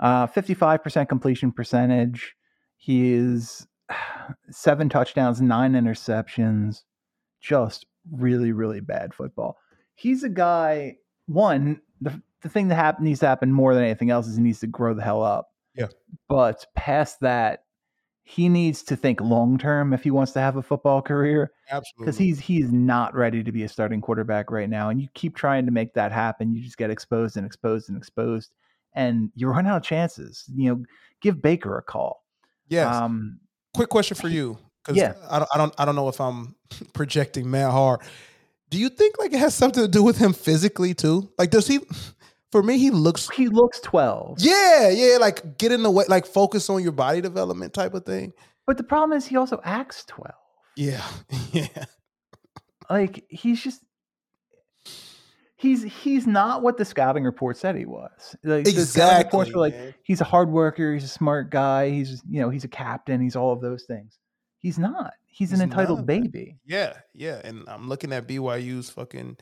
Uh, 0.00 0.26
55% 0.26 1.08
completion 1.08 1.52
percentage. 1.52 2.34
He 2.76 3.12
is 3.14 3.66
seven 4.50 4.88
touchdowns, 4.88 5.40
nine 5.40 5.72
interceptions. 5.72 6.82
Just 7.40 7.86
really, 8.10 8.52
really 8.52 8.80
bad 8.80 9.14
football. 9.14 9.58
He's 9.94 10.22
a 10.22 10.28
guy, 10.28 10.96
one, 11.26 11.80
the, 12.00 12.20
the 12.42 12.48
thing 12.48 12.68
that 12.68 12.74
happen, 12.76 13.04
needs 13.04 13.20
to 13.20 13.26
happen 13.26 13.52
more 13.52 13.74
than 13.74 13.84
anything 13.84 14.10
else 14.10 14.26
is 14.26 14.36
he 14.36 14.42
needs 14.42 14.60
to 14.60 14.66
grow 14.66 14.94
the 14.94 15.02
hell 15.02 15.22
up. 15.22 15.50
Yeah. 15.74 15.88
But 16.28 16.66
past 16.74 17.20
that, 17.20 17.64
he 18.22 18.48
needs 18.48 18.82
to 18.84 18.96
think 18.96 19.20
long 19.20 19.58
term 19.58 19.92
if 19.92 20.02
he 20.02 20.10
wants 20.10 20.32
to 20.32 20.40
have 20.40 20.56
a 20.56 20.62
football 20.62 21.02
career 21.02 21.52
Absolutely. 21.70 22.04
because 22.04 22.16
he's 22.16 22.40
he's 22.40 22.72
not 22.72 23.14
ready 23.14 23.44
to 23.44 23.52
be 23.52 23.64
a 23.64 23.68
starting 23.68 24.00
quarterback 24.00 24.50
right 24.50 24.70
now 24.70 24.88
and 24.88 24.98
you 24.98 25.08
keep 25.12 25.36
trying 25.36 25.66
to 25.66 25.70
make 25.70 25.92
that 25.92 26.10
happen 26.10 26.54
you 26.54 26.62
just 26.62 26.78
get 26.78 26.88
exposed 26.88 27.36
and 27.36 27.44
exposed 27.44 27.90
and 27.90 27.98
exposed 27.98 28.54
and 28.94 29.30
you 29.34 29.46
run 29.46 29.66
out 29.66 29.76
of 29.76 29.82
chances 29.82 30.44
you 30.56 30.70
know 30.70 30.82
give 31.20 31.42
baker 31.42 31.76
a 31.76 31.82
call 31.82 32.24
yes. 32.68 32.86
um 32.86 33.38
Quick 33.74 33.88
question 33.88 34.16
for 34.16 34.28
you, 34.28 34.56
because 34.82 34.96
Yeah. 34.96 35.14
I 35.28 35.40
don't, 35.40 35.50
I 35.52 35.58
don't, 35.58 35.74
I 35.78 35.84
don't 35.84 35.96
know 35.96 36.08
if 36.08 36.20
I'm 36.20 36.54
projecting 36.94 37.50
mad 37.50 37.72
hard. 37.72 38.00
Do 38.74 38.80
you 38.80 38.88
think 38.88 39.20
like 39.20 39.32
it 39.32 39.38
has 39.38 39.54
something 39.54 39.84
to 39.84 39.88
do 39.88 40.02
with 40.02 40.18
him 40.18 40.32
physically 40.32 40.94
too? 40.94 41.30
Like, 41.38 41.50
does 41.50 41.68
he? 41.68 41.78
For 42.50 42.60
me, 42.60 42.76
he 42.76 42.90
looks 42.90 43.30
he 43.30 43.46
looks 43.46 43.78
12 43.78 44.38
Yeah, 44.40 44.88
yeah, 44.88 45.18
like 45.20 45.58
get 45.58 45.70
in 45.70 45.84
the 45.84 45.90
way, 45.92 46.06
like 46.08 46.26
focus 46.26 46.68
on 46.68 46.82
your 46.82 46.90
body 46.90 47.20
development 47.20 47.72
type 47.72 47.94
of 47.94 48.04
thing. 48.04 48.32
but 48.66 48.76
the 48.76 48.82
problem 48.82 49.16
is 49.16 49.26
he 49.26 49.36
also 49.36 49.60
acts 49.62 50.04
12 50.06 50.34
Yeah, 50.76 51.06
yeah, 51.52 51.84
like 52.90 53.24
he's 53.28 53.62
just 53.62 53.80
he's 55.54 55.84
he's 55.84 56.26
not 56.26 56.62
what 56.62 56.76
the 56.76 56.84
scouting 56.84 57.22
report 57.22 57.56
said 57.56 57.76
he 57.76 57.86
was 57.86 58.34
like 58.42 58.64
the 58.64 58.84
scouting 58.84 59.24
reports 59.24 59.52
were 59.52 59.60
like 59.60 59.74
man. 59.74 59.94
he's 60.02 60.20
a 60.20 60.24
hard 60.24 60.50
worker 60.50 60.94
he's 60.94 61.04
a 61.04 61.08
smart 61.08 61.48
guy 61.48 61.90
he's 61.90 62.20
you 62.28 62.40
know 62.40 62.50
he's 62.50 62.64
a 62.64 62.68
captain 62.68 63.20
he's 63.20 63.36
all 63.36 63.52
of 63.52 63.60
those 63.60 63.84
things 63.84 64.18
he's 64.58 64.80
not 64.80 65.14
he's, 65.34 65.50
He's 65.50 65.60
an 65.60 65.64
entitled 65.64 66.00
not, 66.00 66.06
baby 66.06 66.56
Yeah, 66.64 66.94
yeah, 67.12 67.40
and 67.42 67.64
I'm 67.66 67.88
looking 67.88 68.12
at 68.12 68.28
BYU's 68.28 68.90
fucking 68.90 69.36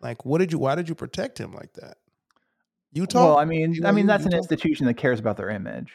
like, 0.00 0.24
what 0.26 0.38
did 0.38 0.52
you? 0.52 0.58
Why 0.58 0.74
did 0.74 0.88
you 0.88 0.94
protect 0.94 1.38
him 1.38 1.52
like 1.52 1.72
that? 1.74 1.96
Utah. 2.92 3.24
Well, 3.24 3.38
I 3.38 3.46
mean, 3.46 3.84
I 3.86 3.90
mean 3.90 4.04
BYU, 4.04 4.08
that's 4.08 4.26
an 4.26 4.34
institution 4.34 4.86
that 4.86 4.94
cares 4.94 5.18
about 5.18 5.38
their 5.38 5.48
image. 5.48 5.92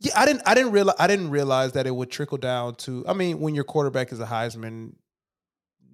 yeah, 0.00 0.12
I 0.14 0.26
didn't, 0.26 0.42
I 0.46 0.54
didn't 0.54 0.72
realize, 0.72 0.96
I 0.98 1.06
didn't 1.06 1.30
realize 1.30 1.72
that 1.72 1.86
it 1.86 1.94
would 1.96 2.10
trickle 2.10 2.38
down 2.38 2.74
to. 2.76 3.04
I 3.08 3.14
mean, 3.14 3.40
when 3.40 3.54
your 3.54 3.64
quarterback 3.64 4.12
is 4.12 4.20
a 4.20 4.26
Heisman 4.26 4.92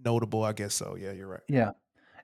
notable, 0.05 0.43
I 0.43 0.53
guess 0.53 0.75
so. 0.75 0.97
Yeah, 0.97 1.13
you're 1.13 1.29
right. 1.29 1.41
Yeah, 1.49 1.71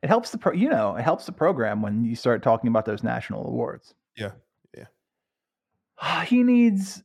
it 0.03 0.09
helps 0.09 0.30
the 0.30 0.39
pro. 0.39 0.53
You 0.53 0.68
know, 0.68 0.97
it 0.97 1.03
helps 1.03 1.26
the 1.26 1.32
program 1.32 1.80
when 1.80 2.05
you 2.05 2.16
start 2.16 2.43
talking 2.43 2.68
about 2.68 2.87
those 2.87 3.05
national 3.05 3.47
awards. 3.47 3.95
Yeah, 4.16 4.32
yeah. 4.76 6.24
He 6.24 6.43
needs 6.43 7.05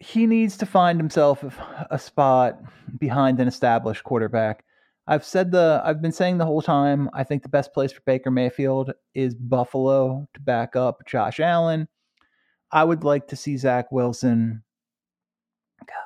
he 0.00 0.26
needs 0.26 0.56
to 0.58 0.66
find 0.66 0.98
himself 0.98 1.42
a- 1.90 1.98
spot 1.98 2.60
behind 2.98 3.40
an 3.40 3.48
established 3.48 4.04
quarterback. 4.04 4.64
I've 5.06 5.24
said 5.24 5.52
the 5.52 5.80
I've 5.84 6.02
been 6.02 6.12
saying 6.12 6.38
the 6.38 6.46
whole 6.46 6.62
time. 6.62 7.08
I 7.14 7.22
think 7.24 7.42
the 7.42 7.48
best 7.48 7.72
place 7.72 7.92
for 7.92 8.00
Baker 8.06 8.30
Mayfield 8.30 8.92
is 9.14 9.34
Buffalo 9.34 10.26
to 10.34 10.40
back 10.40 10.74
up 10.74 11.06
Josh 11.06 11.38
Allen. 11.40 11.88
I 12.72 12.82
would 12.82 13.04
like 13.04 13.28
to 13.28 13.36
see 13.36 13.56
Zach 13.56 13.92
Wilson. 13.92 14.62
God, 15.86 15.96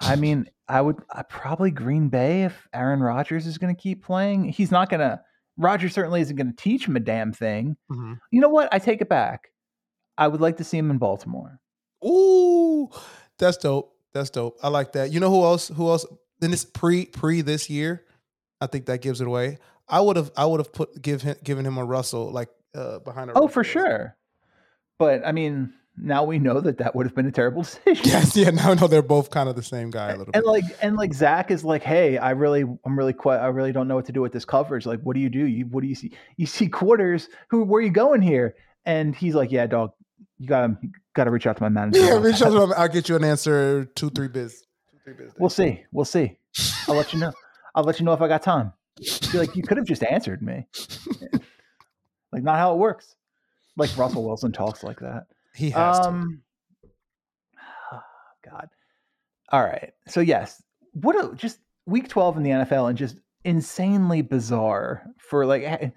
I 0.00 0.16
mean, 0.16 0.48
I 0.68 0.80
would 0.80 0.96
I 1.12 1.22
probably 1.22 1.70
Green 1.70 2.08
Bay 2.08 2.44
if 2.44 2.66
Aaron 2.72 3.00
Rodgers 3.00 3.46
is 3.46 3.58
going 3.58 3.74
to 3.74 3.80
keep 3.80 4.02
playing. 4.04 4.44
He's 4.44 4.70
not 4.70 4.88
going 4.88 5.00
to. 5.00 5.20
Rodgers 5.56 5.92
certainly 5.92 6.20
isn't 6.20 6.36
going 6.36 6.50
to 6.50 6.56
teach 6.62 6.86
him 6.86 6.96
a 6.96 7.00
damn 7.00 7.32
thing. 7.32 7.76
Mm-hmm. 7.90 8.14
You 8.30 8.40
know 8.40 8.48
what? 8.48 8.68
I 8.72 8.78
take 8.78 9.00
it 9.00 9.08
back. 9.08 9.48
I 10.16 10.28
would 10.28 10.40
like 10.40 10.56
to 10.58 10.64
see 10.64 10.78
him 10.78 10.90
in 10.90 10.98
Baltimore. 10.98 11.58
Ooh, 12.04 12.88
that's 13.38 13.56
dope. 13.56 13.94
That's 14.12 14.30
dope. 14.30 14.58
I 14.62 14.68
like 14.68 14.92
that. 14.92 15.12
You 15.12 15.20
know 15.20 15.30
who 15.30 15.42
else? 15.42 15.68
Who 15.68 15.88
else? 15.88 16.06
Then 16.40 16.52
it's 16.52 16.64
pre 16.64 17.06
pre 17.06 17.40
this 17.40 17.68
year. 17.68 18.04
I 18.60 18.66
think 18.66 18.86
that 18.86 19.02
gives 19.02 19.20
it 19.20 19.26
away. 19.26 19.58
I 19.88 20.00
would 20.00 20.16
have 20.16 20.30
I 20.36 20.44
would 20.44 20.60
have 20.60 20.72
put 20.72 21.00
give 21.00 21.22
him 21.22 21.36
given 21.42 21.64
him 21.64 21.78
a 21.78 21.84
Russell 21.84 22.30
like 22.30 22.48
uh, 22.74 23.00
behind 23.00 23.30
a. 23.30 23.32
Oh, 23.34 23.42
Russell 23.42 23.48
for 23.48 23.64
sure. 23.64 24.16
But 24.98 25.26
I 25.26 25.32
mean, 25.32 25.72
now 25.96 26.24
we 26.24 26.38
know 26.38 26.60
that 26.60 26.78
that 26.78 26.94
would 26.94 27.06
have 27.06 27.14
been 27.14 27.26
a 27.26 27.32
terrible 27.32 27.62
decision. 27.86 28.04
Yes, 28.04 28.36
yeah. 28.36 28.50
Now 28.50 28.72
I 28.72 28.74
know 28.74 28.86
they're 28.86 29.02
both 29.02 29.30
kind 29.30 29.48
of 29.48 29.56
the 29.56 29.62
same 29.62 29.90
guy 29.90 30.10
a 30.10 30.16
little 30.16 30.32
and 30.34 30.44
bit. 30.44 30.46
like 30.46 30.64
and 30.82 30.96
like 30.96 31.12
Zach 31.12 31.50
is 31.50 31.64
like, 31.64 31.82
hey, 31.82 32.18
I 32.18 32.30
really, 32.30 32.62
I'm 32.62 32.98
really 32.98 33.12
quite, 33.12 33.38
I 33.38 33.46
really 33.46 33.72
don't 33.72 33.88
know 33.88 33.96
what 33.96 34.06
to 34.06 34.12
do 34.12 34.20
with 34.20 34.32
this 34.32 34.44
coverage. 34.44 34.86
Like, 34.86 35.00
what 35.00 35.14
do 35.14 35.20
you 35.20 35.28
do? 35.28 35.46
You, 35.46 35.66
what 35.66 35.82
do 35.82 35.88
you 35.88 35.94
see? 35.94 36.12
You 36.36 36.46
see 36.46 36.68
quarters. 36.68 37.28
Who, 37.50 37.64
where 37.64 37.80
are 37.80 37.84
you 37.84 37.90
going 37.90 38.22
here? 38.22 38.54
And 38.84 39.14
he's 39.14 39.34
like, 39.34 39.52
yeah, 39.52 39.66
dog, 39.66 39.92
you 40.38 40.46
gotta, 41.18 41.26
gotta 41.26 41.30
reach 41.32 41.46
out 41.46 41.56
to 41.56 41.62
my 41.62 41.68
manager. 41.80 42.00
Yeah, 42.00 42.12
about 42.12 42.22
Rich, 42.22 42.38
that." 42.40 42.48
I'll 42.48 42.74
I'll 42.74 42.88
get 42.88 43.08
you 43.08 43.16
an 43.16 43.24
answer 43.24 43.84
two 43.84 44.10
three 44.10 44.28
biz. 44.28 44.64
Two 44.90 44.98
three 45.04 45.14
biz. 45.14 45.34
We'll 45.38 45.50
see. 45.50 45.84
We'll 45.92 46.04
see. 46.04 46.38
I'll 46.86 46.94
let 46.94 47.12
you 47.12 47.20
know. 47.20 47.32
I'll 47.74 47.84
let 47.84 48.00
you 48.00 48.06
know 48.06 48.12
if 48.12 48.22
I 48.22 48.28
got 48.28 48.42
time. 48.42 48.72
Like, 49.32 49.54
you 49.54 49.62
could 49.62 49.76
have 49.76 49.86
just 49.86 50.02
answered 50.02 50.42
me. 50.42 50.66
like, 52.32 52.42
not 52.42 52.58
how 52.58 52.72
it 52.72 52.78
works. 52.78 53.14
Like 53.76 53.96
Russell 53.96 54.24
Wilson 54.24 54.50
talks 54.50 54.82
like 54.82 54.98
that. 55.00 55.26
He 55.54 55.70
has 55.70 56.00
to. 56.00 56.08
Um, 56.08 56.42
God. 58.44 58.68
All 59.50 59.62
right. 59.62 59.92
So 60.08 60.20
yes, 60.20 60.60
what 60.92 61.14
a 61.14 61.34
just 61.36 61.58
week 61.86 62.08
twelve 62.08 62.36
in 62.36 62.42
the 62.42 62.50
NFL 62.50 62.88
and 62.88 62.98
just 62.98 63.20
insanely 63.44 64.22
bizarre 64.22 65.04
for 65.18 65.46
like 65.46 65.62
all, 65.62 65.92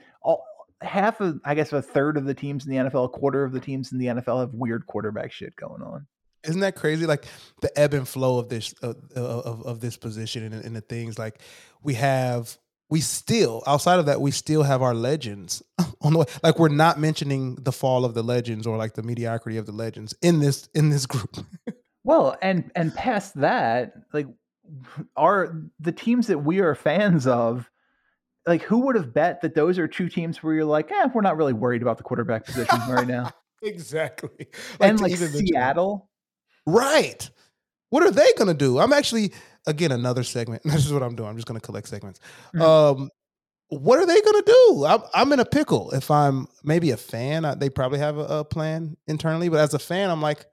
half 0.81 1.21
of 1.21 1.39
I 1.45 1.55
guess 1.55 1.71
a 1.73 1.81
third 1.81 2.17
of 2.17 2.25
the 2.25 2.33
teams 2.33 2.65
in 2.65 2.71
the 2.71 2.77
NFL, 2.77 3.05
a 3.05 3.09
quarter 3.09 3.43
of 3.43 3.51
the 3.51 3.59
teams 3.59 3.91
in 3.91 3.97
the 3.97 4.07
NFL 4.07 4.39
have 4.39 4.53
weird 4.53 4.85
quarterback 4.87 5.31
shit 5.31 5.55
going 5.55 5.81
on. 5.81 6.07
Isn't 6.43 6.61
that 6.61 6.75
crazy? 6.75 7.05
Like 7.05 7.25
the 7.61 7.77
ebb 7.79 7.93
and 7.93 8.07
flow 8.07 8.39
of 8.39 8.49
this 8.49 8.73
uh, 8.81 8.93
of 9.15 9.63
of 9.63 9.79
this 9.79 9.97
position 9.97 10.43
and, 10.43 10.65
and 10.65 10.75
the 10.75 10.81
things 10.81 11.17
like 11.19 11.39
we 11.83 11.95
have. 11.95 12.57
We 12.89 12.99
still 12.99 13.63
outside 13.65 13.99
of 13.99 14.07
that, 14.07 14.19
we 14.19 14.31
still 14.31 14.63
have 14.63 14.81
our 14.81 14.93
legends 14.93 15.63
on 16.01 16.11
the 16.11 16.19
way. 16.19 16.25
Like 16.43 16.59
we're 16.59 16.67
not 16.67 16.99
mentioning 16.99 17.55
the 17.55 17.71
fall 17.71 18.03
of 18.03 18.15
the 18.15 18.21
legends 18.21 18.67
or 18.67 18.75
like 18.75 18.95
the 18.95 19.03
mediocrity 19.03 19.57
of 19.57 19.65
the 19.65 19.71
legends 19.71 20.13
in 20.21 20.39
this 20.39 20.67
in 20.75 20.89
this 20.89 21.05
group. 21.05 21.37
Well, 22.03 22.35
and 22.41 22.71
and 22.75 22.93
past 22.93 23.39
that, 23.41 23.93
like 24.11 24.27
are 25.15 25.55
the 25.79 25.91
teams 25.91 26.27
that 26.27 26.39
we 26.39 26.59
are 26.59 26.75
fans 26.75 27.27
of. 27.27 27.70
Like, 28.47 28.63
who 28.63 28.79
would 28.79 28.95
have 28.95 29.13
bet 29.13 29.41
that 29.41 29.53
those 29.53 29.77
are 29.77 29.87
two 29.87 30.09
teams 30.09 30.41
where 30.41 30.53
you're 30.53 30.65
like, 30.65 30.91
eh, 30.91 31.07
we're 31.13 31.21
not 31.21 31.37
really 31.37 31.53
worried 31.53 31.81
about 31.81 31.97
the 31.97 32.03
quarterback 32.03 32.45
position 32.45 32.79
right 32.89 33.07
now? 33.07 33.31
exactly. 33.63 34.47
and 34.79 34.97
to 34.97 35.03
like 35.03 35.11
even. 35.11 35.29
Seattle, 35.29 36.09
Right. 36.65 37.29
What 37.89 38.03
are 38.03 38.11
they 38.11 38.31
gonna 38.37 38.53
do? 38.53 38.79
I'm 38.79 38.93
actually 38.93 39.33
again 39.67 39.91
another 39.91 40.23
segment. 40.23 40.63
This 40.65 40.85
is 40.85 40.93
what 40.93 41.03
I'm 41.03 41.15
doing. 41.15 41.29
I'm 41.29 41.35
just 41.35 41.47
gonna 41.47 41.59
collect 41.59 41.87
segments. 41.87 42.19
Mhm. 42.55 42.61
Um, 42.61 43.09
what 43.67 43.99
are 43.99 44.05
they 44.05 44.19
gonna 44.21 44.43
do? 44.43 44.85
I'm 44.87 45.01
I'm 45.13 45.33
in 45.33 45.39
a 45.39 45.45
pickle. 45.45 45.91
If 45.91 46.11
I'm 46.11 46.47
maybe 46.63 46.91
a 46.91 46.97
fan, 46.97 47.45
I, 47.45 47.55
they 47.55 47.69
probably 47.69 47.99
have 47.99 48.17
a, 48.17 48.39
a 48.39 48.45
plan 48.45 48.97
internally. 49.07 49.49
But 49.49 49.59
as 49.59 49.73
a 49.73 49.79
fan, 49.79 50.09
I'm 50.09 50.21
like, 50.21 50.45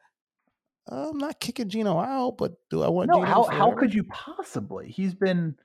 I'm 0.88 1.18
not 1.18 1.40
kicking 1.40 1.68
Geno 1.68 1.98
out. 1.98 2.38
But 2.38 2.54
do 2.70 2.82
I 2.82 2.88
want? 2.88 3.08
No, 3.08 3.16
Geno 3.16 3.26
how 3.26 3.44
how 3.44 3.72
could 3.72 3.94
you 3.94 4.04
possibly? 4.04 4.90
He's 4.90 5.14
been 5.14 5.56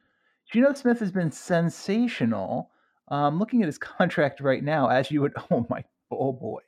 Geno 0.52 0.74
Smith 0.74 1.00
has 1.00 1.12
been 1.12 1.32
sensational. 1.32 2.70
Um, 3.10 3.40
looking 3.40 3.62
at 3.62 3.68
his 3.68 3.78
contract 3.80 4.40
right 4.42 4.64
now, 4.64 4.88
as 4.90 5.12
you 5.12 5.22
would, 5.22 5.34
oh 5.52 5.66
my, 5.70 5.84
oh 6.12 6.32
boy, 6.34 6.62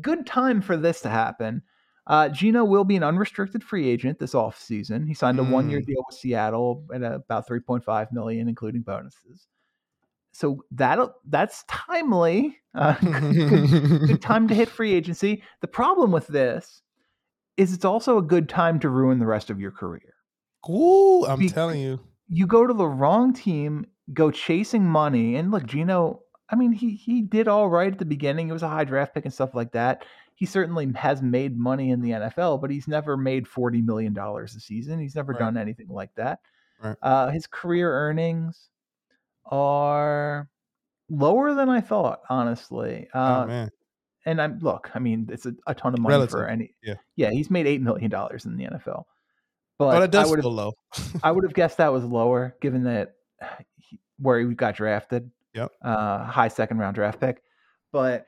good 0.00 0.26
time 0.26 0.60
for 0.60 0.76
this 0.76 1.00
to 1.02 1.08
happen. 1.08 1.62
Uh, 2.06 2.28
Geno 2.28 2.64
will 2.64 2.84
be 2.84 2.96
an 2.96 3.04
unrestricted 3.04 3.62
free 3.62 3.88
agent 3.88 4.18
this 4.18 4.32
offseason. 4.34 5.06
He 5.06 5.14
signed 5.14 5.38
a 5.38 5.44
one-year 5.44 5.80
Mm. 5.80 5.86
deal 5.86 6.04
with 6.08 6.16
Seattle 6.18 6.84
at 6.92 7.02
about 7.02 7.46
3.5 7.46 8.10
million, 8.10 8.48
including 8.48 8.82
bonuses. 8.82 9.46
So 10.32 10.64
that 10.72 10.98
that's 11.28 11.64
timely. 11.68 12.56
Uh, 12.74 12.94
good, 13.00 14.06
good 14.08 14.22
time 14.22 14.48
to 14.48 14.54
hit 14.54 14.68
free 14.68 14.92
agency. 14.94 15.42
The 15.60 15.68
problem 15.68 16.10
with 16.10 16.26
this 16.28 16.82
is 17.56 17.72
it's 17.74 17.84
also 17.84 18.18
a 18.18 18.22
good 18.22 18.48
time 18.48 18.80
to 18.80 18.88
ruin 18.88 19.18
the 19.18 19.26
rest 19.26 19.50
of 19.50 19.60
your 19.60 19.70
career. 19.70 20.14
Ooh, 20.68 21.26
I'm 21.26 21.38
Bec- 21.40 21.52
telling 21.52 21.80
you. 21.80 22.00
You 22.32 22.46
go 22.46 22.66
to 22.66 22.72
the 22.72 22.86
wrong 22.86 23.32
team, 23.32 23.86
go 24.14 24.30
chasing 24.30 24.84
money, 24.86 25.36
and 25.36 25.50
look, 25.50 25.66
Geno. 25.66 26.20
I 26.48 26.56
mean, 26.56 26.72
he 26.72 26.94
he 26.94 27.22
did 27.22 27.48
all 27.48 27.68
right 27.68 27.92
at 27.92 27.98
the 27.98 28.04
beginning. 28.04 28.46
He 28.46 28.52
was 28.52 28.62
a 28.62 28.68
high 28.68 28.84
draft 28.84 29.14
pick 29.14 29.24
and 29.24 29.34
stuff 29.34 29.54
like 29.54 29.72
that. 29.72 30.04
He 30.34 30.46
certainly 30.46 30.90
has 30.94 31.20
made 31.22 31.58
money 31.58 31.90
in 31.90 32.00
the 32.00 32.10
NFL, 32.10 32.60
but 32.60 32.70
he's 32.70 32.88
never 32.88 33.16
made 33.16 33.46
forty 33.46 33.82
million 33.82 34.14
dollars 34.14 34.54
a 34.56 34.60
season. 34.60 34.98
He's 34.98 35.14
never 35.14 35.32
Right. 35.32 35.38
done 35.40 35.56
anything 35.56 35.88
like 35.88 36.14
that. 36.16 36.40
Right. 36.82 36.96
Uh, 37.02 37.30
his 37.30 37.46
career 37.46 37.92
earnings 37.92 38.70
are 39.46 40.48
lower 41.08 41.54
than 41.54 41.68
I 41.68 41.80
thought, 41.80 42.20
honestly. 42.28 43.08
Uh, 43.14 43.42
oh 43.44 43.46
man, 43.46 43.70
and 44.26 44.40
I'm 44.40 44.58
look, 44.60 44.90
I 44.94 44.98
mean, 44.98 45.28
it's 45.30 45.46
a, 45.46 45.54
a 45.66 45.74
ton 45.74 45.94
of 45.94 46.00
money 46.00 46.26
for 46.26 46.46
any. 46.48 46.74
yeah. 46.82 46.94
yeah, 47.16 47.30
he's 47.30 47.50
made 47.50 47.66
eight 47.66 47.80
million 47.82 48.10
dollars 48.10 48.44
in 48.44 48.56
the 48.56 48.64
NFL, 48.64 49.04
but, 49.80 49.92
but 49.92 50.02
it 50.02 50.10
does 50.10 50.26
I 50.26 50.30
would 50.30 50.42
feel 50.42 50.50
have, 50.50 50.56
low. 50.56 50.72
I 51.22 51.32
would 51.32 51.42
have 51.42 51.54
guessed 51.54 51.78
that 51.78 51.90
was 51.90 52.04
lower, 52.04 52.54
given 52.60 52.84
that 52.84 53.14
he, 53.78 53.98
where 54.18 54.38
he 54.38 54.54
got 54.54 54.76
drafted. 54.76 55.30
Yep. 55.54 55.72
Uh, 55.82 56.24
high 56.24 56.48
second 56.48 56.76
round 56.76 56.96
draft 56.96 57.18
pick, 57.18 57.42
but 57.90 58.26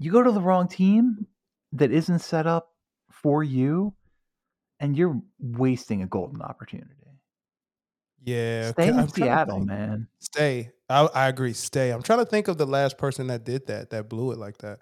you 0.00 0.10
go 0.10 0.20
to 0.20 0.32
the 0.32 0.40
wrong 0.40 0.66
team 0.66 1.28
that 1.74 1.92
isn't 1.92 2.18
set 2.18 2.48
up 2.48 2.72
for 3.08 3.44
you, 3.44 3.94
and 4.80 4.96
you're 4.96 5.22
wasting 5.38 6.02
a 6.02 6.06
golden 6.06 6.42
opportunity. 6.42 6.90
yeah, 8.24 8.72
Stay 8.72 8.88
I'm 8.88 8.98
in 8.98 9.08
Seattle, 9.08 9.60
man. 9.60 10.08
Stay. 10.18 10.70
I, 10.88 11.08
I 11.14 11.28
agree. 11.28 11.52
Stay. 11.52 11.90
I'm 11.90 12.02
trying 12.02 12.18
to 12.18 12.26
think 12.26 12.48
of 12.48 12.58
the 12.58 12.66
last 12.66 12.98
person 12.98 13.28
that 13.28 13.44
did 13.44 13.68
that, 13.68 13.90
that 13.90 14.08
blew 14.08 14.32
it 14.32 14.38
like 14.38 14.58
that. 14.58 14.80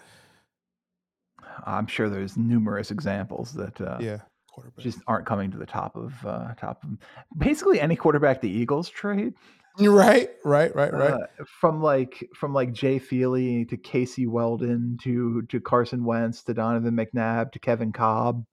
I'm 1.67 1.87
sure 1.87 2.09
there's 2.09 2.37
numerous 2.39 2.91
examples 2.91 3.53
that 3.53 3.79
uh, 3.81 3.99
Yeah, 4.01 4.21
quarterback. 4.53 4.83
just 4.83 4.99
aren't 5.07 5.27
coming 5.27 5.51
to 5.51 5.59
the 5.59 5.67
top 5.67 5.97
of 5.97 6.15
uh, 6.27 6.55
top 6.55 6.83
of 6.85 6.91
basically 7.39 7.81
any 7.81 7.97
quarterback 7.97 8.41
the 8.41 8.51
Eagles 8.51 8.89
trade. 8.89 9.35
right, 9.79 10.31
right, 10.45 10.75
right, 10.75 10.93
right. 10.93 11.13
Uh, 11.13 11.27
from 11.61 11.81
like 11.83 12.29
from 12.35 12.53
like 12.53 12.73
Jay 12.73 12.99
Feely 12.99 13.65
to 13.67 13.77
Casey 13.77 14.27
Weldon 14.27 14.99
to 15.03 15.43
to 15.43 15.61
Carson 15.61 16.05
Wentz 16.05 16.43
to 16.45 16.55
Donovan 16.55 16.95
McNabb 16.97 17.53
to 17.53 17.59
Kevin 17.59 17.93
Kolb. 17.93 18.45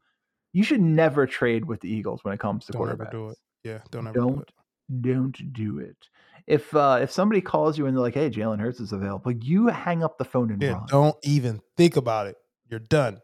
You 0.53 0.63
should 0.63 0.81
never 0.81 1.27
trade 1.27 1.65
with 1.65 1.81
the 1.81 1.89
Eagles 1.89 2.23
when 2.23 2.33
it 2.33 2.39
comes 2.39 2.65
to 2.65 2.71
Don't 2.71 2.89
ever 2.89 3.05
quarterbacks. 3.05 3.11
do 3.11 3.29
it. 3.29 3.37
yeah, 3.63 3.79
don't 3.91 4.07
ever 4.07 4.13
do 4.13 4.19
Don't 4.25 4.41
it. 4.41 5.01
don't 5.01 5.53
do 5.53 5.79
it. 5.79 5.97
If 6.45 6.73
uh, 6.73 6.99
if 7.01 7.11
somebody 7.11 7.41
calls 7.41 7.77
you 7.77 7.87
and 7.87 7.95
they're 7.95 8.01
like, 8.01 8.13
"Hey, 8.13 8.29
Jalen 8.29 8.59
Hurts 8.61 8.79
is 8.79 8.93
available," 8.93 9.31
you 9.33 9.67
hang 9.67 10.03
up 10.03 10.17
the 10.17 10.23
phone 10.25 10.49
and 10.51 10.61
Yeah, 10.61 10.73
run. 10.73 10.85
don't 10.87 11.15
even 11.23 11.59
think 11.75 11.97
about 11.97 12.27
it. 12.27 12.37
You're 12.69 12.79
done. 12.79 13.19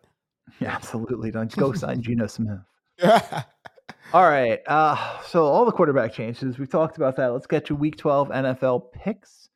Yeah, 0.60 0.72
absolutely. 0.76 1.32
Don't 1.32 1.56
go 1.56 1.74
sign 1.74 2.02
Geno 2.02 2.28
Smith. 2.28 2.60
All 4.14 4.30
right. 4.30 4.60
Uh, 4.68 5.22
so 5.24 5.46
all 5.46 5.66
the 5.66 5.72
quarterback 5.72 6.14
changes. 6.14 6.60
We've 6.60 6.70
talked 6.70 6.98
about 6.98 7.16
that. 7.16 7.34
Let's 7.34 7.48
get 7.48 7.66
to 7.66 7.76
week 7.76 7.98
12 7.98 8.30
NFL 8.30 8.92
picks. 8.94 9.50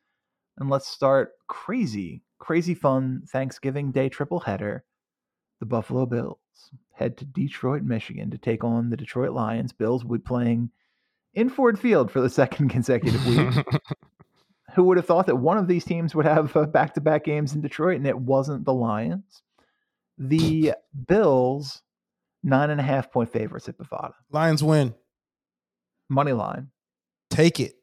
And 0.58 0.68
let's 0.68 0.88
start 0.88 1.34
crazy, 1.46 2.22
crazy 2.40 2.74
fun 2.74 3.22
Thanksgiving 3.28 3.92
Day 3.92 4.08
triple 4.08 4.40
header. 4.40 4.84
The 5.60 5.66
Buffalo 5.66 6.06
Bills 6.06 6.38
head 6.92 7.16
to 7.18 7.24
Detroit, 7.24 7.82
Michigan 7.82 8.30
to 8.30 8.38
take 8.38 8.64
on 8.64 8.90
the 8.90 8.96
Detroit 8.96 9.30
Lions. 9.30 9.72
Bills 9.72 10.04
will 10.04 10.18
be 10.18 10.22
playing 10.22 10.70
in 11.34 11.48
Ford 11.48 11.78
Field 11.78 12.10
for 12.10 12.20
the 12.20 12.28
second 12.28 12.68
consecutive 12.68 13.24
week. 13.26 13.64
Who 14.74 14.84
would 14.84 14.96
have 14.96 15.06
thought 15.06 15.26
that 15.26 15.36
one 15.36 15.58
of 15.58 15.68
these 15.68 15.84
teams 15.84 16.14
would 16.14 16.26
have 16.26 16.52
back 16.72 16.94
to 16.94 17.00
back 17.00 17.24
games 17.24 17.54
in 17.54 17.60
Detroit 17.60 17.96
and 17.96 18.06
it 18.06 18.18
wasn't 18.18 18.64
the 18.64 18.74
Lions? 18.74 19.42
The 20.18 20.74
Bills, 21.06 21.82
nine 22.42 22.70
and 22.70 22.80
a 22.80 22.84
half 22.84 23.10
point 23.12 23.32
favorites 23.32 23.68
at 23.68 23.78
Bovada. 23.78 24.12
Lions 24.30 24.62
win. 24.62 24.94
Money 26.08 26.32
line. 26.32 26.70
Take 27.30 27.60
it. 27.60 27.74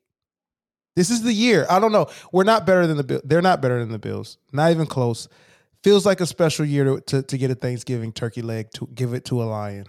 This 0.95 1.09
is 1.09 1.23
the 1.23 1.33
year. 1.33 1.65
I 1.69 1.79
don't 1.79 1.91
know. 1.91 2.07
We're 2.31 2.43
not 2.45 2.65
better 2.65 2.88
than 2.88 2.97
the 2.97 3.03
Bills. 3.03 3.21
They're 3.25 3.41
not 3.41 3.61
better 3.61 3.79
than 3.79 3.91
the 3.91 3.99
Bills. 3.99 4.38
Not 4.53 4.71
even 4.71 4.86
close. 4.86 5.27
Feels 5.83 6.05
like 6.05 6.21
a 6.21 6.25
special 6.25 6.65
year 6.65 6.83
to, 6.86 7.01
to, 7.01 7.21
to 7.21 7.38
get 7.38 7.51
a 7.51 7.55
Thanksgiving 7.55 8.11
turkey 8.11 8.41
leg 8.41 8.71
to 8.75 8.88
give 8.93 9.13
it 9.13 9.25
to 9.25 9.43
a 9.43 9.45
lion. 9.45 9.86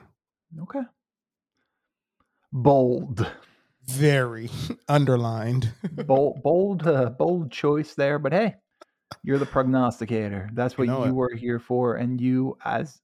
Okay. 0.63 0.83
Bold. 2.53 3.27
very 3.87 4.51
underlined. 4.89 5.73
bold, 5.93 6.43
bold, 6.43 6.87
uh, 6.87 7.11
bold 7.11 7.51
choice 7.51 7.95
there. 7.95 8.19
But 8.19 8.33
hey, 8.33 8.57
you're 9.23 9.39
the 9.39 9.47
prognosticator. 9.47 10.51
That's 10.53 10.77
what 10.79 10.87
You 10.87 10.93
you, 10.95 10.99
know 11.01 11.05
it. 11.07 11.13
were 11.13 11.35
here 11.35 11.59
for, 11.59 11.97
and 11.97 12.21
you 12.21 12.57
as 12.65 13.01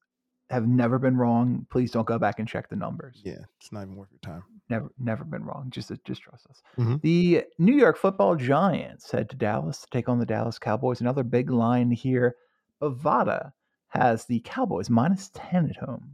have 0.50 0.66
never 0.68 0.98
been 0.98 1.16
wrong. 1.16 1.66
Please 1.70 1.90
don't 1.90 2.06
go 2.06 2.18
back 2.18 2.38
and 2.38 2.46
check 2.48 2.68
the 2.68 2.76
numbers. 2.76 3.20
yeah, 3.24 3.38
it's 3.58 3.72
not 3.72 3.82
even 3.82 3.96
worth 3.96 4.10
your 4.10 4.18
time. 4.20 4.42
Never, 4.68 4.90
never 4.98 5.24
been 5.24 5.44
wrong. 5.44 5.66
Just, 5.70 5.90
just 6.04 6.22
trust 6.22 6.46
us. 6.48 6.62
Mhm. 6.78 7.00
The 7.02 7.44
New 7.58 7.74
York 7.74 7.96
Football 7.98 8.36
Giants 8.36 9.10
head 9.10 9.28
to 9.30 9.36
Dallas 9.36 9.80
to 9.82 9.86
take 9.90 10.08
on 10.08 10.18
the 10.18 10.26
Dallas 10.26 10.58
Cowboys. 10.58 11.00
Another 11.00 11.22
big 11.24 11.50
line 11.50 11.90
here. 11.90 12.36
Bovada 12.80 13.52
has 13.88 14.24
the 14.24 14.40
Cowboys 14.40 14.88
minus 14.90 15.30
ten 15.34 15.68
at 15.68 15.76
home. 15.76 16.10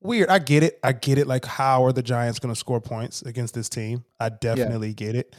Weird. 0.00 0.28
I 0.28 0.38
get 0.38 0.62
it. 0.62 0.78
I 0.84 0.92
get 0.92 1.18
it. 1.18 1.26
Like, 1.26 1.44
how 1.44 1.84
are 1.84 1.92
the 1.92 2.02
Giants 2.04 2.38
going 2.38 2.54
to 2.54 2.58
score 2.58 2.80
points 2.80 3.22
against 3.22 3.54
this 3.54 3.68
team? 3.68 4.04
I 4.20 4.28
definitely 4.28 4.94
get 4.94 5.16
it. 5.16 5.34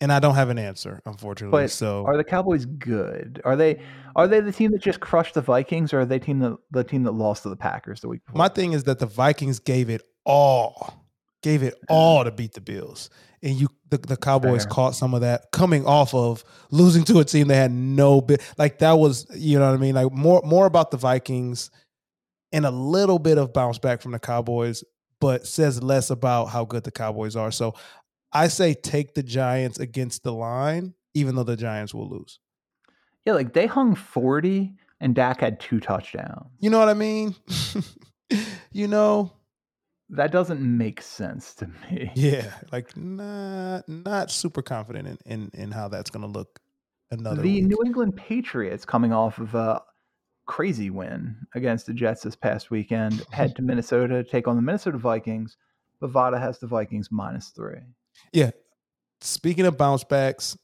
And 0.00 0.12
I 0.12 0.20
don't 0.20 0.36
have 0.36 0.48
an 0.48 0.58
answer, 0.58 1.02
unfortunately. 1.06 1.60
But 1.60 1.70
so 1.70 2.04
Are 2.06 2.16
the 2.16 2.24
Cowboys 2.24 2.66
good? 2.66 3.40
Are 3.44 3.56
they 3.56 3.80
are 4.14 4.28
they 4.28 4.40
the 4.40 4.52
team 4.52 4.70
that 4.72 4.80
just 4.80 5.00
crushed 5.00 5.34
the 5.34 5.40
Vikings, 5.40 5.92
or 5.92 6.00
are 6.00 6.06
they 6.06 6.18
team 6.18 6.38
that 6.40 6.56
the 6.70 6.84
team 6.84 7.02
that 7.04 7.12
lost 7.12 7.42
to 7.42 7.48
the 7.48 7.56
Packers 7.56 8.00
the 8.00 8.08
week 8.08 8.24
before? 8.24 8.38
my 8.38 8.48
thing 8.48 8.72
is 8.72 8.84
that 8.84 9.00
the 9.00 9.06
Vikings 9.06 9.58
gave 9.58 9.90
it 9.90 10.02
all, 10.24 11.04
gave 11.42 11.62
it 11.62 11.74
all 11.88 12.22
to 12.22 12.30
beat 12.30 12.52
the 12.52 12.60
Bills, 12.60 13.10
and 13.42 13.60
you 13.60 13.68
the, 13.90 13.98
the 13.98 14.16
Cowboys 14.16 14.64
Fair. 14.64 14.70
caught 14.70 14.94
some 14.94 15.14
of 15.14 15.22
that 15.22 15.50
coming 15.52 15.84
off 15.84 16.14
of 16.14 16.44
losing 16.70 17.04
to 17.04 17.18
a 17.18 17.24
team 17.24 17.48
they 17.48 17.56
had 17.56 17.72
no 17.72 18.20
bit 18.20 18.42
like 18.56 18.78
that 18.78 18.92
was 18.92 19.26
you 19.34 19.58
know 19.58 19.66
what 19.66 19.74
I 19.74 19.78
mean 19.78 19.94
like 19.94 20.12
more 20.12 20.42
more 20.44 20.66
about 20.66 20.90
the 20.90 20.96
Vikings 20.96 21.70
and 22.52 22.66
a 22.66 22.70
little 22.70 23.18
bit 23.18 23.38
of 23.38 23.52
bounce 23.52 23.78
back 23.78 24.00
from 24.00 24.12
the 24.12 24.18
Cowboys, 24.18 24.84
but 25.20 25.46
says 25.46 25.82
less 25.82 26.10
about 26.10 26.46
how 26.46 26.64
good 26.64 26.84
the 26.84 26.90
Cowboys 26.90 27.36
are. 27.36 27.50
So 27.50 27.74
I 28.32 28.48
say 28.48 28.74
take 28.74 29.14
the 29.14 29.22
Giants 29.22 29.78
against 29.78 30.22
the 30.22 30.32
line, 30.32 30.94
even 31.14 31.34
though 31.34 31.44
the 31.44 31.56
Giants 31.56 31.94
will 31.94 32.08
lose. 32.08 32.38
yeah, 33.24 33.32
like 33.32 33.52
they 33.52 33.66
hung 33.66 33.94
forty, 33.94 34.74
and 35.00 35.14
Dak 35.14 35.40
had 35.40 35.60
two 35.60 35.80
touchdowns. 35.80 36.50
You 36.60 36.70
know 36.70 36.78
what 36.78 36.88
I 36.88 36.94
mean? 36.94 37.34
you 38.72 38.88
know, 38.88 39.32
That 40.10 40.32
doesn't 40.32 40.60
make 40.60 41.00
sense 41.02 41.54
to 41.56 41.66
me. 41.90 42.10
Yeah, 42.14 42.52
like 42.72 42.96
not 42.96 43.88
not 43.88 44.30
super 44.30 44.62
confident 44.62 45.08
in 45.08 45.18
in, 45.32 45.50
in 45.54 45.70
how 45.70 45.88
that's 45.88 46.10
going 46.10 46.22
to 46.22 46.38
look 46.38 46.60
another 47.10 47.42
the 47.42 47.60
week. 47.60 47.64
New 47.64 47.82
England 47.84 48.16
Patriots, 48.16 48.84
coming 48.84 49.12
off 49.12 49.38
of 49.38 49.54
a 49.54 49.82
crazy 50.46 50.90
win 50.90 51.36
against 51.54 51.86
the 51.86 51.92
Jets 51.92 52.22
this 52.22 52.36
past 52.36 52.70
weekend, 52.70 53.24
head 53.30 53.54
to 53.56 53.62
Minnesota 53.62 54.22
to 54.22 54.28
take 54.28 54.48
on 54.48 54.56
the 54.56 54.62
Minnesota 54.62 54.98
Vikings. 54.98 55.56
Bovada 56.02 56.40
has 56.40 56.58
the 56.58 56.66
Vikings 56.66 57.10
minus 57.10 57.48
three. 57.48 57.80
Yeah. 58.32 58.50
Speaking 59.20 59.66
of 59.66 59.76
bounce 59.76 60.04
backs, 60.04 60.56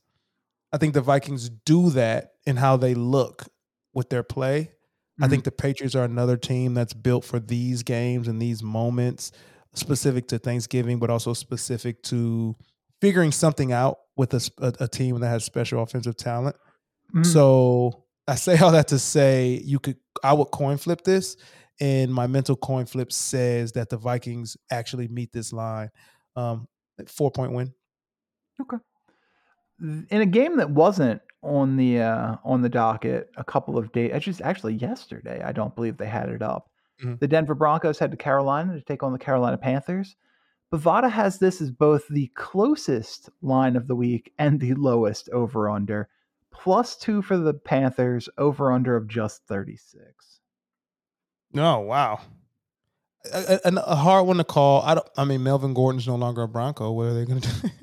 I 0.72 0.78
think 0.78 0.94
the 0.94 1.00
Vikings 1.00 1.48
do 1.48 1.90
that 1.90 2.32
in 2.46 2.56
how 2.56 2.76
they 2.76 2.94
look 2.94 3.44
with 3.92 4.10
their 4.10 4.22
play. 4.22 4.70
I 5.20 5.26
Mhm. 5.26 5.30
think 5.30 5.44
the 5.44 5.52
Patriots 5.52 5.94
are 5.94 6.04
another 6.04 6.36
team 6.36 6.74
that's 6.74 6.92
built 6.92 7.24
for 7.24 7.38
these 7.38 7.82
games 7.82 8.26
and 8.28 8.40
these 8.42 8.62
moments, 8.62 9.30
specific 9.74 10.26
to 10.28 10.38
Thanksgiving, 10.38 10.98
but 10.98 11.10
also 11.10 11.32
specific 11.34 12.02
to 12.04 12.56
figuring 13.00 13.30
something 13.32 13.72
out 13.72 13.98
with 14.16 14.32
a 14.34 14.88
team 14.88 15.18
that 15.20 15.28
has 15.28 15.44
special 15.44 15.82
offensive 15.82 16.16
talent. 16.16 16.56
Mhm. 17.14 17.26
So 17.26 18.04
I 18.26 18.34
say 18.36 18.56
all 18.58 18.72
that 18.72 18.88
to 18.88 18.98
say 18.98 19.60
you 19.64 19.78
could 19.78 19.96
I 20.22 20.32
would 20.32 20.46
coin 20.52 20.76
flip 20.78 21.02
this, 21.02 21.36
and 21.80 22.12
my 22.14 22.26
mental 22.26 22.56
coin 22.56 22.86
flip 22.86 23.12
says 23.12 23.72
that 23.72 23.90
the 23.90 23.96
Vikings 23.96 24.56
actually 24.70 25.08
meet 25.08 25.32
this 25.32 25.52
line. 25.52 25.90
Um, 26.36 26.66
four 27.06 27.30
point 27.30 27.52
win. 27.52 27.72
Okay. 28.60 28.76
In 29.80 30.20
a 30.20 30.26
game 30.26 30.56
that 30.58 30.70
wasn't 30.70 31.20
on 31.42 31.76
the 31.76 32.00
uh, 32.00 32.36
on 32.44 32.62
the 32.62 32.68
docket 32.68 33.30
a 33.36 33.44
couple 33.44 33.76
of 33.76 33.92
days, 33.92 34.22
just 34.22 34.40
actually 34.40 34.74
yesterday, 34.74 35.42
I 35.42 35.52
don't 35.52 35.74
believe 35.74 35.96
they 35.96 36.06
had 36.06 36.28
it 36.28 36.42
up. 36.42 36.70
Mhm. 37.02 37.18
The 37.18 37.28
Denver 37.28 37.54
Broncos 37.54 37.98
head 37.98 38.12
to 38.12 38.16
Carolina 38.16 38.74
to 38.74 38.80
take 38.80 39.02
on 39.02 39.12
the 39.12 39.18
Carolina 39.18 39.58
Panthers. 39.58 40.16
Bovada 40.72 41.10
has 41.10 41.38
this 41.38 41.60
as 41.60 41.70
both 41.70 42.06
the 42.08 42.28
closest 42.34 43.30
line 43.42 43.76
of 43.76 43.86
the 43.86 43.94
week 43.96 44.32
and 44.38 44.58
the 44.58 44.74
lowest 44.74 45.28
over 45.30 45.68
under. 45.68 46.08
Plus 46.50 46.96
two 46.96 47.20
for 47.20 47.36
the 47.36 47.54
Panthers, 47.54 48.28
over 48.38 48.72
under 48.72 48.96
of 48.96 49.08
just 49.08 49.44
36. 49.46 50.40
Oh 51.56 51.80
wow, 51.80 52.20
a, 53.32 53.60
a- 53.64 53.72
a 53.86 53.94
hard 53.96 54.26
one 54.26 54.36
to 54.38 54.44
call. 54.44 54.82
I 54.82 54.94
don't. 54.94 55.08
I 55.16 55.24
mean, 55.24 55.42
Melvin 55.42 55.74
Gordon's 55.74 56.06
no 56.06 56.16
longer 56.16 56.42
a 56.42 56.48
Bronco. 56.48 56.92
What 56.92 57.06
are 57.06 57.14
they 57.14 57.24
going 57.24 57.40
to 57.40 57.48
do? 57.62 57.68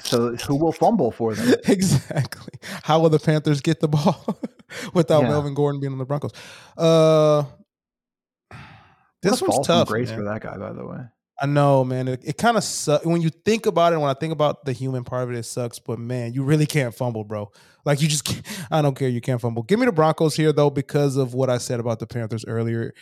So 0.00 0.34
who 0.36 0.54
will 0.56 0.72
fumble 0.72 1.10
for 1.10 1.34
them? 1.34 1.56
exactly. 1.66 2.54
How 2.84 3.00
will 3.00 3.10
the 3.10 3.18
Panthers 3.18 3.60
get 3.60 3.80
the 3.80 3.88
ball 3.88 4.38
without 4.94 5.22
Yeah. 5.24 5.28
Melvin 5.30 5.52
Gordon 5.52 5.80
being 5.80 5.92
on 5.92 5.98
the 5.98 6.04
Broncos? 6.06 6.30
Uh, 6.76 7.42
this 9.20 9.32
What 9.32 9.42
a 9.42 9.46
fall 9.46 9.56
one's 9.56 9.66
tough. 9.66 9.88
Grace 9.88 10.08
man. 10.10 10.18
for 10.18 10.24
that 10.24 10.40
guy, 10.42 10.56
by 10.56 10.72
the 10.72 10.86
way. 10.86 10.98
I 11.40 11.46
know, 11.46 11.82
man. 11.84 12.06
It, 12.08 12.22
it 12.24 12.38
kind 12.38 12.56
of 12.56 12.62
sucks 12.64 13.04
when 13.04 13.20
you 13.20 13.30
think 13.30 13.66
about 13.66 13.92
it. 13.92 13.98
When 13.98 14.08
I 14.08 14.14
think 14.14 14.32
about 14.32 14.64
the 14.64 14.72
human 14.72 15.02
part 15.02 15.24
of 15.24 15.34
it, 15.34 15.38
it 15.38 15.42
sucks. 15.42 15.78
But 15.80 15.98
man, 15.98 16.32
you 16.32 16.44
really 16.44 16.66
can't 16.66 16.94
fumble, 16.94 17.24
bro. 17.24 17.50
Like 17.84 18.00
you 18.00 18.08
just, 18.08 18.32
I 18.70 18.80
don't 18.80 18.96
care. 18.96 19.08
You 19.08 19.20
can't 19.20 19.40
fumble. 19.40 19.64
Give 19.64 19.78
me 19.80 19.86
the 19.86 19.92
Broncos 19.92 20.36
here 20.36 20.52
though, 20.52 20.70
because 20.70 21.16
of 21.16 21.34
what 21.34 21.50
I 21.50 21.58
said 21.58 21.80
about 21.80 21.98
the 21.98 22.06
Panthers 22.06 22.44
earlier. 22.46 22.94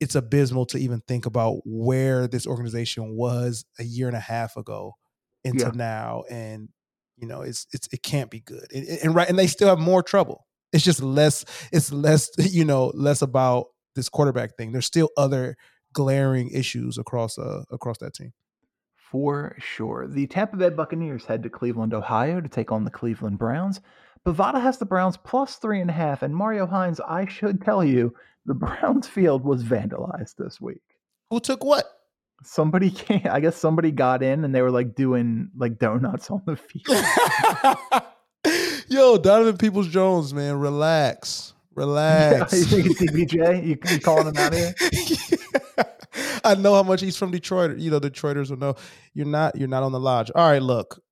It's 0.00 0.14
abysmal 0.14 0.66
to 0.66 0.78
even 0.78 1.02
think 1.08 1.26
about 1.26 1.60
where 1.64 2.26
this 2.28 2.46
organization 2.46 3.16
was 3.16 3.64
a 3.78 3.84
year 3.84 4.08
and 4.08 4.16
a 4.16 4.20
half 4.20 4.56
ago 4.56 4.92
into 5.44 5.64
Yeah. 5.64 5.70
now, 5.74 6.24
and 6.30 6.68
you 7.16 7.26
know, 7.26 7.40
it's 7.42 7.66
it's 7.72 7.88
it 7.92 8.02
can't 8.02 8.30
be 8.30 8.40
good. 8.40 8.66
And, 8.74 8.86
and 9.02 9.14
right, 9.14 9.28
and 9.28 9.38
they 9.38 9.46
still 9.46 9.68
have 9.68 9.78
more 9.78 10.02
trouble. 10.02 10.46
It's 10.72 10.84
just 10.84 11.02
less. 11.02 11.44
It's 11.72 11.90
less. 11.92 12.28
You 12.38 12.64
know, 12.64 12.92
less 12.94 13.22
about 13.22 13.66
this 13.94 14.08
quarterback 14.10 14.56
thing. 14.56 14.72
There's 14.72 14.84
still 14.86 15.08
other 15.16 15.56
glaring 15.94 16.50
issues 16.50 16.98
across 16.98 17.38
uh 17.38 17.62
across 17.70 17.96
that 17.98 18.12
team. 18.14 18.32
For 18.96 19.56
sure. 19.58 20.06
The 20.08 20.26
Tampa 20.26 20.56
Bay 20.56 20.68
Buccaneers 20.70 21.24
head 21.24 21.42
to 21.44 21.48
Cleveland, 21.50 21.94
Ohio 21.94 22.40
to 22.40 22.48
take 22.48 22.72
on 22.72 22.84
the 22.84 22.90
Cleveland 22.90 23.38
Browns. 23.38 23.80
Bovada 24.26 24.60
has 24.60 24.78
the 24.78 24.84
Browns 24.84 25.16
plus 25.16 25.54
three 25.56 25.80
and 25.80 25.88
a 25.88 25.92
half, 25.92 26.22
and 26.22 26.34
Mario 26.34 26.66
Hines, 26.66 27.00
I 27.00 27.26
should 27.26 27.62
tell 27.62 27.84
you, 27.84 28.12
the 28.44 28.54
Browns 28.54 29.06
field 29.06 29.44
was 29.44 29.62
vandalized 29.62 30.34
this 30.36 30.60
week. 30.60 30.82
Who 31.30 31.38
took 31.38 31.64
what? 31.64 31.84
Somebody 32.42 32.90
came, 32.94 33.22
I 33.30 33.38
guess 33.38 33.56
somebody 33.56 33.92
got 33.92 34.24
in 34.24 34.44
and 34.44 34.52
they 34.52 34.62
were 34.62 34.72
like 34.72 34.96
doing 34.96 35.50
like 35.56 35.78
donuts 35.78 36.28
on 36.30 36.42
the 36.44 36.56
field. 36.56 37.04
Yo, 38.88 39.16
Donovan 39.16 39.58
Peoples 39.58 39.88
Jones, 39.88 40.34
man, 40.34 40.58
relax, 40.58 41.54
relax. 41.74 42.52
you 42.52 42.64
think 42.64 42.86
it's 42.86 43.02
DPJ? 43.02 43.64
You, 43.64 43.78
you 43.90 44.00
calling 44.00 44.26
him 44.26 44.36
out 44.36 44.54
here? 44.54 44.74
I 46.44 46.54
know 46.56 46.74
how 46.74 46.82
much 46.82 47.00
he's 47.00 47.16
from 47.16 47.30
Detroit. 47.30 47.78
You 47.78 47.90
know, 47.90 48.00
Detroiters 48.00 48.50
will 48.50 48.58
know 48.58 48.74
you're 49.14 49.26
not 49.26 49.56
you're 49.56 49.68
not 49.68 49.82
on 49.82 49.92
the 49.92 50.00
lodge. 50.00 50.30
All 50.34 50.48
right, 50.48 50.62
look, 50.62 51.02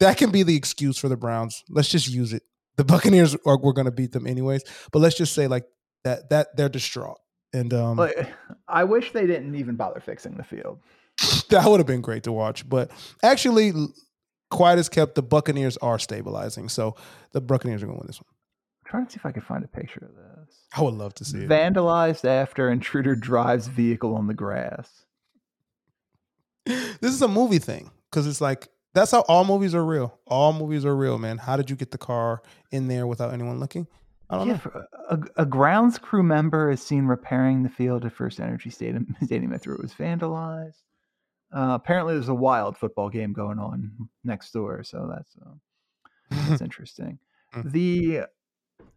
that 0.00 0.16
can 0.16 0.30
be 0.30 0.42
the 0.42 0.56
excuse 0.56 0.98
for 0.98 1.08
the 1.08 1.16
Browns. 1.16 1.64
Let's 1.70 1.88
just 1.88 2.08
use 2.08 2.32
it. 2.32 2.42
The 2.76 2.84
Buccaneers 2.84 3.36
are 3.46 3.58
we're 3.58 3.72
going 3.72 3.86
to 3.86 3.92
beat 3.92 4.12
them 4.12 4.26
anyways, 4.26 4.62
but 4.92 5.00
let's 5.00 5.16
just 5.16 5.34
say 5.34 5.46
like 5.46 5.64
that 6.04 6.30
that 6.30 6.56
they're 6.56 6.68
distraught, 6.68 7.18
and 7.52 7.72
um, 7.74 7.98
Like, 7.98 8.28
I 8.66 8.84
wish 8.84 9.12
they 9.12 9.26
didn't 9.26 9.54
even 9.54 9.76
bother 9.76 10.00
fixing 10.00 10.36
the 10.36 10.44
field. 10.44 10.78
that 11.50 11.66
would 11.66 11.80
have 11.80 11.86
been 11.86 12.00
great 12.00 12.22
to 12.24 12.32
watch. 12.32 12.68
But 12.68 12.90
actually, 13.22 13.72
quiet 14.50 14.78
as 14.78 14.88
kept, 14.88 15.14
the 15.14 15.22
Buccaneers 15.22 15.76
are 15.78 15.98
stabilizing, 15.98 16.68
so 16.68 16.96
the 17.32 17.40
Buccaneers 17.40 17.82
are 17.82 17.86
going 17.86 17.98
to 17.98 18.00
win 18.00 18.06
this 18.06 18.20
one. 18.20 18.26
I'm 18.84 18.90
trying 18.90 19.06
to 19.06 19.12
see 19.12 19.16
if 19.16 19.26
I 19.26 19.32
can 19.32 19.42
find 19.42 19.64
a 19.64 19.68
picture 19.68 20.04
of 20.04 20.14
this. 20.14 20.56
I 20.76 20.82
would 20.82 20.94
love 20.94 21.14
to 21.14 21.24
see 21.24 21.38
it. 21.38 21.48
Vandalized 21.48 22.24
after 22.24 22.70
intruder 22.70 23.14
drives 23.14 23.66
vehicle 23.66 24.14
on 24.14 24.26
the 24.26 24.34
grass. 24.34 25.04
this 26.64 27.12
is 27.12 27.22
a 27.22 27.28
movie 27.28 27.58
thing 27.58 27.90
because 28.10 28.26
it's 28.26 28.40
like 28.40 28.68
that's 28.94 29.10
how 29.10 29.20
all 29.22 29.44
movies 29.44 29.74
are 29.74 29.84
real. 29.84 30.18
All 30.26 30.52
movies 30.52 30.84
are 30.84 30.94
real, 30.96 31.18
man. 31.18 31.38
How 31.38 31.56
did 31.56 31.70
you 31.70 31.76
get 31.76 31.90
the 31.90 31.98
car 31.98 32.42
in 32.70 32.88
there 32.88 33.06
without 33.06 33.32
anyone 33.32 33.58
looking? 33.60 33.86
I 34.30 34.38
don't 34.38 34.48
Yeah, 34.48 34.58
know. 34.64 34.84
a, 35.10 35.42
a 35.42 35.46
grounds 35.46 35.98
crew 35.98 36.22
member 36.22 36.70
is 36.70 36.82
seen 36.82 37.06
repairing 37.06 37.62
the 37.62 37.68
field 37.68 38.04
at 38.04 38.12
First 38.12 38.40
Energy 38.40 38.70
Stadium, 38.70 39.14
stadium 39.24 39.52
after 39.52 39.74
it 39.74 39.80
was 39.80 39.92
vandalized. 39.92 40.82
Uh, 41.54 41.72
apparently, 41.74 42.14
there's 42.14 42.28
a 42.28 42.34
wild 42.34 42.76
football 42.78 43.10
game 43.10 43.32
going 43.34 43.58
on 43.58 43.92
next 44.24 44.52
door, 44.52 44.82
so 44.82 45.10
that's 45.14 45.36
uh, 45.44 46.46
that's 46.48 46.62
interesting. 46.62 47.18
Mm. 47.54 47.72
The 47.72 48.20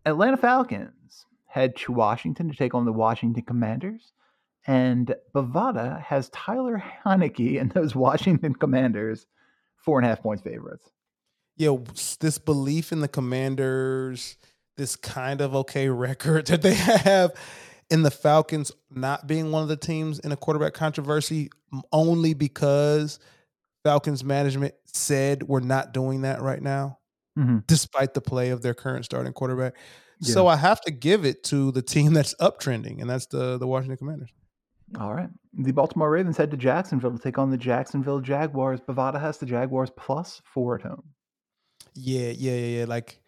Atlanta 0.05 0.37
Falcons 0.37 1.25
head 1.47 1.75
to 1.77 1.91
Washington 1.91 2.49
to 2.49 2.55
take 2.55 2.73
on 2.73 2.85
the 2.85 2.93
Washington 2.93 3.43
Commanders, 3.43 4.13
and 4.67 5.13
Bovada 5.33 6.01
has 6.01 6.29
Tyler 6.29 6.81
Heinicke 7.05 7.59
and 7.59 7.71
those 7.71 7.93
Washington 8.07 8.55
Commanders 8.55 9.25
four 9.85 9.99
and 9.99 10.05
a 10.05 10.09
half 10.09 10.21
points 10.21 10.43
favorites. 10.43 10.89
yeah, 11.57 11.75
this 12.19 12.37
belief 12.37 12.91
in 12.91 12.99
the 12.99 13.07
Commanders, 13.07 14.35
this 14.77 14.95
kind 14.95 15.39
of 15.41 15.55
okay 15.55 15.87
record 16.07 16.47
that 16.47 16.61
they 16.61 16.73
have, 16.73 17.31
in 17.89 18.01
the 18.01 18.11
Falcons 18.11 18.71
not 18.89 19.27
being 19.27 19.51
one 19.51 19.61
of 19.61 19.69
the 19.69 19.77
teams 19.77 20.19
in 20.19 20.31
a 20.31 20.35
quarterback 20.35 20.73
controversy, 20.73 21.49
only 21.93 22.33
because 22.33 23.19
Falcons 23.83 24.23
management 24.23 24.73
said 24.87 25.43
we're 25.43 25.59
not 25.59 25.93
doing 25.93 26.21
that 26.23 26.41
right 26.41 26.61
now, 26.61 26.97
Mhm. 27.37 27.65
despite 27.67 28.13
the 28.15 28.21
play 28.21 28.49
of 28.49 28.61
their 28.63 28.73
current 28.73 29.05
starting 29.05 29.33
quarterback. 29.33 29.75
So 30.21 30.47
I 30.47 30.55
have 30.55 30.81
to 30.81 30.91
give 30.91 31.25
it 31.25 31.43
to 31.45 31.71
the 31.71 31.81
team 31.83 32.13
that's 32.17 32.33
uptrending, 32.41 33.01
and 33.01 33.09
that's 33.09 33.27
the 33.27 33.57
the 33.59 33.67
Washington 33.67 33.97
Commanders. 33.97 34.31
All 34.99 35.13
right. 35.13 35.29
The 35.53 35.71
Baltimore 35.71 36.09
Ravens 36.09 36.37
head 36.37 36.51
to 36.51 36.57
Jacksonville 36.57 37.11
to 37.11 37.19
take 37.19 37.37
on 37.37 37.49
the 37.49 37.57
Jacksonville 37.57 38.19
Jaguars. 38.19 38.79
Bovada 38.81 39.19
has 39.19 39.37
the 39.37 39.45
Jaguars 39.45 39.89
plus 39.97 40.41
four 40.45 40.75
at 40.75 40.81
home. 40.81 41.03
Yeah, 41.93 42.31
yeah, 42.31 42.53
yeah, 42.53 42.79
yeah. 42.79 42.85
Like 42.85 43.19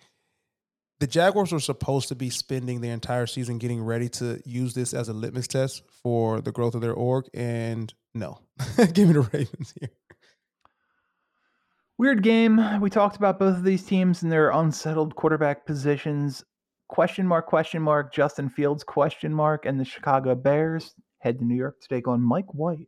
the 1.00 1.08
Jaguars 1.08 1.52
were 1.52 1.60
supposed 1.60 2.10
to 2.10 2.16
be 2.16 2.30
spending 2.30 2.82
their 2.82 2.94
entire 2.94 3.28
season 3.28 3.58
getting 3.58 3.82
ready 3.82 4.10
to 4.10 4.42
use 4.46 4.74
this 4.74 4.94
as 4.94 5.10
a 5.10 5.14
litmus 5.14 5.48
test 5.48 5.84
for 6.04 6.42
the 6.42 6.52
growth 6.52 6.76
of 6.76 6.82
their 6.82 6.94
org, 6.94 7.26
and 7.34 7.94
no, 8.14 8.40
give 8.94 9.08
me 9.08 9.14
the 9.14 9.30
Ravens 9.34 9.74
here. 9.80 9.90
Weird 11.98 12.22
game. 12.24 12.80
We 12.80 12.90
talked 12.90 13.16
about 13.16 13.40
both 13.40 13.58
of 13.58 13.64
these 13.64 13.84
teams 13.84 14.22
and 14.22 14.32
their 14.32 14.52
unsettled 14.52 15.16
quarterback 15.16 15.66
positions. 15.66 16.44
Question 16.90 17.28
mark, 17.28 17.48
question 17.48 17.82
mark, 17.82 18.14
Justin 18.14 18.50
Fields, 18.50 18.84
question 18.84 19.34
mark, 19.34 19.66
and 19.66 19.80
the 19.80 19.86
Chicago 19.86 20.36
Bears 20.36 20.94
head 21.28 21.40
to 21.40 21.46
New 21.46 21.56
York 21.56 21.80
to 21.82 21.88
take 21.88 22.08
on 22.08 22.22
Mike 22.22 22.54
White 22.54 22.88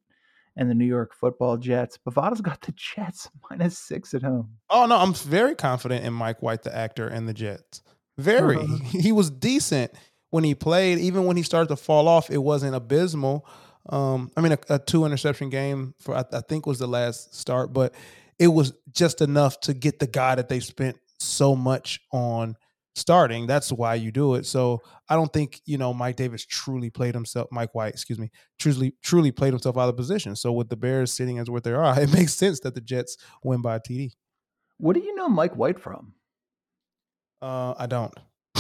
and 0.55 0.69
the 0.69 0.73
New 0.75 0.85
York 0.85 1.13
football 1.13 1.57
Jets. 1.57 1.97
Bovada's 1.97 2.41
got 2.41 2.61
the 2.61 2.71
Jets 2.95 3.29
minus 3.49 3.77
six 3.77 4.13
at 4.13 4.23
home. 4.23 4.49
Oh 4.69 4.85
no, 4.85 4.97
I'm 4.97 5.13
very 5.13 5.55
confident 5.55 6.03
in 6.05 6.13
Mike 6.13 6.41
White, 6.41 6.63
the 6.63 6.75
actor, 6.75 7.07
and 7.07 7.27
the 7.27 7.33
Jets. 7.33 7.81
Very, 8.17 8.57
Uh-huh. 8.57 8.77
he 8.89 9.11
was 9.11 9.29
decent 9.29 9.91
when 10.31 10.43
he 10.43 10.53
played. 10.55 10.99
Even 10.99 11.23
when 11.25 11.37
he 11.37 11.43
started 11.43 11.69
to 11.69 11.75
fall 11.77 12.07
off, 12.07 12.29
it 12.29 12.37
wasn't 12.39 12.75
abysmal. 12.75 13.45
Um, 13.87 14.29
I 14.35 14.41
mean, 14.41 14.51
a, 14.51 14.59
a 14.75 14.79
two 14.79 15.05
interception 15.05 15.49
game 15.49 15.93
for 15.99 16.15
I, 16.15 16.25
I 16.33 16.41
think 16.41 16.65
was 16.65 16.79
the 16.79 16.87
last 16.87 17.33
start, 17.35 17.71
but 17.73 17.93
it 18.37 18.47
was 18.47 18.73
just 18.91 19.21
enough 19.21 19.59
to 19.61 19.73
get 19.73 19.99
the 19.99 20.07
guy 20.07 20.35
that 20.35 20.49
they 20.49 20.59
spent 20.59 20.97
so 21.19 21.55
much 21.55 21.99
on 22.11 22.55
starting. 22.99 23.47
That's 23.47 23.71
why 23.71 23.95
you 23.95 24.11
do 24.11 24.35
it. 24.35 24.45
So 24.45 24.81
I 25.07 25.15
don't 25.15 25.31
think 25.31 25.61
you 25.65 25.77
know 25.77 25.93
Mike 25.93 26.15
Davis 26.17 26.45
truly 26.45 26.89
played 26.89 27.15
himself. 27.15 27.47
Mike 27.51 27.73
White, 27.73 27.93
excuse 27.93 28.19
me, 28.19 28.29
truly 28.59 28.95
truly 29.01 29.31
played 29.31 29.53
himself 29.53 29.77
out 29.77 29.89
of 29.89 29.97
position. 29.97 30.35
So 30.35 30.51
with 30.51 30.69
the 30.69 30.75
Bears 30.77 31.11
sitting 31.13 31.39
as 31.39 31.49
what 31.49 31.63
they 31.63 31.71
are, 31.73 31.99
it 32.01 32.13
makes 32.13 32.33
sense 32.33 32.59
that 32.61 32.75
the 32.75 32.81
Jets 32.81 33.17
win 33.43 33.61
by 33.61 33.79
TD. 33.79 34.11
What 34.77 34.93
do 34.93 35.01
you 35.01 35.15
know 35.15 35.27
Mike 35.29 35.55
White 35.55 35.79
from? 35.79 36.13
Uh, 37.41 37.73
I 37.77 37.85
don't. 37.87 38.13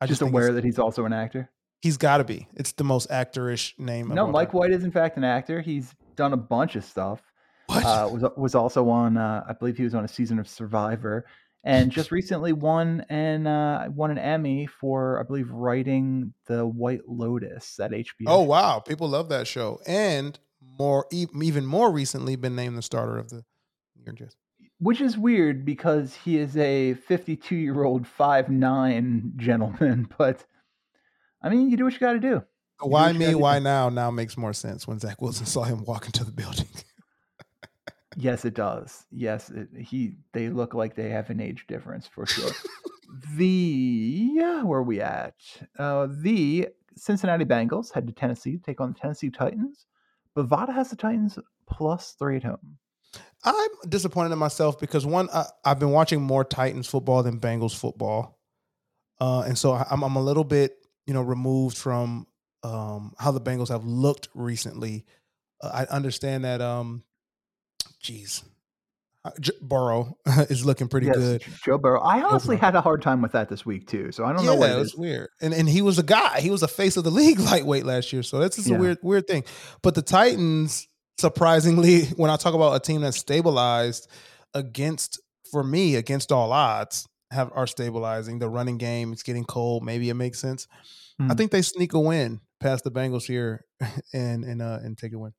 I 0.00 0.06
Just 0.06 0.20
think 0.20 0.30
aware 0.32 0.52
that 0.52 0.64
he's 0.64 0.78
also 0.78 1.04
an 1.06 1.12
actor. 1.12 1.50
he's 1.80 1.96
got 1.96 2.18
to 2.18 2.24
be. 2.24 2.46
It's 2.54 2.72
the 2.72 2.84
most 2.84 3.08
actorish 3.10 3.78
name. 3.78 4.08
No, 4.08 4.26
Mike. 4.26 4.54
White 4.54 4.70
is 4.70 4.84
in 4.84 4.90
fact 4.90 5.16
an 5.16 5.24
actor. 5.24 5.60
He's 5.60 5.94
done 6.16 6.32
a 6.32 6.36
bunch 6.36 6.76
of 6.76 6.84
stuff. 6.84 7.20
What? 7.66 7.84
uh, 7.84 8.08
was 8.10 8.24
was 8.36 8.54
also 8.54 8.88
on. 8.88 9.16
Uh, 9.16 9.44
I 9.48 9.52
believe 9.52 9.76
he 9.76 9.84
was 9.84 9.94
on 9.94 10.04
a 10.04 10.08
season 10.08 10.38
of 10.38 10.48
Survivor, 10.48 11.26
and 11.68 11.92
just 11.98 12.10
recently 12.10 12.52
won 12.52 13.04
and 13.08 13.46
uh, 13.46 13.88
won 13.94 14.10
an 14.10 14.18
Emmy 14.18 14.66
for 14.66 15.20
I 15.20 15.22
believe 15.22 15.50
writing 15.50 16.32
the 16.46 16.66
White 16.66 17.02
Lotus 17.06 17.78
at 17.78 17.92
HBO. 17.92 18.26
oh 18.26 18.42
wow, 18.42 18.80
people 18.80 19.08
love 19.08 19.28
that 19.28 19.46
show, 19.46 19.78
and 19.86 20.38
more 20.78 21.06
even 21.12 21.66
more 21.66 21.90
recently 21.92 22.36
been 22.36 22.56
named 22.56 22.76
the 22.76 22.82
starter 22.82 23.18
of 23.18 23.28
the 23.30 23.44
York 24.04 24.18
Jets. 24.18 24.36
which 24.78 25.00
is 25.00 25.18
weird 25.18 25.64
because 25.64 26.14
he 26.24 26.38
is 26.38 26.56
a 26.56 26.94
52 26.94 27.54
year 27.54 27.84
old 27.84 28.06
five 28.06 28.48
nine 28.48 29.32
gentleman. 29.36 30.08
But 30.18 30.44
I 31.42 31.48
mean, 31.50 31.70
you 31.70 31.76
do 31.76 31.84
what 31.84 31.92
you 31.92 32.00
got 32.00 32.14
to 32.14 32.20
do. 32.20 32.42
The 32.80 32.88
Why 32.88 33.12
me? 33.12 33.18
gotta 33.20 33.30
do. 33.32 33.38
Why 33.38 33.58
now? 33.58 33.88
Now 33.88 34.10
makes 34.10 34.36
more 34.36 34.52
sense 34.52 34.86
when 34.86 34.98
Zach 34.98 35.20
Wilson 35.20 35.46
saw 35.54 35.64
him 35.64 35.84
walk 35.84 36.06
into 36.06 36.24
the 36.24 36.32
building. 36.32 36.66
Yes, 38.20 38.44
it 38.44 38.54
does. 38.54 39.06
Yes, 39.12 39.48
it, 39.50 39.68
he. 39.78 40.14
They 40.32 40.48
look 40.48 40.74
like 40.74 40.96
they 40.96 41.08
have 41.10 41.30
an 41.30 41.40
age 41.40 41.66
difference 41.68 42.08
for 42.08 42.26
sure. 42.26 42.50
the 43.36 44.32
where 44.64 44.80
are 44.80 44.82
we 44.82 45.00
at? 45.00 45.34
Uh, 45.78 46.08
the 46.10 46.68
Cincinnati 46.96 47.44
Bengals 47.44 47.92
head 47.92 48.08
to 48.08 48.12
Tennessee 48.12 48.56
to 48.56 48.62
take 48.62 48.80
on 48.80 48.92
the 48.92 48.98
Tennessee 48.98 49.30
Titans. 49.30 49.86
Bovada 50.36 50.74
has 50.74 50.90
the 50.90 50.96
Titans 50.96 51.38
plus 51.70 52.16
three 52.18 52.36
at 52.36 52.42
home. 52.42 52.78
I'm 53.44 53.70
disappointed 53.88 54.32
in 54.32 54.38
myself 54.38 54.80
because 54.80 55.06
one, 55.06 55.28
I, 55.32 55.44
I've 55.64 55.78
been 55.78 55.92
watching 55.92 56.20
more 56.20 56.44
Titans 56.44 56.88
football 56.88 57.22
than 57.22 57.38
Bengals 57.38 57.76
football, 57.76 58.40
uh, 59.20 59.44
and 59.46 59.56
so 59.56 59.74
I'm 59.74 60.02
I'm 60.02 60.16
a 60.16 60.22
little 60.22 60.44
bit 60.44 60.76
you 61.06 61.14
know 61.14 61.22
removed 61.22 61.78
from 61.78 62.26
um, 62.64 63.14
how 63.16 63.30
the 63.30 63.40
Bengals 63.40 63.68
have 63.68 63.84
looked 63.84 64.28
recently. 64.34 65.06
Uh, 65.62 65.70
I 65.88 65.94
understand 65.94 66.44
that, 66.44 66.60
um, 66.60 67.04
geez, 68.00 68.42
uh, 69.24 69.30
J- 69.40 69.52
Burrow 69.60 70.16
is 70.26 70.64
looking 70.64 70.88
pretty 70.88 71.06
Yes, 71.08 71.16
good. 71.16 71.44
Joe 71.64 71.78
Burrow. 71.78 72.00
I 72.00 72.22
honestly 72.22 72.56
had 72.56 72.74
a 72.74 72.80
hard 72.80 73.02
time 73.02 73.20
with 73.22 73.32
that 73.32 73.48
this 73.48 73.66
week 73.66 73.86
too. 73.88 74.12
So 74.12 74.24
I 74.24 74.32
don't 74.32 74.44
yeah, 74.44 74.50
know 74.50 74.56
what 74.56 74.70
it 74.70 74.76
it 74.76 74.78
was 74.78 74.88
is. 74.92 74.96
weird, 74.96 75.28
and 75.40 75.52
and 75.54 75.68
he 75.68 75.82
was 75.82 75.98
a 75.98 76.02
guy. 76.02 76.40
He 76.40 76.50
was 76.50 76.62
a 76.62 76.68
face 76.68 76.96
of 76.96 77.04
the 77.04 77.10
league 77.22 77.38
lightweight 77.40 77.84
last 77.84 78.12
year, 78.12 78.22
so 78.22 78.38
that's 78.38 78.56
just 78.56 78.68
Yeah. 78.68 78.76
a 78.76 78.80
weird 78.80 78.98
weird 79.02 79.26
thing. 79.26 79.44
But 79.82 79.94
the 79.94 80.02
Titans, 80.02 80.86
surprisingly, 81.18 82.04
when 82.16 82.30
I 82.30 82.36
talk 82.36 82.54
about 82.54 82.74
a 82.74 82.80
team 82.80 83.00
that's 83.00 83.16
stabilized 83.18 84.08
against, 84.54 85.20
for 85.50 85.62
me, 85.62 85.96
against 85.96 86.32
all 86.32 86.52
odds, 86.52 87.06
have 87.30 87.50
are 87.54 87.66
stabilizing. 87.66 88.38
The 88.38 88.48
running 88.48 88.78
game, 88.78 89.12
it's 89.12 89.22
getting 89.22 89.44
cold. 89.44 89.82
Maybe 89.84 90.08
it 90.08 90.14
makes 90.14 90.38
sense. 90.38 90.66
I 91.20 91.24
Hmm. 91.24 91.30
think 91.32 91.50
they 91.50 91.62
sneak 91.62 91.92
a 91.94 92.00
win 92.00 92.40
past 92.60 92.84
the 92.84 92.90
Bengals 92.92 93.24
here, 93.26 93.64
and 94.14 94.44
and 94.44 94.62
uh 94.62 94.78
and 94.82 94.96
take 94.96 95.12
a 95.12 95.18
win. 95.18 95.32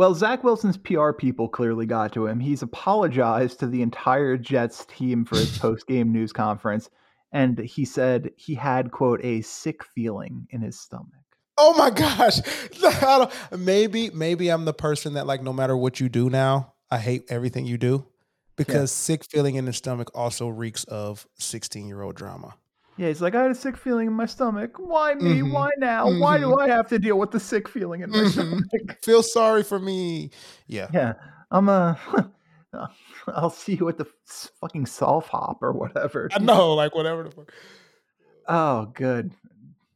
Well, 0.00 0.14
Zach 0.14 0.42
Wilson's 0.42 0.78
PR 0.78 1.12
people 1.12 1.46
clearly 1.46 1.84
got 1.84 2.14
to 2.14 2.26
him. 2.26 2.40
He's 2.40 2.62
apologized 2.62 3.60
to 3.60 3.66
the 3.66 3.82
entire 3.82 4.38
Jets 4.38 4.86
team 4.86 5.26
for 5.26 5.36
his 5.36 5.58
post 5.58 5.86
game 5.86 6.10
news 6.10 6.32
conference. 6.32 6.88
And 7.32 7.58
he 7.58 7.84
said 7.84 8.30
he 8.34 8.54
had, 8.54 8.92
quote, 8.92 9.22
a 9.22 9.42
sick 9.42 9.84
feeling 9.84 10.46
in 10.48 10.62
his 10.62 10.80
stomach. 10.80 11.06
Oh 11.58 11.74
my 11.74 11.90
gosh. 11.90 12.40
Maybe 13.58 14.08
maybe 14.08 14.48
I'm 14.48 14.64
the 14.64 14.72
person 14.72 15.12
that 15.12 15.26
like 15.26 15.42
no 15.42 15.52
matter 15.52 15.76
what 15.76 16.00
you 16.00 16.08
do 16.08 16.30
now, 16.30 16.72
I 16.90 16.96
hate 16.96 17.24
everything 17.28 17.66
you 17.66 17.76
do 17.76 18.06
because 18.56 18.90
sick 18.90 19.22
feeling 19.22 19.56
in 19.56 19.66
the 19.66 19.74
stomach 19.74 20.10
also 20.14 20.48
reeks 20.48 20.84
of 20.84 21.26
16-year-old 21.38 22.16
drama. 22.16 22.54
Yeah, 23.00 23.08
he's 23.08 23.22
like, 23.22 23.34
I 23.34 23.40
had 23.40 23.50
a 23.50 23.54
sick 23.54 23.78
feeling 23.78 24.08
in 24.08 24.12
my 24.12 24.26
stomach. 24.26 24.72
Why 24.76 25.14
me? 25.14 25.40
Mhm. 25.40 25.52
Why 25.52 25.70
now? 25.78 26.18
Why 26.18 26.36
do 26.36 26.58
I 26.58 26.68
have 26.68 26.86
to 26.90 26.98
deal 26.98 27.18
with 27.18 27.30
the 27.30 27.40
sick 27.40 27.66
feeling 27.66 28.02
in 28.02 28.10
my 28.10 28.18
Mhm. 28.18 28.28
stomach? 28.30 28.64
Feel 29.02 29.22
sorry 29.22 29.62
for 29.62 29.78
me. 29.78 30.28
Yeah. 30.66 30.88
Yeah, 30.92 31.14
I'm 31.50 31.66
a. 31.70 31.98
I'll 33.26 33.48
see 33.48 33.76
you 33.76 33.88
at 33.88 33.96
the 33.96 34.04
fucking 34.60 34.84
solve 34.84 35.26
hop 35.28 35.62
or 35.62 35.72
whatever. 35.72 36.28
I 36.30 36.40
know 36.40 36.74
like 36.74 36.94
whatever 36.94 37.22
the 37.22 37.30
fuck. 37.30 37.50
Oh, 38.46 38.84
good. 38.92 39.32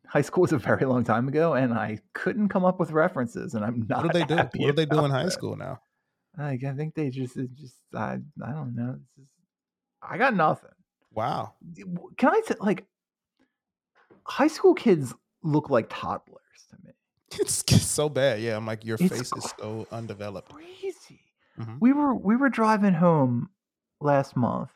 High 0.07 0.23
school 0.23 0.41
was 0.41 0.53
a 0.53 0.59
very 0.59 0.87
long 0.87 1.05
time 1.05 1.29
ago, 1.29 1.53
and 1.53 1.75
I 1.75 1.99
couldn't 2.15 2.49
come 2.49 2.65
up 2.65 2.81
with 2.81 2.91
references, 2.91 3.53
and 3.53 3.67
I'm 3.67 3.87
not. 3.87 4.05
What 4.05 4.13
do 4.15 4.19
they 4.19 4.25
do? 4.25 4.37
What 4.37 4.53
do 4.53 4.73
they 4.73 4.87
do 4.87 5.05
in 5.05 5.11
high 5.11 5.29
school 5.29 5.57
now? 5.57 5.79
I 6.39 6.57
think 6.57 6.95
they 6.95 7.11
just, 7.11 7.35
just, 7.35 7.77
I, 7.95 8.19
I 8.43 8.51
don't 8.53 8.75
know. 8.75 8.97
It's 8.99 9.15
just, 9.15 9.29
I 10.03 10.17
got 10.17 10.35
nothing. 10.35 10.71
Wow. 11.13 11.53
Can 12.17 12.31
I 12.31 12.41
say, 12.47 12.55
like, 12.61 12.87
high 14.27 14.49
school 14.49 14.75
kids 14.75 15.15
look 15.43 15.71
like 15.71 15.87
toddlers 15.91 16.67
to 16.71 16.77
me. 16.85 16.93
It's, 17.41 17.63
it's 17.69 17.85
so 17.87 18.09
bad. 18.09 18.41
Yeah, 18.41 18.57
I'm 18.57 18.67
like 18.67 18.85
your 18.85 18.97
It's 19.01 19.09
face 19.09 19.33
is 19.37 19.53
so 19.59 19.87
undeveloped. 19.91 20.53
Crazy. 20.53 21.21
Mhm. 21.59 21.79
We 21.81 21.93
were 21.93 22.15
we 22.15 22.37
were 22.37 22.49
driving 22.49 22.95
home 22.95 23.49
last 24.01 24.37
month, 24.37 24.71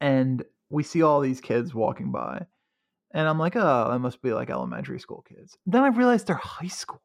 and 0.00 0.44
we 0.70 0.82
see 0.82 1.02
all 1.02 1.20
these 1.20 1.40
kids 1.40 1.74
walking 1.74 2.12
by, 2.12 2.46
and 3.12 3.28
I'm 3.28 3.38
like, 3.38 3.56
oh, 3.56 3.88
that 3.90 3.98
must 3.98 4.22
be 4.22 4.32
like 4.32 4.50
elementary 4.50 5.00
school 5.00 5.24
kids. 5.28 5.56
Then 5.66 5.82
I 5.82 5.88
realized 5.88 6.26
they're 6.26 6.36
high 6.36 6.66
schoolers. 6.66 7.00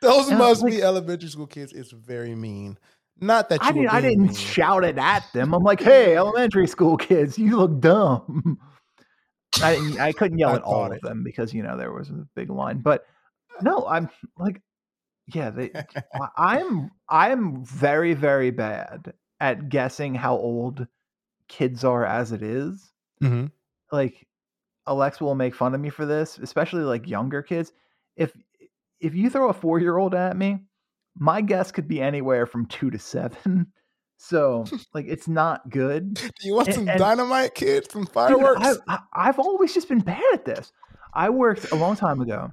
Those 0.00 0.28
And, 0.28 0.38
must 0.38 0.62
like- 0.62 0.72
be 0.74 0.82
elementary 0.82 1.28
school 1.28 1.46
kids. 1.48 1.72
It's 1.72 1.90
very 1.90 2.34
mean. 2.34 2.78
Not 3.20 3.48
that 3.48 3.60
you 3.62 3.68
I 3.68 3.72
didn't 3.72 3.88
I 3.94 4.00
didn't 4.00 4.22
mean. 4.26 4.34
shout 4.34 4.84
it 4.84 4.96
at 4.96 5.24
them. 5.32 5.52
I'm 5.52 5.64
like, 5.64 5.80
hey, 5.80 6.16
elementary 6.16 6.68
school 6.68 6.96
kids, 6.96 7.36
you 7.36 7.56
look 7.56 7.80
dumb. 7.80 8.58
I 9.62 9.74
didn't, 9.74 10.00
I 10.00 10.12
couldn't 10.12 10.38
yell 10.38 10.50
I 10.50 10.56
at 10.56 10.62
all 10.62 10.86
of 10.86 10.92
it. 10.92 11.02
them 11.02 11.22
because 11.24 11.52
you 11.54 11.62
know 11.62 11.76
there 11.76 11.92
was 11.92 12.10
a 12.10 12.26
big 12.34 12.50
line. 12.50 12.80
But 12.80 13.04
no, 13.62 13.86
I'm 13.86 14.08
like, 14.38 14.60
yeah, 15.26 15.50
they. 15.50 15.70
I'm 16.36 16.90
I'm 17.08 17.64
very 17.64 18.14
very 18.14 18.50
bad 18.50 19.12
at 19.40 19.68
guessing 19.68 20.14
how 20.14 20.36
old 20.36 20.86
kids 21.48 21.84
are 21.84 22.04
as 22.04 22.32
it 22.32 22.42
is. 22.42 22.92
Mhm. 23.22 23.50
Like 23.90 24.26
Alexa 24.86 25.24
will 25.24 25.34
make 25.34 25.54
fun 25.54 25.74
of 25.74 25.80
me 25.80 25.90
for 25.90 26.06
this, 26.06 26.38
especially 26.38 26.82
like 26.82 27.08
younger 27.08 27.42
kids. 27.42 27.72
If 28.16 28.32
if 29.00 29.14
you 29.14 29.30
throw 29.30 29.48
a 29.48 29.54
four 29.54 29.78
year 29.80 29.96
old 29.96 30.14
at 30.14 30.36
me, 30.36 30.64
my 31.16 31.40
guess 31.40 31.72
could 31.72 31.88
be 31.88 32.00
anywhere 32.00 32.46
from 32.46 32.66
two 32.66 32.90
to 32.90 32.98
seven. 32.98 33.72
So 34.20 34.64
like 34.94 35.06
it's 35.08 35.28
not 35.28 35.70
good. 35.70 36.14
Do 36.14 36.30
you 36.42 36.54
want 36.54 36.68
And- 36.68 36.74
some 36.74 36.88
and- 36.88 36.98
dynamite 36.98 37.54
kids 37.54 37.86
from 37.90 38.02
Dude, 38.04 38.12
fireworks? 38.12 38.60
I, 38.62 38.74
I, 38.88 38.98
I've 39.14 39.38
always 39.38 39.72
just 39.72 39.88
been 39.88 40.00
bad 40.00 40.22
at 40.34 40.44
this. 40.44 40.72
I 41.14 41.30
worked 41.30 41.70
a 41.70 41.76
long 41.76 41.96
time 41.96 42.20
ago. 42.20 42.50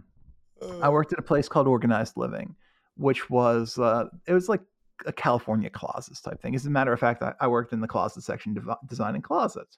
I 0.81 0.87
Uh, 0.87 0.91
worked 0.91 1.11
at 1.11 1.19
a 1.19 1.23
place 1.23 1.49
called 1.49 1.67
Organized 1.67 2.15
Living, 2.17 2.55
which 2.95 3.29
was 3.29 3.77
uh, 3.77 4.05
it 4.27 4.33
was 4.33 4.47
like 4.47 4.61
a 5.05 5.11
California 5.11 5.69
closets 5.69 6.21
type 6.21 6.41
thing. 6.41 6.55
As 6.55 6.65
a 6.65 6.69
matter 6.69 6.93
of 6.93 6.99
fact, 6.99 7.21
I, 7.21 7.33
I 7.41 7.47
worked 7.47 7.73
in 7.73 7.81
the 7.81 7.87
closet 7.87 8.23
section 8.23 8.53
dev- 8.53 8.77
designing 8.87 9.21
closets, 9.21 9.77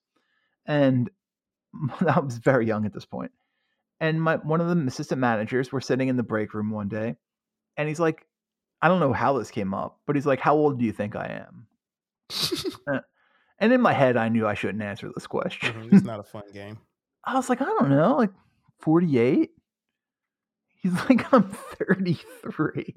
and 0.66 1.10
I 2.08 2.20
was 2.20 2.38
very 2.38 2.68
young 2.68 2.86
at 2.86 2.94
this 2.94 3.06
point. 3.06 3.32
And 4.00 4.22
my 4.22 4.36
one 4.36 4.62
of 4.62 4.68
the 4.68 4.86
assistant 4.86 5.20
managers 5.20 5.72
were 5.72 5.82
sitting 5.82 6.08
in 6.10 6.18
the 6.18 6.24
break 6.24 6.54
room 6.54 6.70
one 6.70 6.88
day, 6.90 7.16
and 7.78 7.88
he's 7.88 8.00
like, 8.00 8.28
I 8.82 8.88
don't 8.90 9.00
know 9.00 9.14
how 9.14 9.38
this 9.40 9.50
came 9.52 9.74
up, 9.74 10.00
but 10.06 10.16
he's 10.16 10.26
like, 10.28 10.40
"How 10.40 10.54
old 10.56 10.78
do 10.80 10.86
you 10.86 10.92
think 10.92 11.16
I 11.16 11.28
am?" 11.48 11.66
Uh, 12.88 13.00
and 13.60 13.74
in 13.74 13.82
my 13.82 13.92
head, 13.94 14.16
I 14.18 14.30
knew 14.30 14.48
I 14.48 14.54
shouldn't 14.54 14.84
answer 14.84 15.10
this 15.16 15.26
question. 15.28 15.74
Mhm, 15.74 15.94
It's 15.94 16.06
not 16.06 16.20
a 16.20 16.24
fun 16.24 16.44
game. 16.54 16.78
I 17.26 17.34
was 17.36 17.50
like, 17.50 17.62
I 17.62 17.66
don't 17.66 17.90
know, 17.90 18.16
like 18.16 18.32
48. 18.82 19.50
He's 20.78 20.94
like, 21.10 21.34
I'm 21.34 21.50
33. 21.50 22.96